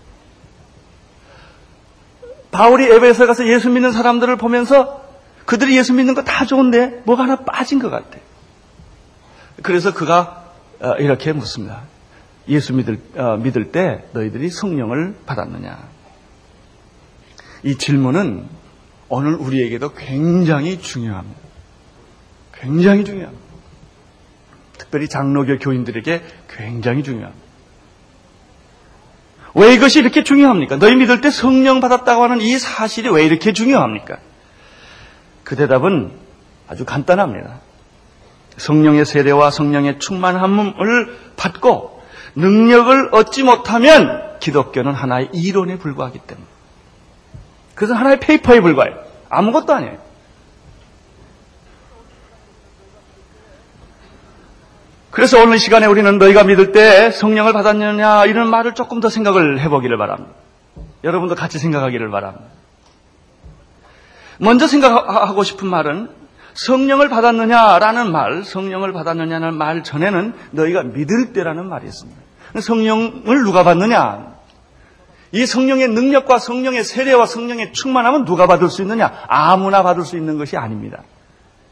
바울이 2.57 2.85
에베소에 2.87 3.27
가서 3.27 3.47
예수 3.49 3.69
믿는 3.69 3.93
사람들을 3.93 4.35
보면서 4.37 5.05
그들이 5.45 5.77
예수 5.77 5.93
믿는 5.93 6.15
거 6.15 6.23
다 6.23 6.47
좋은데 6.47 7.03
뭐가 7.05 7.25
하나 7.25 7.37
빠진 7.37 7.79
것 7.79 7.91
같아. 7.91 8.19
그래서 9.63 9.93
그가 9.93 10.53
어, 10.81 10.95
이렇게 10.99 11.33
묻습니다. 11.33 11.83
예수 12.49 12.73
믿을, 12.73 12.99
어, 13.17 13.37
믿을 13.37 13.73
때 13.73 14.05
너희들이 14.13 14.49
성령을 14.49 15.17
받았느냐? 15.27 15.89
이 17.63 17.77
질문은 17.77 18.47
오늘 19.09 19.35
우리에게도 19.35 19.93
굉장히 19.93 20.81
중요합니다. 20.81 21.41
굉장히 22.55 23.05
중요합니다. 23.05 23.45
특별히 24.79 25.09
장로교 25.09 25.59
교인들에게 25.59 26.23
굉장히 26.57 27.03
중요합니다. 27.03 27.46
왜 29.57 29.73
이것이 29.73 30.01
이렇게 30.01 30.23
중요합니까? 30.23 30.77
너희 30.77 30.97
믿을 30.97 31.23
때 31.23 31.31
성령 31.31 31.81
받았다고 31.81 32.23
하는 32.23 32.43
이 32.43 32.59
사실이 32.59 33.09
왜 33.09 33.25
이렇게 33.25 33.55
중요합니까? 33.55 34.19
그 35.45 35.57
대답은 35.57 36.13
아주 36.69 36.85
간단합니다. 36.85 37.61
성령의 38.59 39.07
세례와 39.07 39.51
성령의 39.51 39.99
충만함을 39.99 41.19
받고 41.37 42.03
능력을 42.35 43.09
얻지 43.13 43.45
못하면 43.45 44.39
기독교는 44.41 44.93
하나의 44.93 45.31
이론에 45.33 45.79
불과하기 45.79 46.19
때문에. 46.19 46.47
그래서 47.75 47.95
하나의 47.95 48.21
페이퍼에 48.21 48.61
불과해요. 48.61 48.97
아무것도 49.31 49.73
아니에요. 49.73 50.06
그래서 55.17 55.43
오늘 55.43 55.59
시간에 55.59 55.87
우리는 55.87 56.19
너희가 56.19 56.45
믿을 56.45 56.73
때 56.73 57.11
성령을 57.11 57.55
받았느냐 57.55 58.27
이런 58.27 58.51
말을 58.51 58.75
조금 58.75 59.01
더 59.01 59.09
생각을 59.09 59.61
해보기를 59.61 59.97
바랍니다. 59.97 60.35
여러분도 61.05 61.35
같이 61.35 61.59
생각하기를 61.59 62.11
바랍니다. 62.11 62.45
먼저 64.37 64.67
생각하고 64.67 65.43
싶은 65.43 65.69
말은 65.69 66.11
성령을 66.53 67.09
받았느냐라는 67.09 68.13
말, 68.13 68.45
성령을 68.45 68.93
받았느냐는 68.93 69.55
말 69.55 69.83
전에는 69.83 70.35
너희가 70.51 70.83
믿을 70.83 71.33
때라는 71.33 71.67
말이 71.67 71.87
있습니다. 71.87 72.21
성령을 72.61 73.43
누가 73.43 73.65
받느냐? 73.65 74.35
이 75.33 75.47
성령의 75.47 75.89
능력과 75.89 76.39
성령의 76.39 76.85
세례와 76.85 77.25
성령의 77.25 77.73
충만함은 77.73 78.27
누가 78.27 78.47
받을 78.47 78.69
수 78.69 78.83
있느냐? 78.83 79.15
아무나 79.29 79.83
받을 79.83 80.05
수 80.05 80.19
있는 80.19 80.37
것이 80.37 80.59
아닙니다. 80.59 81.05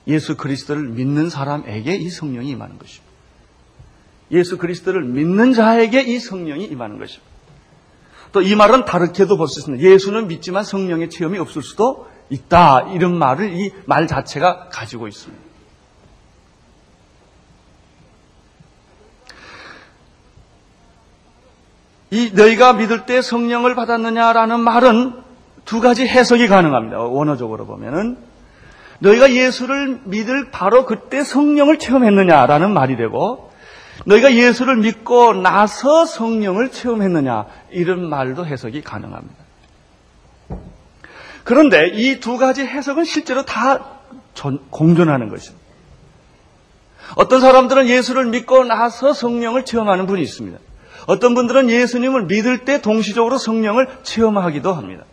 예수 0.07 0.35
그리스도를 0.39 0.89
믿는 0.89 1.29
사람에게 1.29 1.95
이 1.95 2.09
성령이 2.09 2.49
임하는 2.49 2.79
것입니다. 2.79 3.04
예수 4.35 4.59
그리스도를 4.59 5.03
믿는 5.05 5.53
자에게 5.55 6.03
이 6.03 6.19
성령이 6.19 6.65
임하는 6.67 6.99
것입니다. 6.99 7.33
또 8.33 8.43
이 8.43 8.55
말은 8.57 8.85
다르게도 8.85 9.37
볼 9.37 9.47
수 9.49 9.61
있습니다. 9.61 9.83
예수는 9.85 10.27
믿지만 10.29 10.65
성령의 10.65 11.09
체험이 11.11 11.39
없을 11.39 11.63
수도 11.63 12.09
있다. 12.31 12.89
이런 12.95 13.17
말을 13.17 13.53
이 13.55 13.73
말 13.87 14.07
자체가 14.09 14.69
가지고 14.71 15.07
있습니다. 15.09 15.43
이 22.11 22.31
너희가 22.35 22.75
믿을 22.75 23.07
때 23.07 23.21
성령을 23.23 23.75
받았느냐라는 23.75 24.61
말은 24.61 25.23
두 25.65 25.81
가지 25.81 26.07
해석이 26.07 26.47
가능합니다. 26.49 26.99
원어적으로 27.01 27.67
보면은 27.67 28.19
너희가 29.01 29.33
예수를 29.33 30.01
믿을 30.05 30.51
바로 30.51 30.87
그때 30.87 31.25
성령을 31.25 31.79
체험했느냐라는 31.79 32.73
말이 32.73 32.97
되고 32.97 33.51
너희가 34.05 34.35
예수를 34.35 34.77
믿고 34.77 35.33
나서 35.35 36.05
성령을 36.05 36.71
체험했느냐 36.71 37.47
이런 37.71 38.09
말도 38.09 38.47
해석이 38.47 38.83
가능합니다. 38.83 39.45
그런데 41.43 41.89
이 41.95 42.21
두 42.21 42.39
가지 42.39 42.63
해석은 42.63 43.05
실제로 43.05 43.45
다 43.45 43.99
공존하는 44.71 45.29
것입니다. 45.29 45.65
어떤 47.17 47.41
사람들은 47.41 47.87
예수를 47.87 48.27
믿고 48.27 48.65
나서 48.65 49.13
성령을 49.13 49.65
체험하는 49.65 50.07
분이 50.07 50.23
있습니다. 50.23 50.59
어떤 51.07 51.35
분들은 51.35 51.69
예수님을 51.69 52.25
믿을 52.25 52.65
때 52.65 52.81
동시적으로 52.81 53.37
성령을 53.37 53.89
체험하기도 54.03 54.73
합니다. 54.73 55.05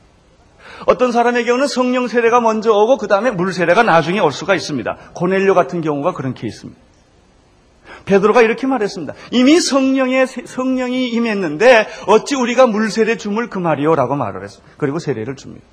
어떤 0.86 1.12
사람의 1.12 1.46
경우는 1.46 1.68
성령 1.68 2.08
세례가 2.08 2.40
먼저 2.40 2.72
오고 2.72 2.98
그 2.98 3.08
다음에 3.08 3.30
물 3.30 3.54
세례가 3.54 3.84
나중에 3.84 4.20
올 4.20 4.32
수가 4.32 4.56
있습니다. 4.56 4.98
고넬료 5.14 5.54
같은 5.54 5.82
경우가 5.82 6.14
그런 6.14 6.34
케이스입니다. 6.34 6.82
베드로가 8.06 8.42
이렇게 8.42 8.68
말했습니다. 8.68 9.14
이미 9.32 9.60
성령의 9.60 10.28
성령이 10.28 11.10
임했는데 11.10 11.88
어찌 12.08 12.36
우리가 12.36 12.68
물 12.68 12.90
세례 12.90 13.18
줌을 13.18 13.50
그 13.50 13.60
말이요라고 13.60 14.16
말을 14.16 14.44
했습니다. 14.44 14.74
그리고 14.78 15.00
세례를 15.00 15.36
줍니다. 15.36 15.66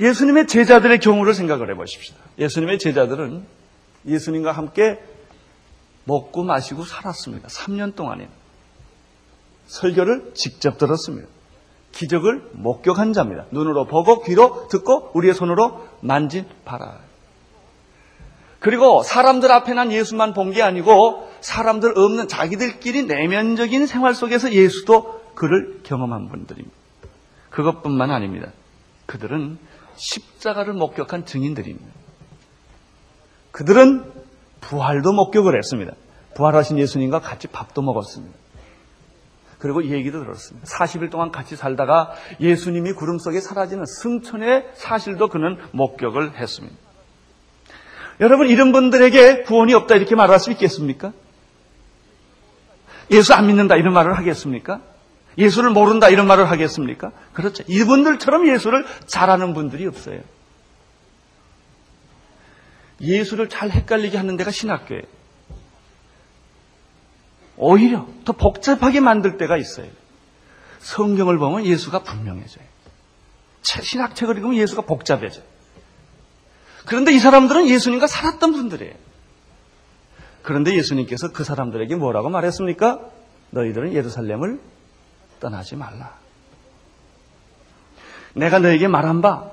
예수님의 0.00 0.46
제자들의 0.46 0.98
경우를 1.00 1.34
생각을 1.34 1.70
해보십시다. 1.70 2.18
예수님의 2.38 2.78
제자들은 2.78 3.44
예수님과 4.06 4.52
함께 4.52 4.98
먹고 6.04 6.44
마시고 6.44 6.84
살았습니다. 6.84 7.48
3년 7.48 7.94
동안에 7.96 8.28
설교를 9.66 10.32
직접 10.34 10.78
들었습니다. 10.78 11.28
기적을 11.96 12.50
목격한 12.52 13.12
자입니다. 13.14 13.46
눈으로 13.50 13.86
보고 13.86 14.22
귀로 14.22 14.68
듣고 14.68 15.10
우리의 15.14 15.32
손으로 15.34 15.86
만진 16.00 16.44
바라. 16.66 16.98
그리고 18.60 19.02
사람들 19.02 19.50
앞에 19.50 19.72
난 19.74 19.90
예수만 19.92 20.34
본 20.34 20.52
게 20.52 20.62
아니고 20.62 21.28
사람들 21.40 21.96
없는 21.96 22.28
자기들끼리 22.28 23.04
내면적인 23.04 23.86
생활 23.86 24.14
속에서 24.14 24.52
예수도 24.52 25.22
그를 25.34 25.80
경험한 25.84 26.28
분들입니다. 26.28 26.76
그것뿐만 27.50 28.10
아닙니다. 28.10 28.48
그들은 29.06 29.58
십자가를 29.96 30.74
목격한 30.74 31.24
증인들입니다. 31.24 31.86
그들은 33.52 34.04
부활도 34.60 35.12
목격을 35.12 35.56
했습니다. 35.56 35.92
부활하신 36.34 36.78
예수님과 36.78 37.20
같이 37.20 37.46
밥도 37.46 37.80
먹었습니다. 37.80 38.36
그리고 39.58 39.80
이 39.80 39.90
얘기도 39.90 40.22
들었습니다. 40.22 40.66
40일 40.66 41.10
동안 41.10 41.30
같이 41.30 41.56
살다가 41.56 42.12
예수님이 42.40 42.92
구름 42.92 43.18
속에 43.18 43.40
사라지는 43.40 43.84
승천의 43.86 44.70
사실도 44.74 45.28
그는 45.28 45.58
목격을 45.72 46.36
했습니다. 46.36 46.76
여러분, 48.20 48.48
이런 48.48 48.72
분들에게 48.72 49.42
구원이 49.42 49.74
없다 49.74 49.96
이렇게 49.96 50.14
말할 50.14 50.38
수 50.38 50.50
있겠습니까? 50.52 51.12
예수 53.10 53.34
안 53.34 53.46
믿는다 53.46 53.76
이런 53.76 53.92
말을 53.92 54.16
하겠습니까? 54.16 54.80
예수를 55.38 55.70
모른다 55.70 56.08
이런 56.08 56.26
말을 56.26 56.50
하겠습니까? 56.50 57.12
그렇죠. 57.32 57.62
이분들처럼 57.68 58.48
예수를 58.48 58.84
잘하는 59.06 59.54
분들이 59.54 59.86
없어요. 59.86 60.20
예수를 63.00 63.48
잘 63.48 63.70
헷갈리게 63.70 64.16
하는 64.16 64.36
데가 64.36 64.50
신학교예요. 64.50 65.15
오히려 67.56 68.06
더 68.24 68.32
복잡하게 68.32 69.00
만들 69.00 69.38
때가 69.38 69.56
있어요. 69.56 69.88
성경을 70.80 71.38
보면 71.38 71.64
예수가 71.64 72.00
분명해져요. 72.00 72.64
신학책을 73.62 74.36
읽으면 74.36 74.56
예수가 74.56 74.82
복잡해져요. 74.82 75.44
그런데 76.84 77.12
이 77.12 77.18
사람들은 77.18 77.66
예수님과 77.68 78.06
살았던 78.06 78.52
분들이에요. 78.52 78.94
그런데 80.42 80.76
예수님께서 80.76 81.32
그 81.32 81.42
사람들에게 81.42 81.96
뭐라고 81.96 82.30
말했습니까? 82.30 83.00
너희들은 83.50 83.94
예루살렘을 83.94 84.60
떠나지 85.40 85.74
말라. 85.74 86.14
내가 88.34 88.60
너에게 88.60 88.86
말한 88.86 89.22
바 89.22 89.50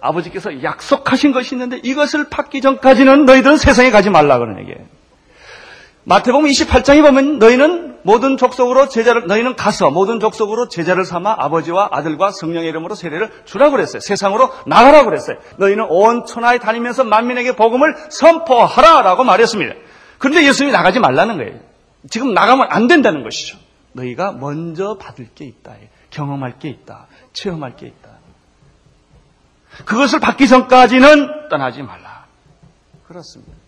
아버지께서 0.00 0.62
약속하신 0.62 1.32
것이 1.32 1.54
있는데 1.54 1.78
이것을 1.78 2.28
받기 2.28 2.60
전까지는 2.60 3.24
너희들은 3.24 3.56
세상에 3.56 3.90
가지 3.90 4.10
말라 4.10 4.38
그러는 4.38 4.60
얘기예요. 4.60 4.86
마태복음 6.08 6.46
28장에 6.48 7.02
보면 7.02 7.40
너희는 7.40 7.98
모든 8.04 8.36
족속으로 8.36 8.88
제자를 8.88 9.26
너희는 9.26 9.56
가서 9.56 9.90
모든 9.90 10.20
족속으로 10.20 10.68
제자를 10.68 11.04
삼아 11.04 11.34
아버지와 11.36 11.88
아들과 11.90 12.30
성령의 12.30 12.68
이름으로 12.68 12.94
세례를 12.94 13.42
주라고 13.44 13.72
그랬어요. 13.72 13.98
세상으로 13.98 14.52
나가라고 14.66 15.06
그랬어요. 15.06 15.38
너희는 15.56 15.86
온 15.88 16.24
천하에 16.24 16.58
다니면서 16.60 17.02
만민에게 17.02 17.56
복음을 17.56 17.96
선포하라라고 18.10 19.24
말했습니다. 19.24 19.74
그런데 20.18 20.46
예수님이 20.46 20.72
나가지 20.72 21.00
말라는 21.00 21.38
거예요. 21.38 21.58
지금 22.08 22.34
나가면 22.34 22.68
안 22.70 22.86
된다는 22.86 23.24
것이죠. 23.24 23.58
너희가 23.92 24.30
먼저 24.30 24.96
받을 24.98 25.28
게 25.34 25.44
있다. 25.44 25.74
경험할 26.10 26.60
게 26.60 26.68
있다. 26.68 27.08
체험할 27.32 27.74
게 27.74 27.88
있다. 27.88 28.10
그것을 29.84 30.20
받기 30.20 30.46
전까지는 30.46 31.48
떠나지 31.48 31.82
말라. 31.82 32.26
그렇습니다. 33.08 33.65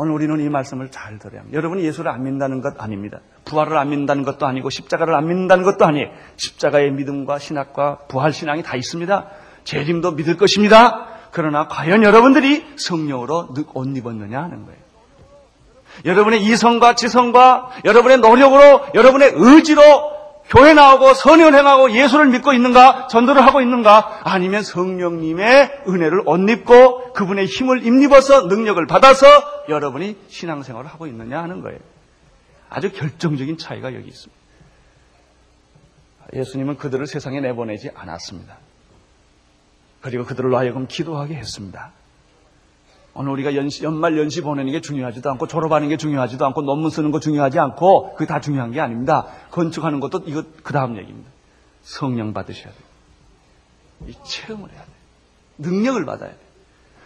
오늘 0.00 0.14
우리는 0.14 0.40
이 0.40 0.48
말씀을 0.48 0.90
잘 0.90 1.18
들어야 1.18 1.40
합니다. 1.40 1.58
여러분이 1.58 1.84
예수를 1.84 2.10
안 2.10 2.22
믿는다는 2.22 2.62
것 2.62 2.80
아닙니다. 2.80 3.20
부활을 3.44 3.76
안 3.76 3.90
믿는다는 3.90 4.22
것도 4.22 4.46
아니고 4.46 4.70
십자가를 4.70 5.14
안 5.14 5.28
믿는다는 5.28 5.62
것도 5.62 5.84
아니에요. 5.84 6.08
십자가의 6.36 6.90
믿음과 6.92 7.38
신학과 7.38 7.98
부활 8.08 8.32
신앙이 8.32 8.62
다 8.62 8.76
있습니다. 8.76 9.26
재림도 9.64 10.12
믿을 10.12 10.38
것입니다. 10.38 11.06
그러나 11.32 11.68
과연 11.68 12.02
여러분들이 12.02 12.64
성령으로 12.76 13.50
옷 13.74 13.94
입었느냐 13.94 14.42
하는 14.42 14.64
거예요. 14.64 14.80
여러분의 16.06 16.44
이성과 16.44 16.94
지성과 16.94 17.68
여러분의 17.84 18.20
노력으로 18.20 18.80
여러분의 18.94 19.32
의지로 19.34 19.82
교회 20.50 20.74
나오고 20.74 21.14
선을 21.14 21.54
행하고 21.54 21.92
예수를 21.92 22.26
믿고 22.26 22.52
있는가? 22.52 23.06
전도를 23.06 23.46
하고 23.46 23.60
있는가? 23.60 24.22
아니면 24.24 24.64
성령님의 24.64 25.84
은혜를 25.86 26.22
옷 26.26 26.50
입고 26.50 27.12
그분의 27.12 27.46
힘을 27.46 27.86
입입어서 27.86 28.48
능력을 28.48 28.84
받아서 28.86 29.26
여러분이 29.68 30.16
신앙생활을 30.28 30.90
하고 30.90 31.06
있느냐 31.06 31.40
하는 31.40 31.60
거예요. 31.62 31.78
아주 32.68 32.90
결정적인 32.90 33.58
차이가 33.58 33.94
여기 33.94 34.08
있습니다. 34.08 34.40
예수님은 36.34 36.78
그들을 36.78 37.06
세상에 37.06 37.40
내보내지 37.40 37.90
않았습니다. 37.94 38.58
그리고 40.00 40.24
그들을 40.24 40.52
하여금 40.52 40.88
기도하게 40.88 41.34
했습니다. 41.34 41.92
오늘 43.20 43.32
우리가 43.32 43.54
연시, 43.54 43.84
연말 43.84 44.16
연시 44.16 44.40
보내는 44.40 44.72
게 44.72 44.80
중요하지도 44.80 45.30
않고 45.32 45.46
졸업하는 45.46 45.90
게 45.90 45.98
중요하지도 45.98 46.46
않고 46.46 46.62
논문 46.62 46.88
쓰는 46.88 47.10
거 47.10 47.20
중요하지 47.20 47.58
않고 47.58 48.14
그게 48.14 48.24
다 48.24 48.40
중요한 48.40 48.72
게 48.72 48.80
아닙니다. 48.80 49.26
건축하는 49.50 50.00
것도 50.00 50.22
이거 50.24 50.42
그 50.62 50.72
다음 50.72 50.96
얘기입니다. 50.96 51.30
성령 51.82 52.32
받으셔야 52.32 52.72
돼요. 52.72 54.08
이 54.08 54.14
체험을 54.24 54.70
해야 54.70 54.78
돼요. 54.78 54.94
능력을 55.58 56.02
받아야 56.06 56.30
돼요. 56.30 56.38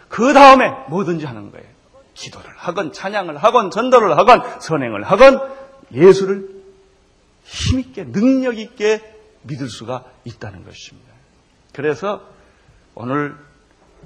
그 0.08 0.32
다음에 0.32 0.70
뭐든지 0.88 1.26
하는 1.26 1.50
거예요. 1.50 1.66
기도를 2.14 2.48
하건 2.58 2.92
찬양을 2.92 3.36
하건 3.38 3.72
전도를 3.72 4.16
하건 4.16 4.60
선행을 4.60 5.02
하건 5.02 5.40
예수를 5.92 6.48
힘있게 7.42 8.04
능력있게 8.04 9.02
믿을 9.42 9.68
수가 9.68 10.04
있다는 10.24 10.64
것입니다. 10.64 11.12
그래서 11.72 12.22
오늘 12.94 13.34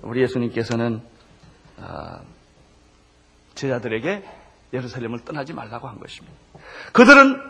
우리 0.01 0.23
예수님께서는 0.23 1.03
아, 1.03 1.18
제자들에게 3.55 4.25
예루살렘을 4.73 5.25
떠나지 5.25 5.53
말라고 5.53 5.89
한 5.89 5.99
것입니다. 5.99 6.37
그들은 6.93 7.41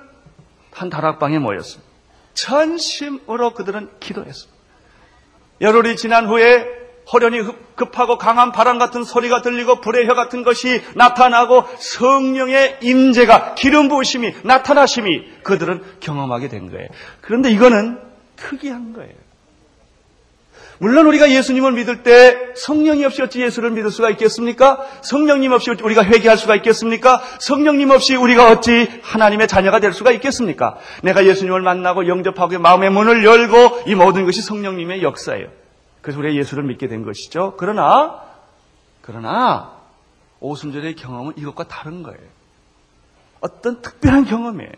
한 0.72 0.90
다락방에 0.90 1.38
모였습니다. 1.38 1.88
전심으로 2.34 3.54
그들은 3.54 3.90
기도했습니다. 4.00 4.58
열흘이 5.60 5.96
지난 5.96 6.26
후에 6.26 6.78
허련히 7.12 7.40
급하고 7.74 8.18
강한 8.18 8.52
바람 8.52 8.78
같은 8.78 9.02
소리가 9.02 9.40
들리고 9.42 9.80
불의 9.80 10.06
혀 10.06 10.14
같은 10.14 10.42
것이 10.44 10.82
나타나고 10.94 11.64
성령의 11.78 12.78
임재가 12.82 13.54
기름 13.54 13.88
부으심이 13.88 14.34
나타나심이 14.44 15.42
그들은 15.42 15.82
경험하게 16.00 16.48
된 16.48 16.70
거예요. 16.70 16.88
그런데 17.22 17.50
이거는 17.50 18.00
특이한 18.36 18.92
거예요. 18.92 19.14
물론 20.78 21.06
우리가 21.06 21.30
예수님을 21.30 21.72
믿을 21.72 22.02
때 22.02 22.52
성령이 22.54 23.04
없이 23.04 23.20
어찌 23.22 23.40
예수를 23.40 23.70
믿을 23.72 23.90
수가 23.90 24.10
있겠습니까? 24.10 24.86
성령님 25.02 25.52
없이 25.52 25.70
우리가 25.70 26.04
회개할 26.04 26.38
수가 26.38 26.54
있겠습니까? 26.56 27.20
성령님 27.40 27.90
없이 27.90 28.14
우리가 28.14 28.50
어찌 28.50 28.88
하나님의 29.02 29.48
자녀가 29.48 29.80
될 29.80 29.92
수가 29.92 30.12
있겠습니까? 30.12 30.78
내가 31.02 31.26
예수님을 31.26 31.62
만나고 31.62 32.06
영접하고 32.06 32.58
마음의 32.60 32.90
문을 32.90 33.24
열고 33.24 33.82
이 33.86 33.94
모든 33.94 34.24
것이 34.24 34.40
성령님의 34.40 35.02
역사예요. 35.02 35.48
그래서 36.00 36.20
우리가 36.20 36.34
예수를 36.36 36.62
믿게 36.64 36.86
된 36.86 37.04
것이죠. 37.04 37.54
그러나, 37.58 38.22
그러나, 39.02 39.72
오순절의 40.40 40.94
경험은 40.94 41.34
이것과 41.36 41.64
다른 41.66 42.04
거예요. 42.04 42.20
어떤 43.40 43.82
특별한 43.82 44.26
경험이에요. 44.26 44.72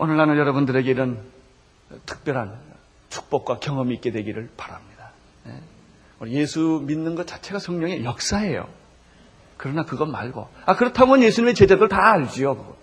오늘 0.00 0.16
나는 0.16 0.38
여러분들에게 0.38 0.90
이런 0.90 1.20
특별한 2.06 2.58
축복과 3.10 3.58
경험이 3.58 3.96
있게 3.96 4.10
되기를 4.10 4.48
바랍니다. 4.56 5.10
네. 5.44 5.52
예수 6.28 6.82
믿는 6.86 7.16
것 7.16 7.26
자체가 7.26 7.58
성령의 7.58 8.02
역사예요. 8.04 8.66
그러나 9.58 9.84
그것 9.84 10.06
말고. 10.06 10.48
아, 10.64 10.74
그렇다면 10.74 11.22
예수님의 11.22 11.54
제자들 11.54 11.88
다 11.88 12.12
알지요. 12.12 12.76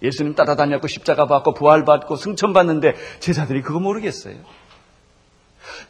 예수님 0.00 0.34
따라다녔고 0.34 0.88
십자가 0.88 1.26
받고 1.26 1.52
부활 1.52 1.84
받고 1.84 2.16
승천 2.16 2.54
받는데 2.54 2.94
제자들이 3.20 3.60
그거 3.60 3.78
모르겠어요. 3.78 4.36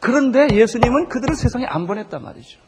그런데 0.01 0.49
예수님은 0.51 1.07
그들을 1.07 1.33
세상에 1.35 1.65
안 1.65 1.87
보냈단 1.87 2.21
말이죠. 2.21 2.59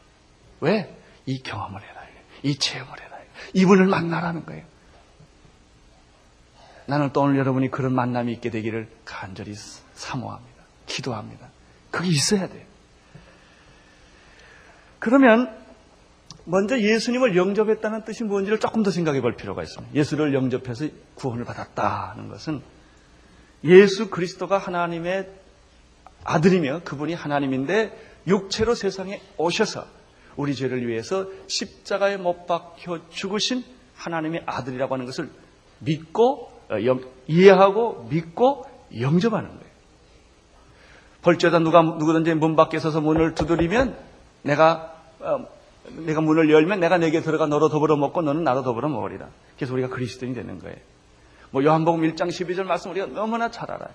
왜? 0.60 0.96
이 1.26 1.42
경험을 1.42 1.82
해라. 1.82 2.00
이 2.42 2.56
체험을 2.58 2.98
해라. 2.98 3.16
이분을 3.52 3.86
만나라는 3.86 4.46
거예요. 4.46 4.64
나는 6.86 7.12
또 7.12 7.22
오늘 7.22 7.36
여러분이 7.38 7.70
그런 7.70 7.94
만남이 7.94 8.32
있게 8.34 8.50
되기를 8.50 8.88
간절히 9.04 9.54
사모합니다. 9.94 10.64
기도합니다. 10.86 11.48
그게 11.90 12.08
있어야 12.08 12.48
돼요. 12.48 12.64
그러면 14.98 15.56
먼저 16.44 16.78
예수님을 16.78 17.36
영접했다는 17.36 18.04
뜻이 18.04 18.24
뭔지를 18.24 18.60
조금 18.60 18.82
더 18.82 18.90
생각해 18.90 19.20
볼 19.20 19.36
필요가 19.36 19.62
있습니다. 19.62 19.94
예수를 19.94 20.32
영접해서 20.32 20.86
구원을 21.16 21.44
받았다는 21.44 22.28
것은 22.28 22.62
예수 23.64 24.10
그리스도가 24.10 24.58
하나님의 24.58 25.28
아들이며 26.24 26.82
그분이 26.84 27.14
하나님인데 27.14 28.22
육체로 28.26 28.74
세상에 28.74 29.20
오셔서 29.36 29.86
우리 30.36 30.54
죄를 30.54 30.86
위해서 30.86 31.26
십자가에 31.48 32.16
못 32.16 32.46
박혀 32.46 33.08
죽으신 33.10 33.64
하나님의 33.96 34.42
아들이라고 34.46 34.94
하는 34.94 35.06
것을 35.06 35.30
믿고 35.80 36.50
어, 36.50 36.55
이해하고 37.28 38.06
믿고 38.10 38.64
영접하는 38.98 39.48
거예요. 39.48 39.66
벌죄다 41.22 41.58
누가 41.58 41.82
누구든지 41.82 42.34
문 42.34 42.54
밖에 42.56 42.78
서서 42.78 43.00
문을 43.00 43.34
두드리면 43.34 43.96
내가 44.42 44.94
어, 45.20 45.46
내가 45.90 46.20
문을 46.20 46.50
열면 46.50 46.80
내가 46.80 46.98
내게 46.98 47.20
들어가 47.20 47.46
너로 47.46 47.68
더불어 47.68 47.96
먹고 47.96 48.22
너는 48.22 48.44
나로 48.44 48.62
더불어 48.62 48.88
먹으리라. 48.88 49.26
그래서 49.56 49.72
우리가 49.72 49.88
그리스도인이 49.88 50.34
되는 50.34 50.58
거예요. 50.58 50.76
뭐 51.50 51.64
요한복음 51.64 52.02
1장 52.02 52.28
12절 52.28 52.64
말씀 52.64 52.90
우리가 52.90 53.06
너무나 53.06 53.50
잘 53.50 53.70
알아요. 53.70 53.90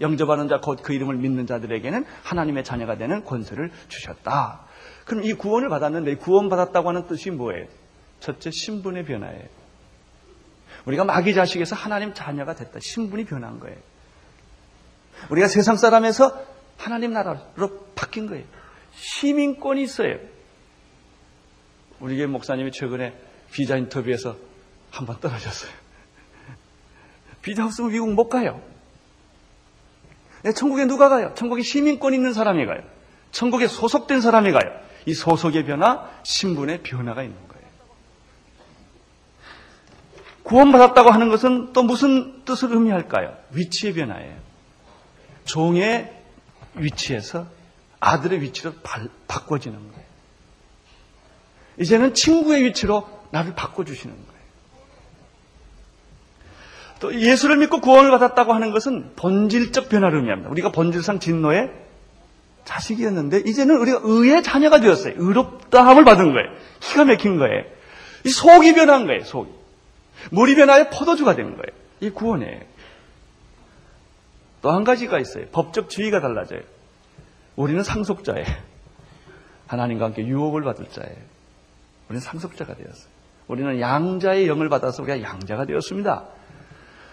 영접하는 0.00 0.48
자, 0.48 0.60
곧 0.60 0.82
그 0.82 0.92
이름을 0.92 1.16
믿는 1.16 1.46
자들에게는 1.46 2.04
하나님의 2.22 2.64
자녀가 2.64 2.96
되는 2.96 3.24
권세를 3.24 3.70
주셨다. 3.88 4.60
그럼 5.04 5.24
이 5.24 5.32
구원을 5.32 5.68
받았는데 5.68 6.16
구원 6.16 6.48
받았다고 6.48 6.88
하는 6.88 7.06
뜻이 7.06 7.30
뭐예요? 7.30 7.66
첫째, 8.20 8.50
신분의 8.52 9.04
변화예요. 9.04 9.61
우리가 10.86 11.04
마귀 11.04 11.34
자식에서 11.34 11.76
하나님 11.76 12.12
자녀가 12.14 12.54
됐다. 12.54 12.78
신분이 12.80 13.24
변한 13.24 13.60
거예요. 13.60 13.76
우리가 15.30 15.48
세상 15.48 15.76
사람에서 15.76 16.44
하나님 16.76 17.12
나라로 17.12 17.86
바뀐 17.94 18.26
거예요. 18.26 18.44
시민권이 18.94 19.82
있어요. 19.82 20.18
우리 22.00 22.16
교회 22.16 22.26
목사님이 22.26 22.72
최근에 22.72 23.14
비자 23.52 23.76
인터뷰에서 23.76 24.36
한 24.90 25.06
번 25.06 25.18
떨어졌어요. 25.20 25.70
비자 27.42 27.64
없으면 27.64 27.90
미국 27.92 28.12
못 28.12 28.28
가요. 28.28 28.60
네, 30.42 30.52
천국에 30.52 30.86
누가 30.86 31.08
가요? 31.08 31.32
천국에 31.36 31.62
시민권 31.62 32.14
있는 32.14 32.32
사람이 32.32 32.66
가요. 32.66 32.82
천국에 33.30 33.68
소속된 33.68 34.20
사람이 34.20 34.50
가요. 34.52 34.70
이 35.06 35.14
소속의 35.14 35.64
변화, 35.64 36.10
신분의 36.24 36.82
변화가 36.82 37.22
있는 37.22 37.36
거예요. 37.48 37.51
구원받았다고 40.42 41.10
하는 41.10 41.28
것은 41.28 41.72
또 41.72 41.82
무슨 41.82 42.44
뜻을 42.44 42.72
의미할까요? 42.72 43.36
위치의 43.52 43.94
변화예요. 43.94 44.34
종의 45.44 46.12
위치에서 46.74 47.46
아들의 48.00 48.40
위치로 48.40 48.72
바꿔지는 49.28 49.78
거예요. 49.78 50.06
이제는 51.78 52.14
친구의 52.14 52.64
위치로 52.64 53.08
나를 53.30 53.54
바꿔주시는 53.54 54.14
거예요. 54.14 54.32
또 57.00 57.14
예수를 57.20 57.56
믿고 57.56 57.80
구원을 57.80 58.10
받았다고 58.10 58.52
하는 58.52 58.70
것은 58.70 59.12
본질적 59.16 59.88
변화를 59.88 60.18
의미합니다. 60.18 60.50
우리가 60.50 60.70
본질상 60.70 61.18
진노에 61.18 61.70
자식이었는데 62.64 63.40
이제는 63.46 63.76
우리가 63.76 64.00
의의 64.04 64.42
자녀가 64.42 64.78
되었어요. 64.80 65.14
의롭다함을 65.16 66.04
받은 66.04 66.32
거예요. 66.32 66.48
기가 66.80 67.04
막힌 67.04 67.38
거예요. 67.38 67.64
이 68.24 68.30
속이 68.30 68.74
변한 68.74 69.06
거예요. 69.06 69.24
속이. 69.24 69.61
물이 70.30 70.54
변하여 70.54 70.88
포도주가 70.90 71.34
되는 71.34 71.52
거예요. 71.52 71.66
이 72.00 72.10
구원이에요. 72.10 72.60
또 74.62 74.70
한 74.70 74.84
가지가 74.84 75.18
있어요. 75.18 75.46
법적 75.50 75.90
지위가 75.90 76.20
달라져요. 76.20 76.60
우리는 77.56 77.82
상속자예요. 77.82 78.46
하나님과 79.66 80.06
함께 80.06 80.24
유업을 80.26 80.62
받을 80.62 80.88
자예요. 80.88 81.16
우리는 82.08 82.20
상속자가 82.20 82.74
되었어요. 82.74 83.12
우리는 83.48 83.80
양자의 83.80 84.46
영을 84.46 84.68
받아서 84.68 85.02
우리가 85.02 85.20
양자가 85.22 85.64
되었습니다. 85.66 86.24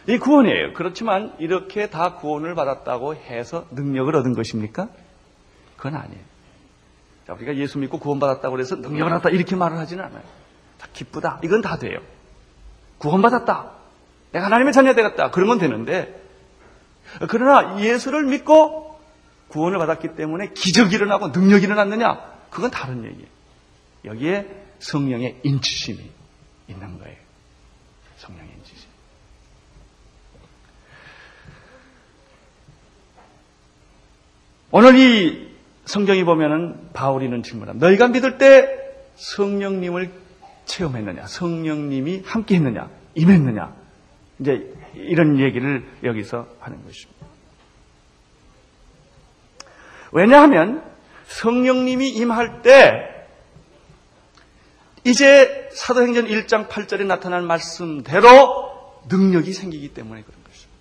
이 0.07 0.18
구원이에요. 0.18 0.74
그렇지만 0.74 1.34
이렇게 1.39 1.89
다 1.89 2.16
구원을 2.16 2.55
받았다고 2.55 3.16
해서 3.16 3.66
능력을 3.72 4.16
얻은 4.16 4.34
것입니까? 4.34 4.88
그건 5.78 5.95
아니에요. 5.95 6.22
자, 7.28 7.34
우리가 7.34 7.55
예수 7.55 7.78
믿고 7.80 7.99
구원받았다고 7.99 8.60
해서 8.60 8.76
능력을 8.76 9.12
얻었다 9.14 9.30
이렇게 9.30 9.55
말을 9.55 9.78
하지는 9.78 10.03
않아요. 10.05 10.24
자, 10.78 10.88
기쁘다. 10.93 11.39
이건 11.43 11.62
다 11.62 11.78
돼요. 11.78 11.99
구원받았다. 13.00 13.72
내가 14.32 14.45
하나님의 14.45 14.74
자녀 14.74 14.93
되겠다. 14.93 15.32
그런 15.32 15.47
건 15.50 15.58
되는데 15.58 16.22
그러나 17.28 17.82
예수를 17.82 18.24
믿고 18.26 19.00
구원을 19.47 19.80
받았기 19.80 20.16
때문에 20.16 20.52
기적이 20.54 20.95
일어나고 20.95 21.30
능력이 21.30 21.66
일어났느냐? 21.66 22.22
그건 22.52 22.70
다른 22.70 23.04
얘기예요. 23.04 23.28
여기에 24.06 24.47
성령의 24.80 25.39
인치심이 25.43 26.00
있는 26.68 27.00
거예요. 27.00 27.18
성령의 28.18 28.52
인치심. 28.58 28.89
오늘 34.72 35.00
이 35.00 35.50
성경이 35.86 36.24
보면은 36.24 36.91
바울이는 36.93 37.41
질문합니다. 37.41 37.88
너희가 37.88 38.10
믿을 38.10 38.38
때 38.38 38.70
성령님을 39.16 40.12
체험했느냐? 40.70 41.28
성령님이 41.28 42.24
함께 42.26 42.55
했느냐? 42.55 42.89
임했느냐? 43.15 43.76
이제 44.39 44.74
이런 44.93 45.39
얘기를 45.39 45.86
여기서 46.03 46.47
하는 46.59 46.84
것입니다. 46.86 47.28
왜냐하면 50.11 50.84
성령님이 51.28 52.09
임할 52.09 52.61
때 52.61 53.28
이제 55.03 55.70
사도행전 55.74 56.26
1장 56.26 56.67
8절에 56.67 57.05
나타난 57.05 57.45
말씀대로 57.45 59.03
능력이 59.07 59.53
생기기 59.53 59.93
때문에 59.93 60.24
그런 60.24 60.43
것입니다. 60.43 60.80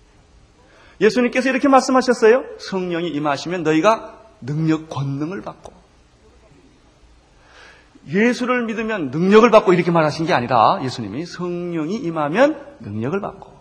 예수님께서 1.01 1.49
이렇게 1.49 1.67
말씀하셨어요. 1.67 2.43
성령이 2.59 3.09
임하시면 3.09 3.63
너희가 3.63 4.19
능력 4.41 4.89
권능을 4.89 5.41
받고 5.41 5.78
예수를 8.11 8.65
믿으면 8.65 9.11
능력을 9.11 9.49
받고 9.51 9.73
이렇게 9.73 9.91
말하신 9.91 10.25
게 10.25 10.33
아니라 10.33 10.79
예수님이 10.83 11.25
성령이 11.25 11.95
임하면 11.95 12.59
능력을 12.79 13.19
받고 13.19 13.59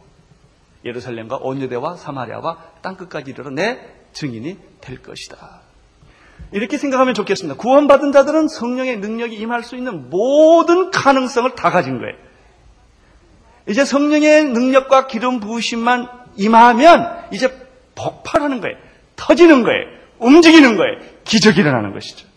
예루살렘과 0.84 1.36
온유대와 1.36 1.96
사마리아와 1.96 2.58
땅끝까지 2.82 3.32
이르러 3.32 3.50
내 3.50 3.78
증인이 4.12 4.56
될 4.80 5.02
것이다. 5.02 5.60
이렇게 6.52 6.78
생각하면 6.78 7.14
좋겠습니다. 7.14 7.58
구원받은 7.58 8.12
자들은 8.12 8.48
성령의 8.48 8.98
능력이 8.98 9.36
임할 9.36 9.62
수 9.64 9.76
있는 9.76 10.08
모든 10.08 10.90
가능성을 10.90 11.54
다 11.54 11.70
가진 11.70 11.98
거예요. 11.98 12.14
이제 13.68 13.84
성령의 13.84 14.44
능력과 14.44 15.08
기름 15.08 15.40
부으심만 15.40 16.08
임하면 16.36 17.24
이제 17.32 17.54
폭발하는 17.94 18.60
거예요. 18.60 18.76
터지는 19.16 19.62
거예요. 19.62 19.84
움직이는 20.20 20.76
거예요. 20.76 20.98
기적이 21.24 21.60
일어나는 21.60 21.92
것이죠. 21.92 22.27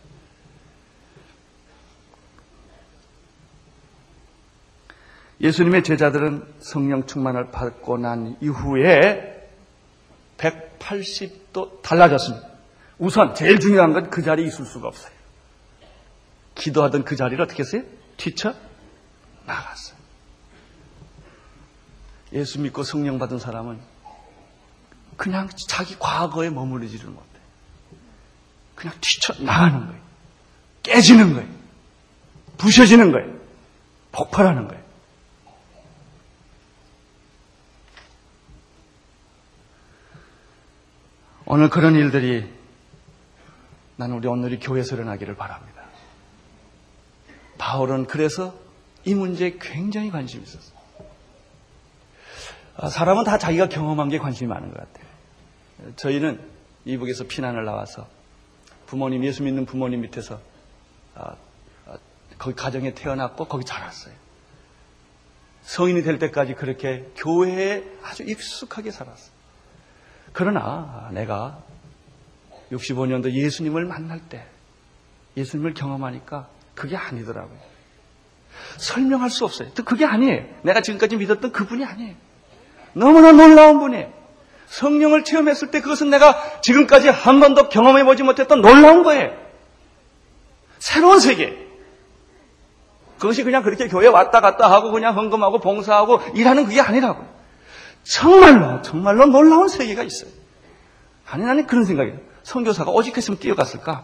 예수님의 5.41 5.83
제자들은 5.83 6.45
성령 6.59 7.05
충만을 7.07 7.51
받고 7.51 7.97
난 7.97 8.37
이후에 8.41 9.49
180도 10.37 11.81
달라졌습니다. 11.81 12.47
우선 12.99 13.33
제일 13.33 13.59
중요한 13.59 13.93
건 13.93 14.09
그 14.11 14.21
자리에 14.21 14.45
있을 14.45 14.65
수가 14.65 14.87
없어요. 14.87 15.11
기도하던 16.55 17.03
그 17.05 17.15
자리를 17.15 17.43
어떻게 17.43 17.63
했어요? 17.63 17.81
뒤쳐 18.17 18.53
나갔어요. 19.45 19.97
예수 22.33 22.59
믿고 22.59 22.83
성령 22.83 23.17
받은 23.17 23.39
사람은 23.39 23.79
그냥 25.17 25.49
자기 25.67 25.97
과거에 25.97 26.49
머무르지를 26.49 27.09
못해. 27.09 27.25
그냥 28.75 28.95
뒤쳐 29.01 29.33
나가는 29.43 29.87
거예요. 29.87 30.01
깨지는 30.83 31.33
거예요. 31.33 31.49
부셔지는 32.57 33.11
거예요. 33.11 33.33
폭발하는 34.11 34.67
거예요. 34.67 34.80
오늘 41.45 41.69
그런 41.69 41.95
일들이 41.95 42.47
나는 43.95 44.15
우리 44.15 44.27
오늘이 44.27 44.59
교회에서 44.59 44.95
일어나기를 44.95 45.35
바랍니다. 45.35 45.81
바울은 47.57 48.07
그래서 48.07 48.53
이 49.05 49.13
문제에 49.13 49.57
굉장히 49.59 50.09
관심이 50.11 50.43
있었어요. 50.43 50.79
아, 52.77 52.89
사람은 52.89 53.23
다 53.23 53.37
자기가 53.37 53.69
경험한 53.69 54.09
게 54.09 54.17
관심이 54.17 54.47
많은 54.47 54.71
것 54.71 54.77
같아요. 54.77 55.95
저희는 55.95 56.41
이북에서 56.85 57.25
피난을 57.25 57.65
나와서 57.65 58.07
부모님, 58.85 59.23
예수 59.23 59.43
믿는 59.43 59.65
부모님 59.65 60.01
밑에서 60.01 60.39
아, 61.15 61.35
아, 61.85 61.97
거기 62.37 62.55
가정에 62.55 62.93
태어났고 62.93 63.45
거기 63.45 63.65
자랐어요. 63.65 64.13
성인이 65.63 66.03
될 66.03 66.17
때까지 66.17 66.55
그렇게 66.55 67.07
교회에 67.15 67.83
아주 68.03 68.23
익숙하게 68.23 68.91
살았어요. 68.91 69.30
그러나 70.33 71.09
내가 71.11 71.59
65년도 72.71 73.31
예수님을 73.31 73.85
만날 73.85 74.19
때 74.19 74.45
예수님을 75.37 75.73
경험하니까 75.73 76.47
그게 76.75 76.95
아니더라고요. 76.95 77.57
설명할 78.77 79.29
수 79.29 79.45
없어요. 79.45 79.69
그게 79.85 80.05
아니에요. 80.05 80.45
내가 80.63 80.81
지금까지 80.81 81.17
믿었던 81.17 81.51
그분이 81.51 81.85
아니에요. 81.85 82.15
너무나 82.93 83.31
놀라운 83.31 83.79
분이에요. 83.79 84.11
성령을 84.67 85.23
체험했을 85.23 85.69
때 85.71 85.81
그것은 85.81 86.09
내가 86.09 86.61
지금까지 86.61 87.09
한 87.09 87.39
번도 87.39 87.69
경험해 87.69 88.05
보지 88.05 88.23
못했던 88.23 88.61
놀라운 88.61 89.03
거예요. 89.03 89.35
새로운 90.79 91.19
세계. 91.19 91.67
그것이 93.19 93.43
그냥 93.43 93.63
그렇게 93.63 93.87
교회 93.87 94.07
왔다 94.07 94.39
갔다 94.39 94.71
하고 94.71 94.91
그냥 94.91 95.15
헌금하고 95.15 95.59
봉사하고 95.59 96.21
일하는 96.35 96.65
그게 96.65 96.81
아니라고요. 96.81 97.30
정말로, 98.03 98.81
정말로 98.81 99.25
놀라운 99.27 99.67
세계가 99.67 100.03
있어요. 100.03 100.29
아니, 101.29 101.43
나는 101.43 101.67
그런 101.67 101.85
생각이에요. 101.85 102.19
선교사가 102.43 102.91
오직 102.91 103.15
했으면 103.15 103.39
뛰어갔을까? 103.39 104.03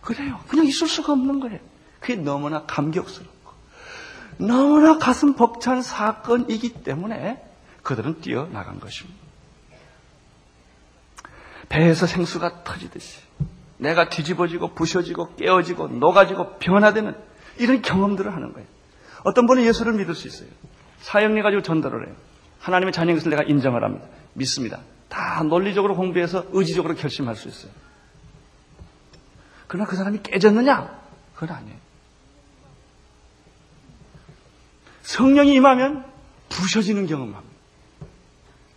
그래요. 0.00 0.40
그냥 0.48 0.66
있을 0.66 0.86
수가 0.86 1.12
없는 1.12 1.40
거예요. 1.40 1.58
그게 2.00 2.16
너무나 2.16 2.64
감격스럽고, 2.64 3.52
너무나 4.38 4.98
가슴 4.98 5.34
벅찬 5.34 5.80
사건이기 5.82 6.82
때문에 6.82 7.42
그들은 7.82 8.20
뛰어나간 8.20 8.80
것입니다. 8.80 9.18
배에서 11.68 12.06
생수가 12.06 12.64
터지듯이 12.64 13.20
내가 13.78 14.08
뒤집어지고 14.08 14.74
부셔지고 14.74 15.36
깨어지고 15.36 15.88
녹아지고 15.88 16.58
변화되는 16.58 17.16
이런 17.58 17.82
경험들을 17.82 18.32
하는 18.32 18.52
거예요. 18.52 18.66
어떤 19.24 19.46
분은 19.46 19.64
예수를 19.64 19.94
믿을 19.94 20.14
수 20.14 20.28
있어요. 20.28 20.48
사형리 21.04 21.42
가지고 21.42 21.60
전도를 21.60 22.06
해요. 22.06 22.16
하나님의 22.60 22.92
자녀인 22.92 23.18
것을 23.18 23.28
내가 23.28 23.42
인정을 23.42 23.84
합니다. 23.84 24.06
믿습니다. 24.32 24.80
다 25.10 25.42
논리적으로 25.42 25.96
공부해서 25.96 26.46
의지적으로 26.52 26.94
결심할 26.94 27.36
수 27.36 27.46
있어요. 27.46 27.70
그러나 29.68 29.86
그 29.86 29.96
사람이 29.96 30.20
깨졌느냐? 30.22 30.98
그건 31.34 31.56
아니에요. 31.56 31.76
성령이 35.02 35.52
임하면 35.52 36.10
부셔지는 36.48 37.06
경험을 37.06 37.34
합니다. 37.34 37.56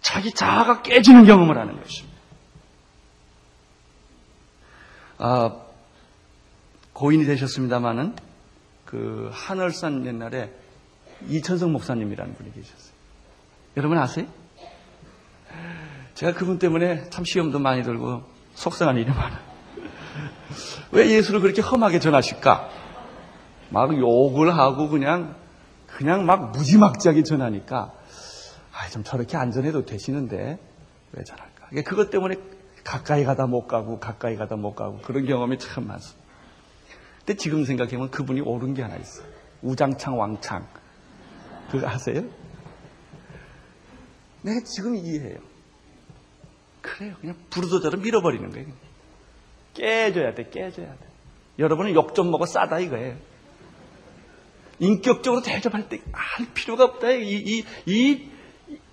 자기 0.01 0.33
자아가 0.33 0.81
깨지는 0.81 1.23
경험을 1.23 1.57
하는 1.57 1.81
것입니다. 1.81 2.17
아, 5.19 5.55
고인이 6.91 7.23
되셨습니다마는 7.23 8.17
그 8.83 9.29
하늘산 9.31 10.05
옛날에 10.05 10.51
이천성 11.27 11.71
목사님이라는 11.73 12.35
분이 12.35 12.53
계셨어요. 12.53 12.93
여러분 13.77 13.97
아세요? 13.97 14.25
제가 16.15 16.33
그분 16.33 16.57
때문에 16.57 17.09
참 17.09 17.25
시험도 17.25 17.59
많이 17.59 17.83
들고 17.83 18.23
속상한 18.55 18.97
일이 18.97 19.09
많아요. 19.09 19.47
왜 20.91 21.09
예수를 21.11 21.41
그렇게 21.41 21.61
험하게 21.61 21.99
전하실까? 21.99 22.69
막 23.69 23.97
욕을 23.97 24.57
하고 24.57 24.89
그냥 24.89 25.35
그냥 25.85 26.25
막 26.25 26.51
무지막지하게 26.51 27.23
전하니까 27.23 27.93
아, 28.73 28.89
좀 28.89 29.03
저렇게 29.03 29.37
안 29.37 29.51
전해도 29.51 29.85
되시는데 29.85 30.59
왜 31.11 31.23
전할까? 31.23 31.69
그것 31.85 32.09
때문에 32.09 32.35
가까이 32.83 33.23
가다 33.25 33.47
못 33.47 33.67
가고 33.67 33.99
가까이 33.99 34.35
가다 34.37 34.55
못 34.55 34.73
가고 34.73 34.99
그런 34.99 35.25
경험이 35.25 35.59
참 35.59 35.87
많습니다. 35.87 36.25
근데 37.19 37.35
지금 37.35 37.65
생각해보면 37.65 38.09
그분이 38.09 38.41
옳은 38.41 38.73
게 38.73 38.81
하나 38.81 38.95
있어요. 38.95 39.25
우장창 39.61 40.17
왕창. 40.17 40.65
그거 41.71 41.87
아세요? 41.87 42.23
내가 44.41 44.61
지금 44.63 44.95
이해해요. 44.95 45.39
그래요. 46.81 47.15
그냥 47.19 47.35
부르도자로 47.49 47.99
밀어버리는 47.99 48.49
거예요. 48.51 48.67
깨줘야 49.73 50.33
돼, 50.33 50.49
깨줘야 50.49 50.87
돼. 50.87 51.07
여러분은 51.59 51.93
욕 51.93 52.13
좀 52.13 52.31
먹어 52.31 52.45
싸다 52.45 52.79
이거예요. 52.79 53.17
인격적으로 54.79 55.41
대접할 55.41 55.89
때 55.89 56.01
할 56.11 56.47
필요가 56.53 56.83
없다. 56.85 57.11
이, 57.11 57.33
이, 57.33 57.65
이, 57.87 58.29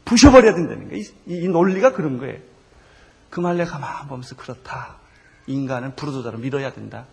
부셔버려야 0.05 0.55
된다는 0.55 0.89
거예요. 0.89 1.03
이, 1.03 1.07
이 1.27 1.49
논리가 1.49 1.93
그런 1.93 2.19
거예요. 2.19 2.39
그말 3.31 3.57
내가 3.59 3.73
가만 3.79 4.09
보면서 4.09 4.35
그렇다. 4.37 4.97
인간은 5.47 5.95
부르도자로 5.95 6.39
밀어야 6.39 6.73
된다. 6.73 7.07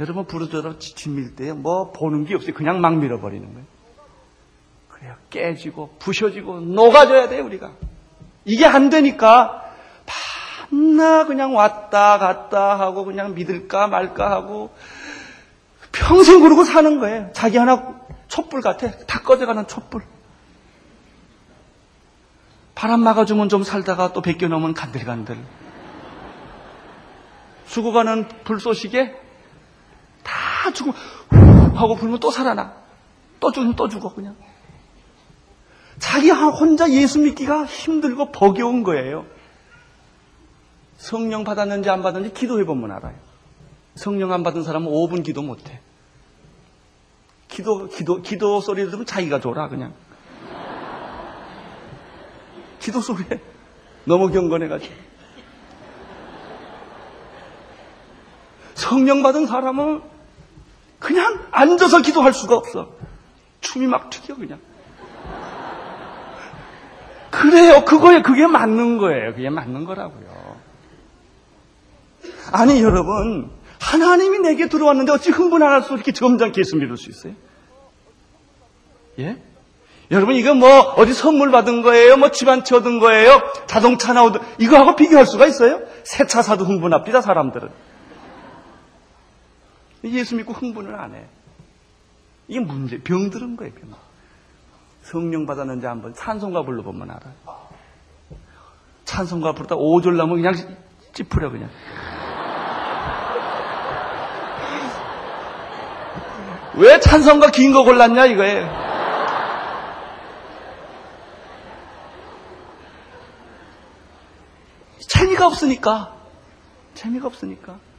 여러분 0.00 0.24
부르도자로 0.24 0.78
지밀 0.78 1.36
때 1.36 1.52
뭐 1.52 1.92
보는 1.92 2.24
게 2.24 2.34
없어요. 2.34 2.54
그냥 2.54 2.80
막 2.80 2.96
밀어버리는 2.96 3.46
거예요. 3.46 3.66
그래요. 4.88 5.14
깨지고 5.28 5.94
부셔지고 5.98 6.60
녹아져야 6.60 7.28
돼요 7.28 7.44
우리가. 7.44 7.72
이게 8.46 8.64
안 8.64 8.88
되니까 8.88 9.62
밤나 10.06 11.26
그냥 11.26 11.54
왔다 11.54 12.18
갔다 12.18 12.78
하고 12.78 13.04
그냥 13.04 13.34
믿을까 13.34 13.88
말까 13.88 14.30
하고 14.30 14.74
평생 15.92 16.40
그러고 16.40 16.64
사는 16.64 16.98
거예요. 16.98 17.30
자기 17.34 17.58
하나 17.58 18.00
촛불 18.28 18.62
같아. 18.62 18.90
다 18.90 19.20
꺼져가는 19.20 19.66
촛불. 19.66 20.02
바람 22.74 23.00
막아주면 23.00 23.50
좀 23.50 23.62
살다가 23.62 24.14
또 24.14 24.22
넘은 24.48 24.72
간들간들. 24.72 25.36
죽어가는 27.66 28.28
불쏘시개 28.44 29.14
다 30.60 30.70
죽으면 30.72 30.94
후 30.94 31.76
하고 31.76 31.94
불면 31.96 32.20
또 32.20 32.30
살아나. 32.30 32.74
또 33.40 33.50
죽으면 33.50 33.76
또 33.76 33.88
죽어 33.88 34.12
그냥. 34.12 34.36
자기 35.98 36.30
혼자 36.30 36.90
예수 36.90 37.18
믿기가 37.18 37.64
힘들고 37.64 38.30
버겨운 38.30 38.82
거예요. 38.82 39.24
성령 40.98 41.44
받았는지 41.44 41.88
안 41.88 42.02
받았는지 42.02 42.34
기도해 42.34 42.66
보면 42.66 42.92
알아요. 42.92 43.14
성령 43.94 44.32
안 44.32 44.42
받은 44.42 44.62
사람은 44.62 44.90
5분 44.90 45.24
기도 45.24 45.42
못 45.42 45.70
해. 45.70 45.80
기도, 47.48 47.88
기도, 47.88 48.20
기도 48.20 48.60
소리 48.60 48.84
들으면 48.84 49.06
자기가 49.06 49.40
졸아, 49.40 49.68
그냥. 49.68 49.94
기도 52.80 53.00
소리에 53.00 53.40
너무 54.04 54.30
경건해가지고. 54.30 54.94
성령 58.74 59.22
받은 59.22 59.46
사람은 59.46 60.19
그냥 61.00 61.40
앉아서 61.50 62.02
기도할 62.02 62.32
수가 62.32 62.54
없어. 62.56 62.90
춤이 63.60 63.86
막 63.88 64.10
튀겨, 64.10 64.36
그냥. 64.36 64.60
그래요. 67.30 67.84
그거에 67.84 68.22
그게 68.22 68.46
맞는 68.46 68.98
거예요. 68.98 69.34
그게 69.34 69.50
맞는 69.50 69.84
거라고요. 69.84 70.56
아니, 72.52 72.82
여러분. 72.82 73.50
하나님이 73.80 74.40
내게 74.40 74.68
들어왔는데 74.68 75.10
어찌 75.12 75.30
흥분 75.30 75.62
안 75.62 75.72
할 75.72 75.82
수 75.82 75.94
이렇게 75.94 76.12
점잖게 76.12 76.60
예수 76.60 76.76
믿을 76.76 76.96
수 76.98 77.08
있어요? 77.08 77.32
예? 79.18 79.36
여러분, 80.10 80.34
이거 80.34 80.54
뭐, 80.54 80.68
어디 80.96 81.14
선물 81.14 81.50
받은 81.50 81.82
거예요? 81.82 82.16
뭐, 82.16 82.30
집한채 82.30 82.76
얻은 82.76 82.98
거예요? 82.98 83.40
자동차 83.66 84.12
나오든, 84.12 84.40
이거하고 84.58 84.96
비교할 84.96 85.24
수가 85.24 85.46
있어요? 85.46 85.80
새 86.02 86.26
차 86.26 86.42
사도 86.42 86.64
흥분합니다, 86.64 87.20
사람들은. 87.22 87.70
예수 90.04 90.34
믿고 90.36 90.52
흥분을 90.52 90.94
안 90.94 91.14
해. 91.14 91.26
이게 92.48 92.60
문제, 92.60 92.98
병들은 93.00 93.56
거예요, 93.56 93.72
병. 93.74 93.94
성령 95.02 95.46
받았는지 95.46 95.86
한번 95.86 96.14
찬송가 96.14 96.62
불러보면 96.62 97.10
알아요. 97.10 97.34
찬송가 99.04 99.52
부르다 99.52 99.76
오졸 99.76 100.16
나면 100.16 100.36
그냥 100.36 100.54
찌푸려, 101.12 101.50
그냥. 101.50 101.70
왜 106.74 106.98
찬송가 107.00 107.50
긴거 107.50 107.84
골랐냐, 107.84 108.26
이거예요. 108.26 108.90
재미가 115.08 115.46
없으니까. 115.46 116.14
재미가 116.94 117.26
없으니까. 117.26 117.89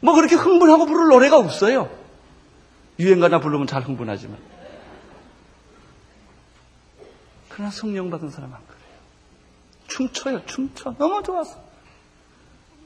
뭐 0.00 0.14
그렇게 0.14 0.34
흥분하고 0.34 0.86
부를 0.86 1.08
노래가 1.08 1.38
없어요. 1.38 1.90
유행가나 2.98 3.40
부르면 3.40 3.66
잘 3.66 3.82
흥분하지만. 3.82 4.38
그러나 7.48 7.70
성령 7.70 8.10
받은 8.10 8.30
사람 8.30 8.52
안 8.52 8.60
그래요. 8.66 8.80
춤춰요, 9.88 10.46
춤춰. 10.46 10.94
너무 10.98 11.22
좋았어. 11.22 11.58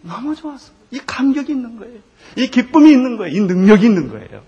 너무 0.02 0.34
좋았어. 0.34 0.72
이 0.90 0.98
감격이 0.98 1.52
있는 1.52 1.76
거예요. 1.76 1.98
이 2.36 2.48
기쁨이 2.48 2.90
있는 2.90 3.16
거예요. 3.16 3.34
이 3.34 3.40
능력이 3.40 3.84
있는 3.84 4.08
거예요. 4.08 4.42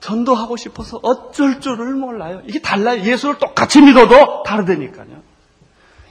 전도하고 0.00 0.56
싶어서 0.56 0.98
어쩔 1.02 1.60
줄을 1.60 1.94
몰라요. 1.94 2.42
이게 2.46 2.60
달라요. 2.60 3.02
예수를 3.02 3.38
똑같이 3.38 3.80
믿어도 3.80 4.42
다르다니까요. 4.44 5.22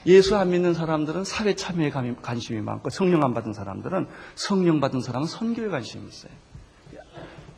예수 0.08 0.38
안 0.38 0.50
믿는 0.52 0.74
사람들은 0.74 1.26
사회 1.26 1.54
참여에 1.54 1.92
관심이 2.22 2.62
많고 2.62 2.90
성령 2.90 3.24
안 3.24 3.34
받은 3.34 3.54
사람들은 3.54 4.08
성령 4.36 4.80
받은 4.80 5.02
사람은 5.02 5.28
선교에 5.28 5.68
관심이 5.68 6.08
있어요. 6.08 6.32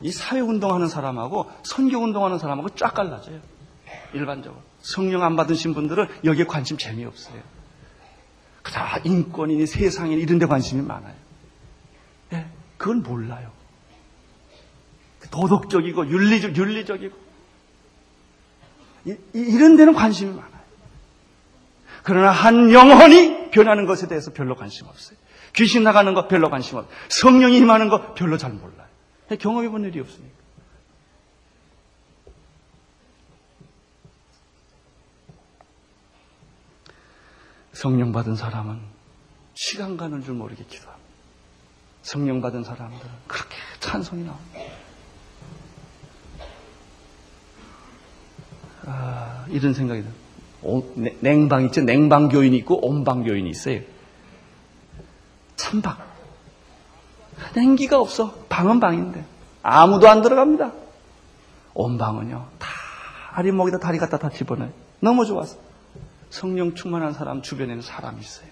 이 0.01 0.11
사회 0.11 0.39
운동하는 0.39 0.87
사람하고 0.87 1.49
선교 1.63 1.99
운동하는 1.99 2.39
사람하고 2.39 2.69
쫙 2.69 2.93
갈라져요. 2.93 3.39
일반적으로. 4.13 4.61
성령 4.79 5.23
안 5.23 5.35
받으신 5.35 5.73
분들은 5.73 6.07
여기에 6.23 6.45
관심 6.45 6.77
재미없어요. 6.77 7.41
다 8.63 8.99
인권이니 9.03 9.67
세상이니 9.67 10.21
이런 10.21 10.39
데 10.39 10.45
관심이 10.45 10.81
많아요. 10.81 11.15
네, 12.29 12.47
그건 12.77 13.03
몰라요. 13.03 13.51
도덕적이고 15.31 16.07
윤리적, 16.07 16.55
윤리적이고 16.55 17.15
이, 19.05 19.15
이런 19.33 19.75
데는 19.75 19.93
관심이 19.93 20.33
많아요. 20.33 20.58
그러나 22.03 22.31
한 22.31 22.71
영혼이 22.71 23.51
변하는 23.51 23.85
것에 23.85 24.07
대해서 24.07 24.31
별로 24.31 24.55
관심 24.55 24.87
없어요. 24.87 25.17
귀신 25.55 25.83
나가는 25.83 26.13
거 26.13 26.27
별로 26.27 26.49
관심 26.49 26.77
없어요. 26.77 26.93
성령이 27.09 27.57
임하는 27.57 27.89
거 27.89 28.13
별로 28.13 28.37
잘 28.37 28.51
몰라요. 28.51 28.87
경험해 29.39 29.69
본 29.69 29.83
일이 29.83 29.99
없으니까. 29.99 30.39
성령 37.73 38.11
받은 38.11 38.35
사람은 38.35 38.81
시간 39.53 39.95
가는 39.95 40.21
줄 40.23 40.33
모르게 40.33 40.65
기도합니다. 40.65 41.09
성령 42.01 42.41
받은 42.41 42.63
사람들은 42.63 43.11
그렇게 43.27 43.55
찬송이 43.79 44.23
나옵니다. 44.23 44.59
아, 48.85 49.45
이런 49.49 49.73
생각이 49.73 50.01
들어요. 50.01 50.28
냉방 51.21 51.65
있죠? 51.65 51.81
냉방 51.81 52.29
교인이 52.29 52.55
있고 52.57 52.85
온방 52.85 53.23
교인이 53.23 53.49
있어요. 53.49 53.81
찬방. 55.55 55.97
냉기가 57.55 57.99
없어. 57.99 58.33
방은 58.49 58.79
방인데. 58.79 59.23
아무도 59.63 60.09
안 60.09 60.21
들어갑니다. 60.21 60.71
온방은요. 61.73 62.47
다리 63.33 63.51
목에다 63.51 63.79
다리 63.79 63.97
갖다 63.97 64.17
다 64.17 64.29
집어넣어요. 64.29 64.71
너무 64.99 65.25
좋아서. 65.25 65.57
성령 66.29 66.75
충만한 66.75 67.13
사람 67.13 67.41
주변에는 67.41 67.81
사람이 67.81 68.19
있어요. 68.19 68.47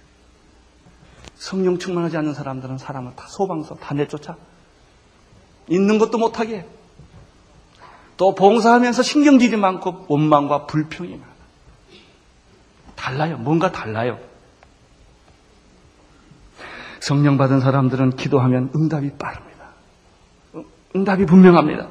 성령 1.35 1.77
충만하지 1.77 2.17
않는 2.17 2.33
사람들은 2.33 2.77
사람을 2.77 3.13
다 3.15 3.27
소방서 3.27 3.75
다 3.75 3.93
내쫓아. 3.93 4.37
있는 5.67 5.99
것도 5.99 6.17
못하게. 6.17 6.65
또 8.15 8.33
봉사하면서 8.33 9.03
신경질이 9.03 9.57
많고 9.57 10.05
원망과 10.07 10.65
불평이 10.65 11.17
많아. 11.17 11.26
달라요. 12.97 13.37
뭔가 13.37 13.71
달라요. 13.71 14.19
성령 16.99 17.37
받은 17.37 17.61
사람들은 17.61 18.17
기도하면 18.17 18.71
응답이 18.75 19.11
빠릅니다. 19.17 19.69
응답이 20.95 21.25
분명합니다. 21.25 21.87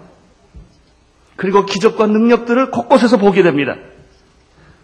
그리고 1.37 1.65
기적과 1.65 2.07
능력들을 2.07 2.71
곳곳에서 2.71 3.17
보게 3.17 3.43
됩니다. 3.43 3.77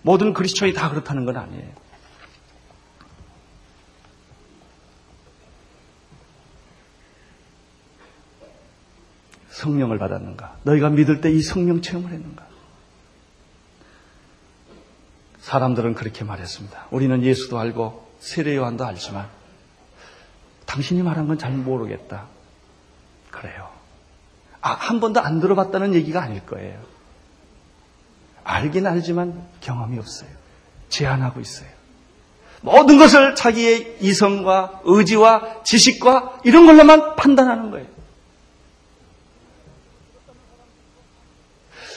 모든 0.02 0.32
그리스도인이 0.32 0.74
다 0.74 0.88
그렇다는 0.90 1.24
건 1.26 1.36
아니에요. 1.36 1.72
성령을 9.50 9.98
받았는가? 9.98 10.58
너희가 10.64 10.90
믿을 10.90 11.20
때 11.20 11.30
이 11.30 11.42
성령 11.42 11.82
체험을 11.82 12.10
했는가? 12.10 12.41
사람들은 15.56 15.94
그렇게 15.94 16.24
말했습니다. 16.24 16.86
우리는 16.90 17.22
예수도 17.22 17.58
알고 17.58 18.08
세례 18.20 18.56
요한도 18.56 18.86
알지만 18.86 19.28
당신이 20.64 21.02
말한 21.02 21.26
건 21.26 21.36
잘 21.36 21.52
모르겠다. 21.52 22.24
그래요. 23.30 23.68
아, 24.62 24.70
한 24.72 25.00
번도 25.00 25.20
안 25.20 25.40
들어봤다는 25.40 25.92
얘기가 25.94 26.22
아닐 26.22 26.40
거예요. 26.46 26.80
알긴 28.44 28.86
알지만 28.86 29.46
경험이 29.60 29.98
없어요. 29.98 30.30
제한하고 30.88 31.40
있어요. 31.40 31.68
모든 32.62 32.96
것을 32.96 33.34
자기의 33.34 33.98
이성과 34.00 34.80
의지와 34.84 35.64
지식과 35.64 36.40
이런 36.44 36.64
걸로만 36.64 37.16
판단하는 37.16 37.70
거예요. 37.70 37.86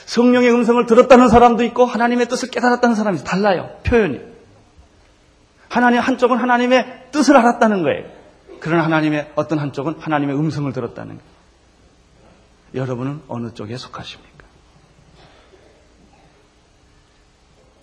성령의 0.06 0.52
음성을 0.52 0.86
들었다는 0.86 1.30
사람도 1.30 1.64
있고 1.66 1.86
하나님의 1.86 2.28
뜻을 2.28 2.50
깨달았다는 2.50 2.96
사람이 2.96 3.24
달라요. 3.24 3.78
표현이. 3.84 4.20
하나님 5.68 6.00
한쪽은 6.00 6.38
하나님의 6.38 7.08
뜻을 7.12 7.36
알았다는 7.36 7.84
거예요. 7.84 8.06
그러나 8.60 8.86
하나님의 8.86 9.32
어떤 9.36 9.60
한쪽은 9.60 9.96
하나님의 10.00 10.36
음성을 10.38 10.72
들었다는 10.72 11.18
거예요. 11.18 11.36
여러분은 12.74 13.22
어느 13.28 13.54
쪽에 13.54 13.78
속하십니까? 13.78 14.46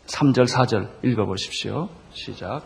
3절, 0.06 0.48
4절 0.48 1.04
읽어보십시오. 1.04 1.88
시작. 2.12 2.62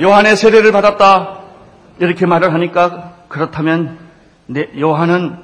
요한의 0.00 0.36
세례를 0.36 0.72
받았다. 0.72 1.40
이렇게 2.00 2.26
말을 2.26 2.52
하니까 2.52 3.14
그렇다면 3.28 3.98
요한은 4.78 5.42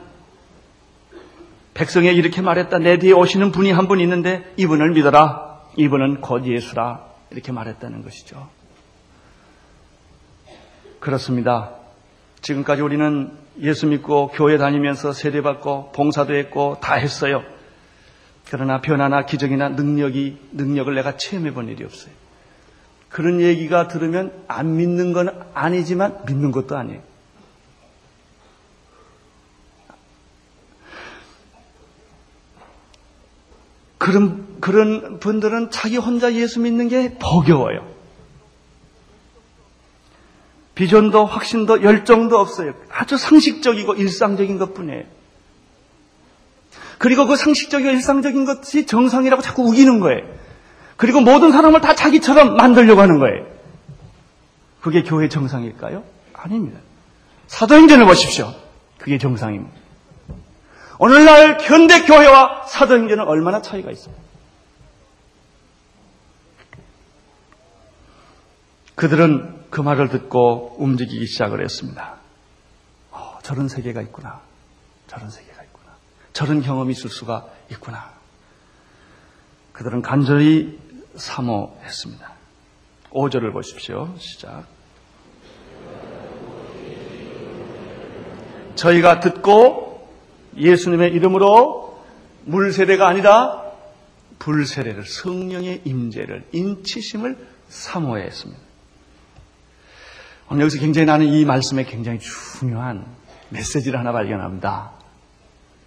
백성에 1.74 2.10
이렇게 2.10 2.42
말했다. 2.42 2.78
내 2.78 2.98
뒤에 2.98 3.12
오시는 3.12 3.52
분이 3.52 3.70
한 3.70 3.86
분 3.86 4.00
있는데 4.00 4.52
이분을 4.56 4.90
믿어라. 4.92 5.60
이분은 5.76 6.20
곧 6.20 6.46
예수라. 6.46 7.04
이렇게 7.30 7.52
말했다는 7.52 8.02
것이죠. 8.02 8.48
그렇습니다. 10.98 11.70
지금까지 12.42 12.82
우리는 12.82 13.30
예수 13.60 13.86
믿고 13.86 14.28
교회 14.28 14.58
다니면서 14.58 15.12
세례받고 15.12 15.92
봉사도 15.92 16.34
했고 16.34 16.78
다 16.80 16.94
했어요. 16.94 17.42
그러나 18.50 18.80
변화나 18.80 19.24
기적이나 19.24 19.70
능력이, 19.70 20.38
능력을 20.52 20.92
내가 20.94 21.16
체험해 21.16 21.52
본 21.54 21.68
일이 21.68 21.84
없어요. 21.84 22.12
그런 23.10 23.40
얘기가 23.40 23.88
들으면 23.88 24.32
안 24.46 24.76
믿는 24.76 25.12
건 25.12 25.44
아니지만 25.52 26.24
믿는 26.26 26.52
것도 26.52 26.76
아니에요. 26.76 27.02
그런, 33.98 34.60
그런 34.60 35.20
분들은 35.20 35.70
자기 35.70 35.98
혼자 35.98 36.32
예수 36.32 36.60
믿는 36.60 36.88
게 36.88 37.18
버겨워요. 37.18 37.86
비전도 40.74 41.26
확신도 41.26 41.82
열정도 41.82 42.38
없어요. 42.38 42.72
아주 42.88 43.18
상식적이고 43.18 43.94
일상적인 43.94 44.56
것 44.56 44.72
뿐이에요. 44.72 45.04
그리고 46.96 47.26
그 47.26 47.36
상식적이고 47.36 47.90
일상적인 47.90 48.46
것이 48.46 48.86
정상이라고 48.86 49.42
자꾸 49.42 49.64
우기는 49.64 50.00
거예요. 50.00 50.22
그리고 51.00 51.22
모든 51.22 51.50
사람을 51.50 51.80
다 51.80 51.94
자기처럼 51.94 52.56
만들려고 52.56 53.00
하는 53.00 53.18
거예요. 53.18 53.46
그게 54.82 55.02
교회 55.02 55.30
정상일까요? 55.30 56.04
아닙니다. 56.34 56.78
사도행전을 57.46 58.04
보십시오. 58.04 58.52
그게 58.98 59.16
정상입니다. 59.16 59.74
오늘날 60.98 61.58
현대 61.62 62.02
교회와 62.04 62.66
사도행전은 62.66 63.24
얼마나 63.26 63.62
차이가 63.62 63.90
있습니까? 63.92 64.22
그들은 68.94 69.70
그 69.70 69.80
말을 69.80 70.10
듣고 70.10 70.76
움직이기 70.78 71.26
시작을 71.26 71.64
했습니다. 71.64 72.16
어, 73.10 73.38
저런 73.42 73.68
세계가 73.68 74.02
있구나. 74.02 74.42
저런 75.06 75.30
세계가 75.30 75.62
있구나. 75.62 75.92
저런 76.34 76.60
경험이 76.60 76.92
있을 76.92 77.08
수가 77.08 77.46
있구나. 77.70 78.20
그들은 79.72 80.02
간절히 80.02 80.89
사모했습니다. 81.16 82.32
5절을 83.10 83.52
보십시오. 83.52 84.14
시작. 84.18 84.64
저희가 88.74 89.20
듣고 89.20 90.08
예수님의 90.56 91.12
이름으로 91.12 92.02
물세례가 92.44 93.06
아니라 93.06 93.62
불세례를 94.38 95.04
성령의 95.04 95.82
임재를 95.84 96.46
인치심을 96.52 97.36
사모했습니다. 97.68 98.60
오늘 100.50 100.62
여기서 100.62 100.80
굉장히 100.80 101.06
나는 101.06 101.26
이 101.26 101.44
말씀에 101.44 101.84
굉장히 101.84 102.18
중요한 102.18 103.06
메시지를 103.50 103.98
하나 103.98 104.12
발견합니다. 104.12 104.92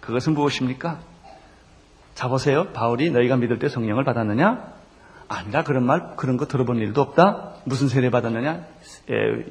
그것은 0.00 0.34
무엇입니까? 0.34 1.00
자 2.14 2.28
보세요. 2.28 2.72
바울이 2.72 3.10
너희가 3.10 3.36
믿을 3.36 3.58
때 3.58 3.68
성령을 3.68 4.04
받았느냐? 4.04 4.73
아니라 5.34 5.64
그런 5.64 5.84
말 5.84 6.16
그런 6.16 6.36
거 6.36 6.46
들어본 6.46 6.78
일도 6.78 7.00
없다. 7.00 7.56
무슨 7.64 7.88
세례 7.88 8.10
받았느냐? 8.10 8.66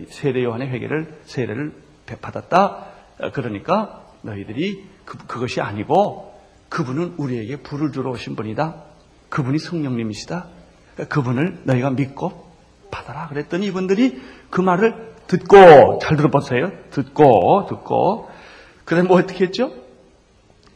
세례 0.10 0.44
요한의 0.44 0.70
회개를 0.70 1.20
세례를 1.26 1.74
받았다. 2.22 2.86
그러니까 3.34 4.04
너희들이 4.22 4.84
그, 5.06 5.18
그것이 5.28 5.62
아니고 5.62 6.34
그분은 6.70 7.16
우리에게 7.18 7.58
불을 7.58 7.92
들어오신 7.92 8.36
분이다. 8.36 8.84
그분이 9.30 9.60
성령님이시다. 9.60 10.48
그분을 11.10 11.62
너희가 11.64 11.92
믿고 11.92 12.52
받아라. 12.92 13.28
그랬더니 13.28 13.68
이분들이 13.68 14.22
그 14.50 14.62
말을 14.62 15.14
듣고 15.28 16.00
잘 16.02 16.18
들어보세요. 16.18 16.72
듣고 16.92 17.66
듣고 17.68 18.30
그래 18.86 19.02
뭐 19.02 19.18
어떻게 19.18 19.46
했죠? 19.46 19.74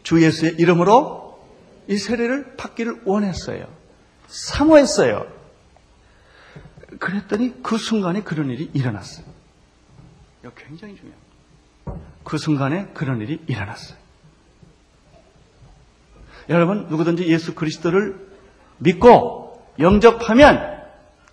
주 0.03 0.24
예수의 0.24 0.55
이름으로 0.58 1.39
이 1.88 1.97
세례를 1.97 2.55
받기를 2.58 3.01
원했어요. 3.05 3.66
사모했어요. 4.28 5.28
그랬더니 6.99 7.61
그 7.61 7.78
순간에 7.78 8.21
그런 8.21 8.49
일이 8.49 8.69
일어났어요. 8.73 9.25
이거 10.41 10.51
굉장히 10.55 10.95
중요합니다. 10.95 11.28
그 12.23 12.38
순간에 12.38 12.88
그런 12.93 13.22
일이 13.22 13.41
일어났어요. 13.47 13.97
여러분, 16.49 16.88
누구든지 16.88 17.27
예수 17.27 17.56
그리스도를 17.56 18.27
믿고 18.77 19.65
영접하면 19.80 20.84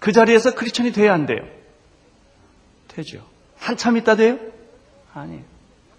그 0.01 0.13
자리에서 0.13 0.55
크리스천이 0.55 0.93
돼야 0.93 1.13
한대요. 1.13 1.47
되죠. 2.89 3.27
한참 3.59 3.97
있다 3.97 4.17
돼요? 4.17 4.39
아니에요. 5.15 5.54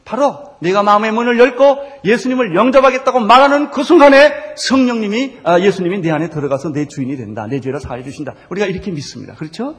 바로 0.06 0.56
네가 0.60 0.84
마음의 0.84 1.11
문을 1.11 1.40
열고 1.40 1.80
예수님을 2.06 2.56
영접하겠다고 2.56 3.22
말하는 3.22 3.72
그 3.72 3.84
순간에 3.84 4.53
성령님이 4.56 5.40
아, 5.44 5.60
예수님이 5.60 5.99
내 6.02 6.11
안에 6.11 6.30
들어가서 6.30 6.72
내 6.72 6.88
주인이 6.88 7.18
된다. 7.18 7.48
내 7.48 7.60
죄를 7.60 7.80
사해 7.80 8.03
주신다. 8.03 8.36
우리가 8.49 8.68
이렇게 8.68 8.91
믿습니다. 8.91 9.34
그렇죠? 9.34 9.76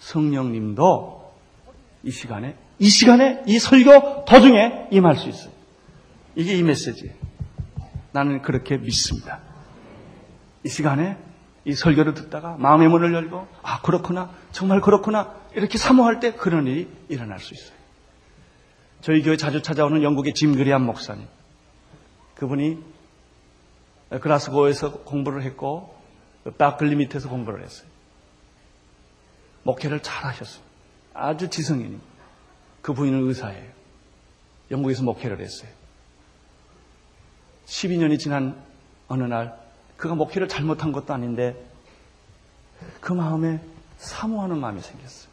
성령님도 0.00 1.32
이 2.04 2.10
시간에 2.10 2.56
이 2.78 2.88
시간에 2.88 3.42
이 3.46 3.58
설교 3.58 4.26
도중에 4.26 4.88
임할 4.90 5.16
수 5.16 5.30
있어요. 5.30 5.52
이게 6.36 6.54
이 6.54 6.62
메시지예요. 6.62 7.14
나는 8.12 8.42
그렇게 8.42 8.76
믿습니다. 8.76 9.40
이 10.62 10.68
시간에 10.68 11.16
이 11.64 11.72
설교를 11.72 12.12
듣다가 12.12 12.56
마음의 12.58 12.88
문을 12.88 13.14
열고 13.14 13.46
아 13.62 13.80
그렇구나 13.80 14.30
정말 14.52 14.82
그렇구나 14.82 15.34
이렇게 15.54 15.78
사모할 15.78 16.20
때 16.20 16.34
그런 16.34 16.66
일이 16.66 16.88
일어날 17.08 17.38
수 17.40 17.54
있어요. 17.54 17.77
저희 19.00 19.22
교회 19.22 19.36
자주 19.36 19.62
찾아오는 19.62 20.02
영국의 20.02 20.34
짐 20.34 20.56
그리안 20.56 20.84
목사님. 20.84 21.26
그분이 22.34 22.78
글라스고에서 24.20 25.02
공부를 25.02 25.42
했고 25.42 25.94
바클리 26.56 26.96
밑에서 26.96 27.28
공부를 27.28 27.62
했어요. 27.62 27.88
목회를 29.62 30.02
잘 30.02 30.24
하셨어요. 30.24 30.62
아주 31.14 31.48
지성인입니다. 31.48 32.04
그 32.80 32.92
부인은 32.92 33.26
의사예요. 33.26 33.70
영국에서 34.70 35.02
목회를 35.02 35.40
했어요. 35.40 35.70
12년이 37.66 38.18
지난 38.18 38.56
어느 39.08 39.24
날 39.24 39.58
그가 39.96 40.14
목회를 40.14 40.48
잘못한 40.48 40.92
것도 40.92 41.12
아닌데 41.12 41.54
그 43.00 43.12
마음에 43.12 43.60
사모하는 43.98 44.58
마음이 44.58 44.80
생겼어요. 44.80 45.28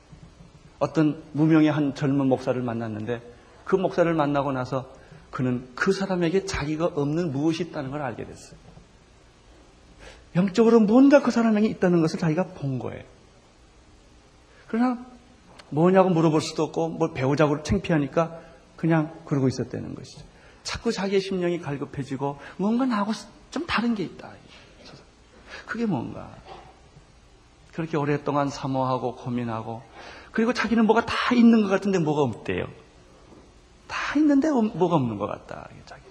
어떤 0.79 1.23
무명의 1.33 1.71
한 1.71 1.95
젊은 1.95 2.27
목사를 2.27 2.61
만났는데 2.61 3.34
그 3.65 3.75
목사를 3.75 4.11
만나고 4.13 4.51
나서 4.51 4.89
그는 5.31 5.67
그 5.75 5.91
사람에게 5.91 6.45
자기가 6.45 6.85
없는 6.95 7.31
무엇이 7.31 7.63
있다는 7.63 7.91
걸 7.91 8.01
알게 8.01 8.25
됐어요. 8.25 8.57
영적으로 10.35 10.79
뭔가 10.79 11.21
그 11.21 11.31
사람에게 11.31 11.67
있다는 11.67 12.01
것을 12.01 12.19
자기가 12.19 12.53
본 12.53 12.79
거예요. 12.79 13.03
그러나 14.67 15.05
뭐냐고 15.69 16.09
물어볼 16.09 16.41
수도 16.41 16.63
없고 16.63 16.89
뭘 16.89 17.13
배우자고 17.13 17.63
창피하니까 17.63 18.39
그냥 18.75 19.13
그러고 19.25 19.47
있었다는 19.47 19.95
것이죠. 19.95 20.23
자꾸 20.63 20.91
자기의 20.91 21.21
심령이 21.21 21.59
갈급해지고 21.59 22.39
뭔가 22.57 22.85
나하고 22.85 23.13
좀 23.51 23.65
다른 23.65 23.95
게 23.95 24.03
있다. 24.03 24.31
그게 25.65 25.85
뭔가. 25.85 26.29
그렇게 27.73 27.97
오랫동안 27.97 28.49
사모하고 28.49 29.15
고민하고 29.15 29.81
그리고 30.31 30.53
자기는 30.53 30.85
뭐가 30.85 31.05
다 31.05 31.35
있는 31.35 31.63
것 31.63 31.67
같은데 31.67 31.99
뭐가 31.99 32.21
없대요. 32.21 32.67
다 33.87 34.17
있는데 34.17 34.49
뭐가 34.49 34.95
없는 34.95 35.17
것 35.17 35.27
같다. 35.27 35.69
자기. 35.85 36.01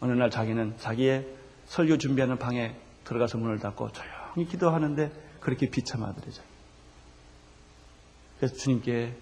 어느 0.00 0.12
날 0.12 0.30
자기는 0.30 0.76
자기의 0.78 1.26
설교 1.66 1.98
준비하는 1.98 2.38
방에 2.38 2.76
들어가서 3.04 3.38
문을 3.38 3.58
닫고 3.58 3.90
조용히 3.92 4.48
기도하는데 4.48 5.10
그렇게 5.40 5.70
비참하더래요. 5.70 6.34
그래서 8.38 8.54
주님께 8.56 9.16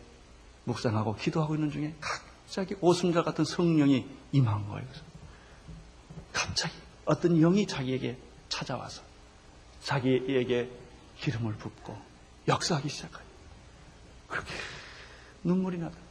묵상하고 0.64 1.16
기도하고 1.16 1.54
있는 1.54 1.70
중에 1.70 1.94
갑자기 2.00 2.74
오순절 2.80 3.22
같은 3.24 3.44
성령이 3.44 4.06
임한 4.32 4.68
거예요. 4.68 4.86
갑자기 6.32 6.74
어떤 7.04 7.38
영이 7.38 7.66
자기에게 7.66 8.16
찾아와서 8.48 9.02
자기에게 9.82 10.70
기름을 11.20 11.54
붓고 11.54 11.96
역사하기 12.48 12.88
시작해요. 12.88 13.24
그렇게 14.28 14.52
눈물이 15.44 15.78
나다. 15.78 16.03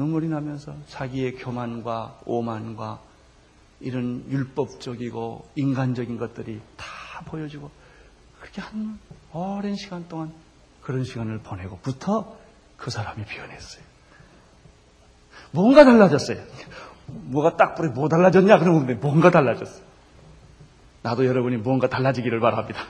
눈물이 0.00 0.28
나면서 0.28 0.74
자기의 0.88 1.34
교만과 1.34 2.20
오만과 2.24 3.00
이런 3.80 4.24
율법적이고 4.30 5.50
인간적인 5.56 6.16
것들이 6.16 6.60
다 6.78 6.86
보여지고 7.26 7.70
그렇게 8.40 8.62
한 8.62 8.98
오랜 9.34 9.76
시간 9.76 10.08
동안 10.08 10.32
그런 10.80 11.04
시간을 11.04 11.40
보내고부터 11.40 12.34
그 12.78 12.90
사람이 12.90 13.24
변했어요. 13.26 13.84
뭔가 15.50 15.84
달라졌어요. 15.84 16.42
뭐가 17.06 17.56
딱 17.58 17.74
뿌리 17.74 17.88
뭐 17.88 18.08
달라졌냐? 18.08 18.58
그러면 18.58 19.00
뭔가 19.00 19.30
달라졌어요. 19.30 19.84
나도 21.02 21.26
여러분이 21.26 21.58
뭔가 21.58 21.90
달라지기를 21.90 22.40
바랍니다. 22.40 22.80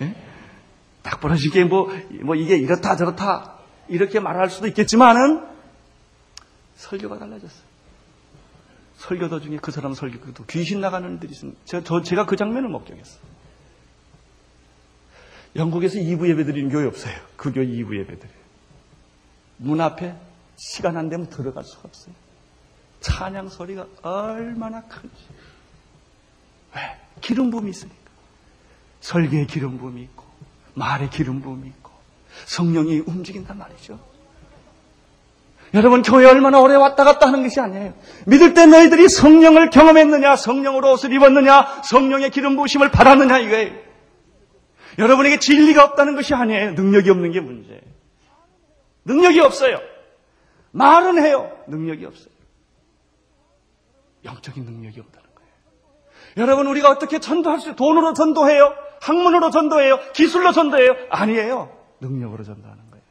예? 0.00 0.14
딱 1.02 1.20
부러지게 1.20 1.64
뭐, 1.64 1.90
뭐 2.22 2.34
이게 2.34 2.56
이렇다 2.56 2.96
저렇다 2.96 3.58
이렇게 3.88 4.18
말할 4.18 4.48
수도 4.48 4.66
있겠지만은 4.66 5.53
설교가 6.76 7.18
달라졌어요. 7.18 7.74
설교 8.96 9.28
도 9.28 9.40
중에 9.40 9.58
그 9.60 9.70
사람 9.70 9.92
설교도 9.92 10.46
귀신 10.46 10.80
나가는 10.80 11.18
들이 11.18 11.32
있습니다. 11.32 11.60
제가, 11.64 11.84
저, 11.84 12.02
제가 12.02 12.26
그 12.26 12.36
장면을 12.36 12.68
목격했어요. 12.68 13.20
영국에서 15.56 15.98
2부 15.98 16.28
예배 16.28 16.44
드리는 16.44 16.70
교회 16.70 16.86
없어요. 16.86 17.14
그 17.36 17.52
교회 17.52 17.66
2부 17.66 17.98
예배 17.98 18.18
드려요. 18.18 18.44
문 19.56 19.80
앞에 19.80 20.16
시간 20.56 20.96
안 20.96 21.08
되면 21.08 21.28
들어갈 21.28 21.64
수가 21.64 21.82
없어요. 21.84 22.14
찬양 23.00 23.48
소리가 23.48 23.86
얼마나 24.02 24.82
큰지. 24.82 25.14
왜? 26.74 27.00
기름 27.20 27.50
부음이 27.50 27.70
있으니까. 27.70 27.96
설계의 29.00 29.46
기름 29.46 29.78
부음이 29.78 30.02
있고, 30.02 30.24
말의 30.74 31.10
기름 31.10 31.40
부음이 31.42 31.68
있고, 31.68 31.90
성령이 32.46 33.00
움직인단 33.00 33.58
말이죠. 33.58 34.13
여러분, 35.74 36.02
교회 36.02 36.24
얼마나 36.24 36.60
오래 36.60 36.76
왔다 36.76 37.02
갔다 37.02 37.26
하는 37.26 37.42
것이 37.42 37.60
아니에요. 37.60 37.94
믿을 38.26 38.54
때 38.54 38.64
너희들이 38.64 39.08
성령을 39.08 39.70
경험했느냐, 39.70 40.36
성령으로 40.36 40.92
옷을 40.92 41.12
입었느냐, 41.12 41.82
성령의 41.82 42.30
기름 42.30 42.54
부으심을 42.56 42.92
받았느냐, 42.92 43.38
이거예요. 43.40 43.74
여러분에게 44.98 45.40
진리가 45.40 45.82
없다는 45.82 46.14
것이 46.14 46.32
아니에요. 46.32 46.72
능력이 46.72 47.10
없는 47.10 47.32
게 47.32 47.40
문제예요. 47.40 47.80
능력이 49.04 49.40
없어요. 49.40 49.80
말은 50.70 51.24
해요. 51.24 51.50
능력이 51.66 52.06
없어요. 52.06 52.32
영적인 54.24 54.64
능력이 54.64 55.00
없다는 55.00 55.28
거예요. 55.34 55.50
여러분, 56.36 56.68
우리가 56.68 56.88
어떻게 56.88 57.18
전도할 57.18 57.60
수, 57.60 57.74
돈으로 57.74 58.12
전도해요? 58.12 58.74
학문으로 59.00 59.50
전도해요? 59.50 59.98
기술로 60.12 60.52
전도해요? 60.52 60.94
아니에요. 61.10 61.76
능력으로 62.00 62.44
전도하는 62.44 62.90
거예요. 62.90 63.04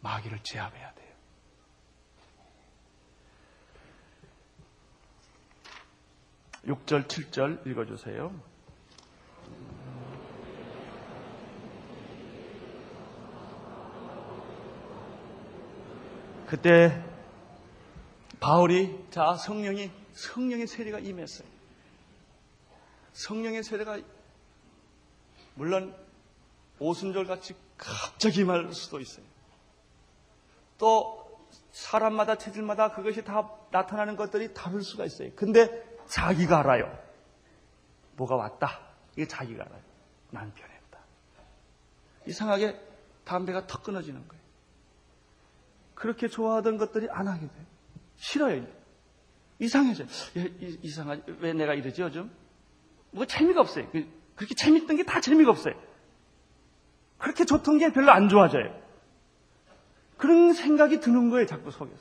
마귀를 0.00 0.38
제압해야 0.42 0.80
돼요. 0.80 0.85
육절칠절 6.66 7.62
읽어주세요. 7.66 8.32
그때 16.46 17.02
바울이 18.38 19.04
자 19.10 19.34
성령이 19.34 19.90
성령의 20.12 20.66
세례가 20.66 21.00
임했어요. 21.00 21.48
성령의 23.12 23.62
세례가 23.62 24.00
물론 25.54 25.94
오순절 26.78 27.26
같이 27.26 27.54
갑자기 27.76 28.42
임할 28.42 28.72
수도 28.74 29.00
있어요. 29.00 29.24
또 30.78 31.26
사람마다 31.72 32.36
체질마다 32.36 32.92
그것이 32.92 33.24
다 33.24 33.50
나타나는 33.70 34.16
것들이 34.16 34.54
다를 34.54 34.82
수가 34.82 35.04
있어요. 35.04 35.30
근데 35.34 35.95
자기가 36.08 36.60
알아요. 36.60 36.96
뭐가 38.16 38.36
왔다. 38.36 38.80
이게 39.14 39.26
자기가 39.26 39.64
알아요. 39.64 39.80
난 40.30 40.52
변했다. 40.54 40.98
이상하게 42.26 42.80
담배가 43.24 43.66
턱 43.66 43.82
끊어지는 43.82 44.26
거예요. 44.26 44.42
그렇게 45.94 46.28
좋아하던 46.28 46.76
것들이 46.78 47.08
안 47.10 47.28
하게 47.28 47.40
돼요. 47.48 47.66
싫어요. 48.16 48.66
이상해져요. 49.58 50.08
이상하지. 50.82 51.22
왜 51.40 51.52
내가 51.52 51.74
이러지, 51.74 52.02
요즘? 52.02 52.30
뭐 53.10 53.24
재미가 53.24 53.60
없어요. 53.60 53.88
그, 53.90 54.06
그렇게 54.34 54.54
재밌던 54.54 54.96
게 54.98 55.04
다 55.04 55.20
재미가 55.20 55.50
없어요. 55.50 55.74
그렇게 57.18 57.44
좋던 57.46 57.78
게 57.78 57.92
별로 57.92 58.12
안 58.12 58.28
좋아져요. 58.28 58.74
그런 60.18 60.52
생각이 60.52 61.00
드는 61.00 61.30
거예요, 61.30 61.46
자꾸 61.46 61.70
속에서. 61.70 62.00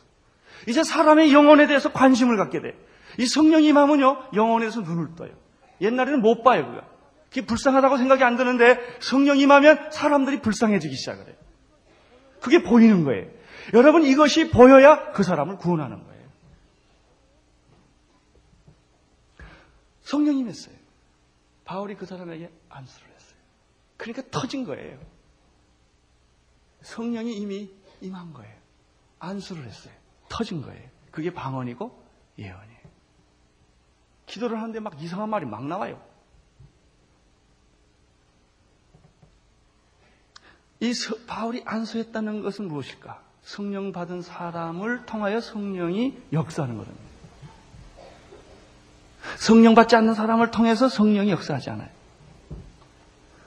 이제 0.68 0.84
사람의 0.84 1.34
영혼에 1.34 1.68
대해서 1.68 1.92
관심을 1.94 2.36
갖게 2.38 2.62
돼요. 2.62 2.74
이 3.18 3.26
성령이 3.26 3.68
임하면요, 3.68 4.30
영혼에서 4.34 4.82
눈을 4.82 5.16
떠요. 5.16 5.32
옛날에는 5.82 6.22
못 6.22 6.44
봐요, 6.44 6.66
그거. 6.66 6.96
그게 7.30 7.46
불쌍하다고 7.46 7.98
생각이 7.98 8.24
안 8.24 8.38
드는데 8.38 8.80
성령이 9.02 9.42
임하면 9.42 9.92
사람들이 9.92 10.42
불쌍해지기 10.42 10.96
시작을 10.96 11.28
해요. 11.28 11.36
그게 12.40 12.64
보이는 12.64 13.04
거예요. 13.04 13.30
여러분 13.74 14.04
이것이 14.04 14.52
보여야 14.52 15.12
그 15.12 15.24
사람을 15.24 15.58
구원하는 15.58 16.04
거예요. 16.04 16.26
성령님 20.04 20.48
했어요. 20.48 20.76
바울이 21.66 21.96
그 21.96 22.06
사람에게 22.06 22.52
안수를 22.70 23.08
했어요. 23.08 23.40
그러니까 23.98 24.24
터진 24.32 24.64
거예요. 24.64 25.00
성령이 26.84 27.36
이미 27.36 27.72
임한 28.02 28.34
거예요. 28.34 28.56
안수를 29.20 29.66
했어요. 29.66 29.94
터진 30.30 30.62
거예요. 30.62 30.88
그게 31.12 31.34
방언이고 31.34 32.04
예언이에요. 32.38 32.75
기도를 34.26 34.58
하는데 34.60 34.80
막 34.80 35.02
이상한 35.02 35.30
말이 35.30 35.46
막 35.46 35.66
나와요. 35.66 36.00
이 40.80 40.94
바울이 41.28 41.64
안수했다는 41.66 42.42
것은 42.42 42.68
무엇일까? 42.68 43.22
성령 43.44 43.92
받은 43.92 44.22
사람을 44.22 45.06
통하여 45.06 45.40
성령이 45.40 46.18
역사하는 46.34 46.78
거랍니다. 46.78 47.06
성령 49.38 49.76
받지 49.76 49.96
않는 49.96 50.14
사람을 50.14 50.52
통해서 50.52 50.90
성령이 50.90 51.32
역사하지 51.32 51.70
않아요. 51.72 51.90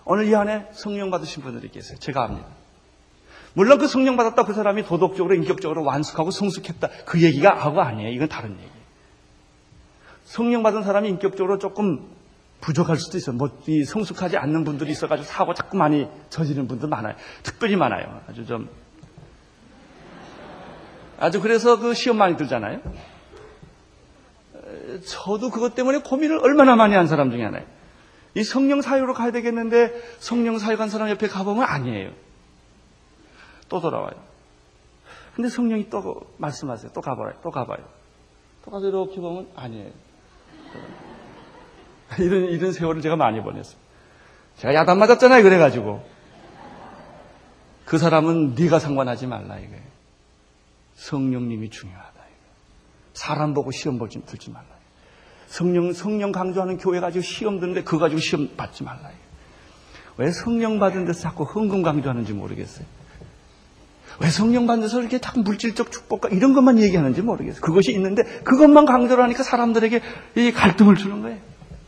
오늘 0.05 0.27
이 0.27 0.35
안에 0.35 0.71
성령 0.73 1.11
받으신 1.11 1.43
분들이 1.43 1.71
계세요. 1.71 1.99
제가 1.99 2.25
압니다. 2.25 2.49
물론 3.55 3.79
그 3.79 3.89
성령 3.89 4.17
받았다 4.17 4.45
그 4.45 4.55
사람이 4.55 4.85
도덕적으로 4.85 5.35
인격적으로 5.35 5.85
완숙하고 5.85 6.31
성숙했다 6.31 6.89
그 7.05 7.23
얘기가 7.23 7.55
하고 7.55 7.81
아니에요. 7.83 8.11
이건 8.11 8.29
다른 8.29 8.53
얘기예요. 8.53 8.78
성령 10.29 10.63
받은 10.63 10.83
사람이 10.83 11.09
인격적으로 11.09 11.59
조금 11.59 12.07
부족할 12.61 12.99
수도 12.99 13.17
있어요. 13.17 13.35
뭐, 13.35 13.49
이 13.67 13.85
성숙하지 13.85 14.37
않는 14.37 14.65
분들이 14.65 14.91
있어가지고 14.91 15.27
사고 15.27 15.55
자꾸 15.55 15.79
많이 15.79 16.07
저지르는 16.29 16.69
분들 16.69 16.87
많아요. 16.87 17.15
특별히 17.43 17.77
많아요. 17.77 18.21
아주 18.29 18.45
좀 18.45 18.69
아주 21.19 21.41
그래서 21.41 21.79
그 21.79 21.95
시험 21.95 22.19
많이 22.19 22.37
들잖아요. 22.37 22.81
저도 25.07 25.49
그것 25.49 25.75
때문에 25.75 26.03
고민을 26.03 26.39
얼마나 26.41 26.77
많이 26.77 26.95
한 26.95 27.07
사람 27.07 27.31
중에 27.31 27.43
하나예요. 27.45 27.67
이 28.35 28.43
성령 28.43 28.83
사유로 28.83 29.15
가야 29.15 29.33
되겠는데 29.33 29.99
성령 30.19 30.59
사유 30.59 30.77
간 30.77 30.91
사람 30.91 31.09
옆에 31.09 31.27
가보면 31.27 31.65
아니에요. 31.65 32.11
또 33.71 33.81
돌아와요. 33.81 34.13
근데 35.35 35.49
성령이 35.49 35.89
또 35.89 36.21
말씀하세요. 36.37 36.93
또 36.93 37.01
가봐요. 37.01 37.33
또 37.43 37.51
가봐요. 37.51 37.83
또 38.65 38.71
가서 38.71 38.89
이렇게 38.89 39.21
보면 39.21 39.49
아니에요. 39.57 40.08
이런, 42.19 42.45
이런 42.45 42.73
세월을 42.73 43.03
제가 43.03 43.17
많이 43.17 43.43
보냈어요. 43.43 43.77
제가 44.57 44.75
야단 44.75 44.99
맞았잖아요. 44.99 45.43
그래가지고. 45.43 46.05
그 47.85 47.97
사람은 47.97 48.55
네가 48.55 48.79
상관하지 48.79 49.27
말라 49.27 49.59
이거예요. 49.59 49.83
성령님이 50.97 51.71
중요하다. 51.71 52.11
이거. 52.11 52.53
사람 53.15 53.55
보고 53.55 53.71
시험 53.71 53.99
보지 53.99 54.25
들지 54.27 54.51
말라. 54.51 54.67
성령 55.47 55.93
성령 55.93 56.33
강조하는 56.33 56.77
교회 56.77 57.01
가지고 57.01 57.23
시험 57.23 57.61
드는데 57.61 57.85
그거 57.85 57.99
가지고 57.99 58.21
시험 58.21 58.57
받지 58.57 58.85
말라. 58.85 59.01
이거. 59.01 59.19
왜 60.19 60.31
성령 60.33 60.79
받은 60.79 61.07
데서 61.07 61.21
자꾸 61.21 61.45
헌금 61.45 61.83
강조하는지 61.83 62.33
모르겠어요. 62.33 62.87
왜 64.21 64.31
성령 64.31 64.67
받는 64.67 64.87
데서 64.87 65.01
이렇게 65.01 65.19
자꾸 65.19 65.41
물질적 65.41 65.93
축복과 65.93 66.31
이런 66.31 66.53
것만 66.53 66.79
얘기하는지 66.81 67.23
모르겠어요. 67.23 67.61
그것이 67.61 67.93
있는데 67.93 68.23
그것만 68.43 68.85
강조를 68.85 69.23
하니까 69.25 69.43
사람들에게 69.43 70.01
이 70.37 70.53
갈등을 70.53 70.97
주는 70.97 71.23
거예요. 71.23 71.39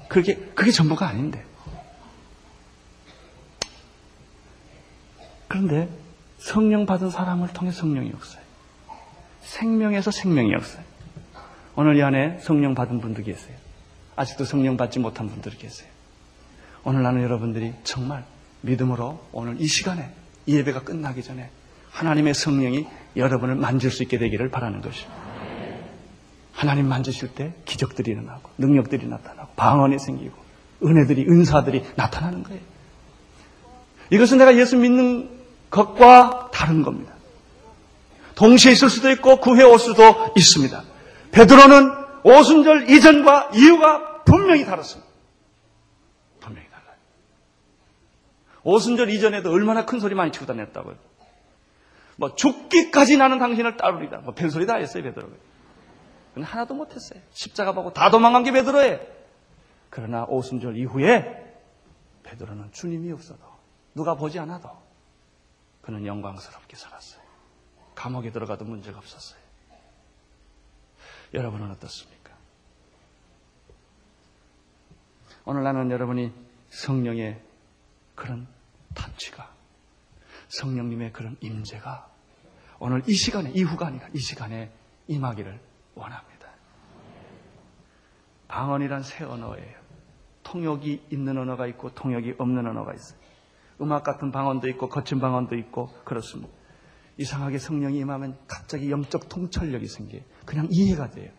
그게 0.08 0.36
그게 0.54 0.70
전부가 0.70 1.08
아닌데. 1.08 1.44
그런데 5.48 5.88
성령 6.38 6.86
받은 6.86 7.10
사람을 7.10 7.48
통해 7.48 7.72
성령이 7.72 8.12
없어요. 8.14 8.42
생명에서 9.42 10.12
생명이 10.12 10.54
없어요. 10.54 10.82
오늘 11.74 11.96
이 11.96 12.02
안에 12.02 12.38
성령 12.40 12.74
받은 12.74 13.00
분도 13.00 13.22
계세요. 13.22 13.56
아직도 14.14 14.44
성령 14.44 14.76
받지 14.76 15.00
못한 15.00 15.28
분들이 15.28 15.56
계세요. 15.56 15.88
오늘 16.84 17.02
나는 17.02 17.22
여러분들이 17.22 17.74
정말 17.82 18.24
믿음으로 18.62 19.26
오늘 19.32 19.60
이 19.60 19.66
시간에 19.66 20.10
이 20.46 20.56
예배가 20.56 20.82
끝나기 20.82 21.22
전에 21.22 21.50
하나님의 21.92 22.34
성령이 22.34 22.86
여러분을 23.16 23.56
만질 23.56 23.90
수 23.90 24.02
있게 24.02 24.18
되기를 24.18 24.50
바라는 24.50 24.80
것입니다. 24.80 25.20
하나님 26.52 26.88
만지실 26.88 27.34
때 27.34 27.54
기적들이 27.64 28.12
일어나고 28.12 28.50
능력들이 28.58 29.06
나타나고 29.06 29.52
방언이 29.56 29.98
생기고 29.98 30.36
은혜들이 30.84 31.26
은사들이 31.28 31.84
나타나는 31.96 32.42
거예요. 32.42 32.60
이것은 34.10 34.38
내가 34.38 34.56
예수 34.56 34.76
믿는 34.76 35.30
것과 35.70 36.50
다른 36.52 36.82
겁니다. 36.82 37.14
동시에 38.34 38.72
있을 38.72 38.90
수도 38.90 39.10
있고 39.10 39.36
구해 39.36 39.62
올 39.62 39.78
수도 39.78 40.32
있습니다. 40.36 40.82
베드로는 41.32 41.92
오순절 42.24 42.90
이전과 42.90 43.50
이유가 43.54 44.22
분명히 44.24 44.64
다릅니다. 44.64 45.00
분명히 46.40 46.68
달라요. 46.68 46.96
오순절 48.64 49.10
이전에도 49.10 49.50
얼마나 49.50 49.86
큰 49.86 50.00
소리 50.00 50.14
많이 50.14 50.32
치고 50.32 50.46
다녔다고요. 50.46 51.09
뭐 52.20 52.34
죽기까지 52.34 53.16
나는 53.16 53.38
당신을 53.38 53.78
따르리다. 53.78 54.18
뭐 54.18 54.34
별소리 54.34 54.66
다 54.66 54.74
했어요 54.74 55.02
베드로가. 55.02 55.34
그건 56.28 56.44
하나도 56.44 56.74
못했어요. 56.74 57.18
십자가 57.30 57.72
보고 57.72 57.94
다 57.94 58.10
도망간 58.10 58.44
게 58.44 58.52
베드로예요. 58.52 59.00
그러나 59.88 60.24
오순절 60.24 60.76
이후에 60.76 61.58
베드로는 62.22 62.72
주님이 62.72 63.10
없어도 63.12 63.40
누가 63.94 64.16
보지 64.16 64.38
않아도 64.38 64.68
그는 65.80 66.04
영광스럽게 66.04 66.76
살았어요. 66.76 67.22
감옥에 67.94 68.30
들어가도 68.30 68.66
문제가 68.66 68.98
없었어요. 68.98 69.40
여러분은 71.32 71.70
어떻습니까? 71.70 72.34
오늘 75.46 75.62
나는 75.62 75.90
여러분이 75.90 76.34
성령의 76.68 77.40
그런 78.14 78.46
탄취가 78.94 79.50
성령님의 80.48 81.14
그런 81.14 81.38
임재가 81.40 82.09
오늘 82.80 83.02
이 83.06 83.12
시간에 83.12 83.50
이후가 83.50 83.86
아니라 83.86 84.08
이 84.14 84.18
시간에 84.18 84.72
임하기를 85.06 85.60
원합니다. 85.94 86.48
방언이란 88.48 89.02
새 89.02 89.24
언어예요. 89.24 89.78
통역이 90.42 91.04
있는 91.10 91.38
언어가 91.38 91.66
있고 91.68 91.90
통역이 91.94 92.34
없는 92.38 92.66
언어가 92.66 92.94
있어요. 92.94 93.20
음악 93.82 94.02
같은 94.02 94.32
방언도 94.32 94.68
있고 94.70 94.88
거친 94.88 95.20
방언도 95.20 95.56
있고 95.56 95.88
그렇습니다. 96.04 96.50
이상하게 97.18 97.58
성령이 97.58 97.98
임하면 97.98 98.38
갑자기 98.46 98.90
영적 98.90 99.28
통찰력이 99.28 99.86
생겨요. 99.86 100.22
그냥 100.46 100.66
이해가 100.70 101.10
돼요. 101.10 101.30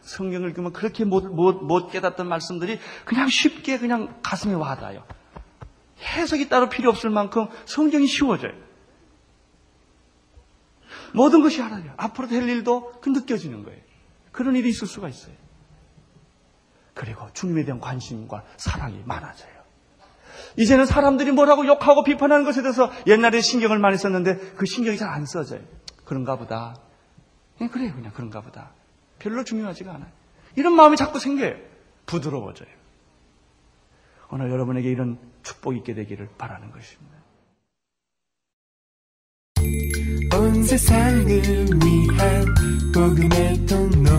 성경을 0.00 0.54
그러면 0.54 0.72
그렇게 0.72 1.04
못, 1.04 1.26
못, 1.26 1.62
못 1.62 1.90
깨닫던 1.90 2.26
말씀들이 2.26 2.78
그냥 3.04 3.28
쉽게 3.28 3.78
그냥 3.78 4.18
가슴에 4.22 4.54
와닿아요. 4.54 5.04
해석이 6.00 6.48
따로 6.48 6.70
필요 6.70 6.88
없을 6.88 7.10
만큼 7.10 7.48
성경이 7.66 8.06
쉬워져요. 8.06 8.69
모든 11.14 11.42
것이 11.42 11.62
알아요. 11.62 11.92
앞으로 11.96 12.28
될 12.28 12.48
일도 12.48 13.00
그 13.00 13.08
느껴지는 13.10 13.64
거예요. 13.64 13.80
그런 14.32 14.56
일이 14.56 14.68
있을 14.68 14.86
수가 14.86 15.08
있어요. 15.08 15.34
그리고 16.94 17.32
주님에 17.32 17.64
대한 17.64 17.80
관심과 17.80 18.44
사랑이 18.56 19.02
많아져요. 19.04 19.60
이제는 20.56 20.86
사람들이 20.86 21.32
뭐라고 21.32 21.66
욕하고 21.66 22.02
비판하는 22.04 22.44
것에 22.44 22.62
대해서 22.62 22.90
옛날에 23.06 23.40
신경을 23.40 23.78
많이 23.78 23.96
썼는데 23.96 24.54
그 24.56 24.66
신경이 24.66 24.96
잘 24.98 25.08
안 25.08 25.24
써져요. 25.26 25.60
그런가 26.04 26.36
보다. 26.36 26.76
그냥 27.56 27.70
그래요. 27.72 27.94
그냥 27.94 28.12
그런가 28.12 28.40
보다. 28.40 28.72
별로 29.18 29.44
중요하지가 29.44 29.92
않아요. 29.94 30.10
이런 30.56 30.74
마음이 30.74 30.96
자꾸 30.96 31.18
생겨요. 31.20 31.56
부드러워져요. 32.06 32.68
오늘 34.30 34.50
여러분에게 34.50 34.90
이런 34.90 35.18
축복이 35.42 35.78
있게 35.78 35.94
되기를 35.94 36.30
바라는 36.38 36.70
것입니다. 36.70 37.18
온 40.70 40.78
세상을 40.78 41.26
위한 41.82 42.44
복음의 42.94 43.66
통로 43.66 44.10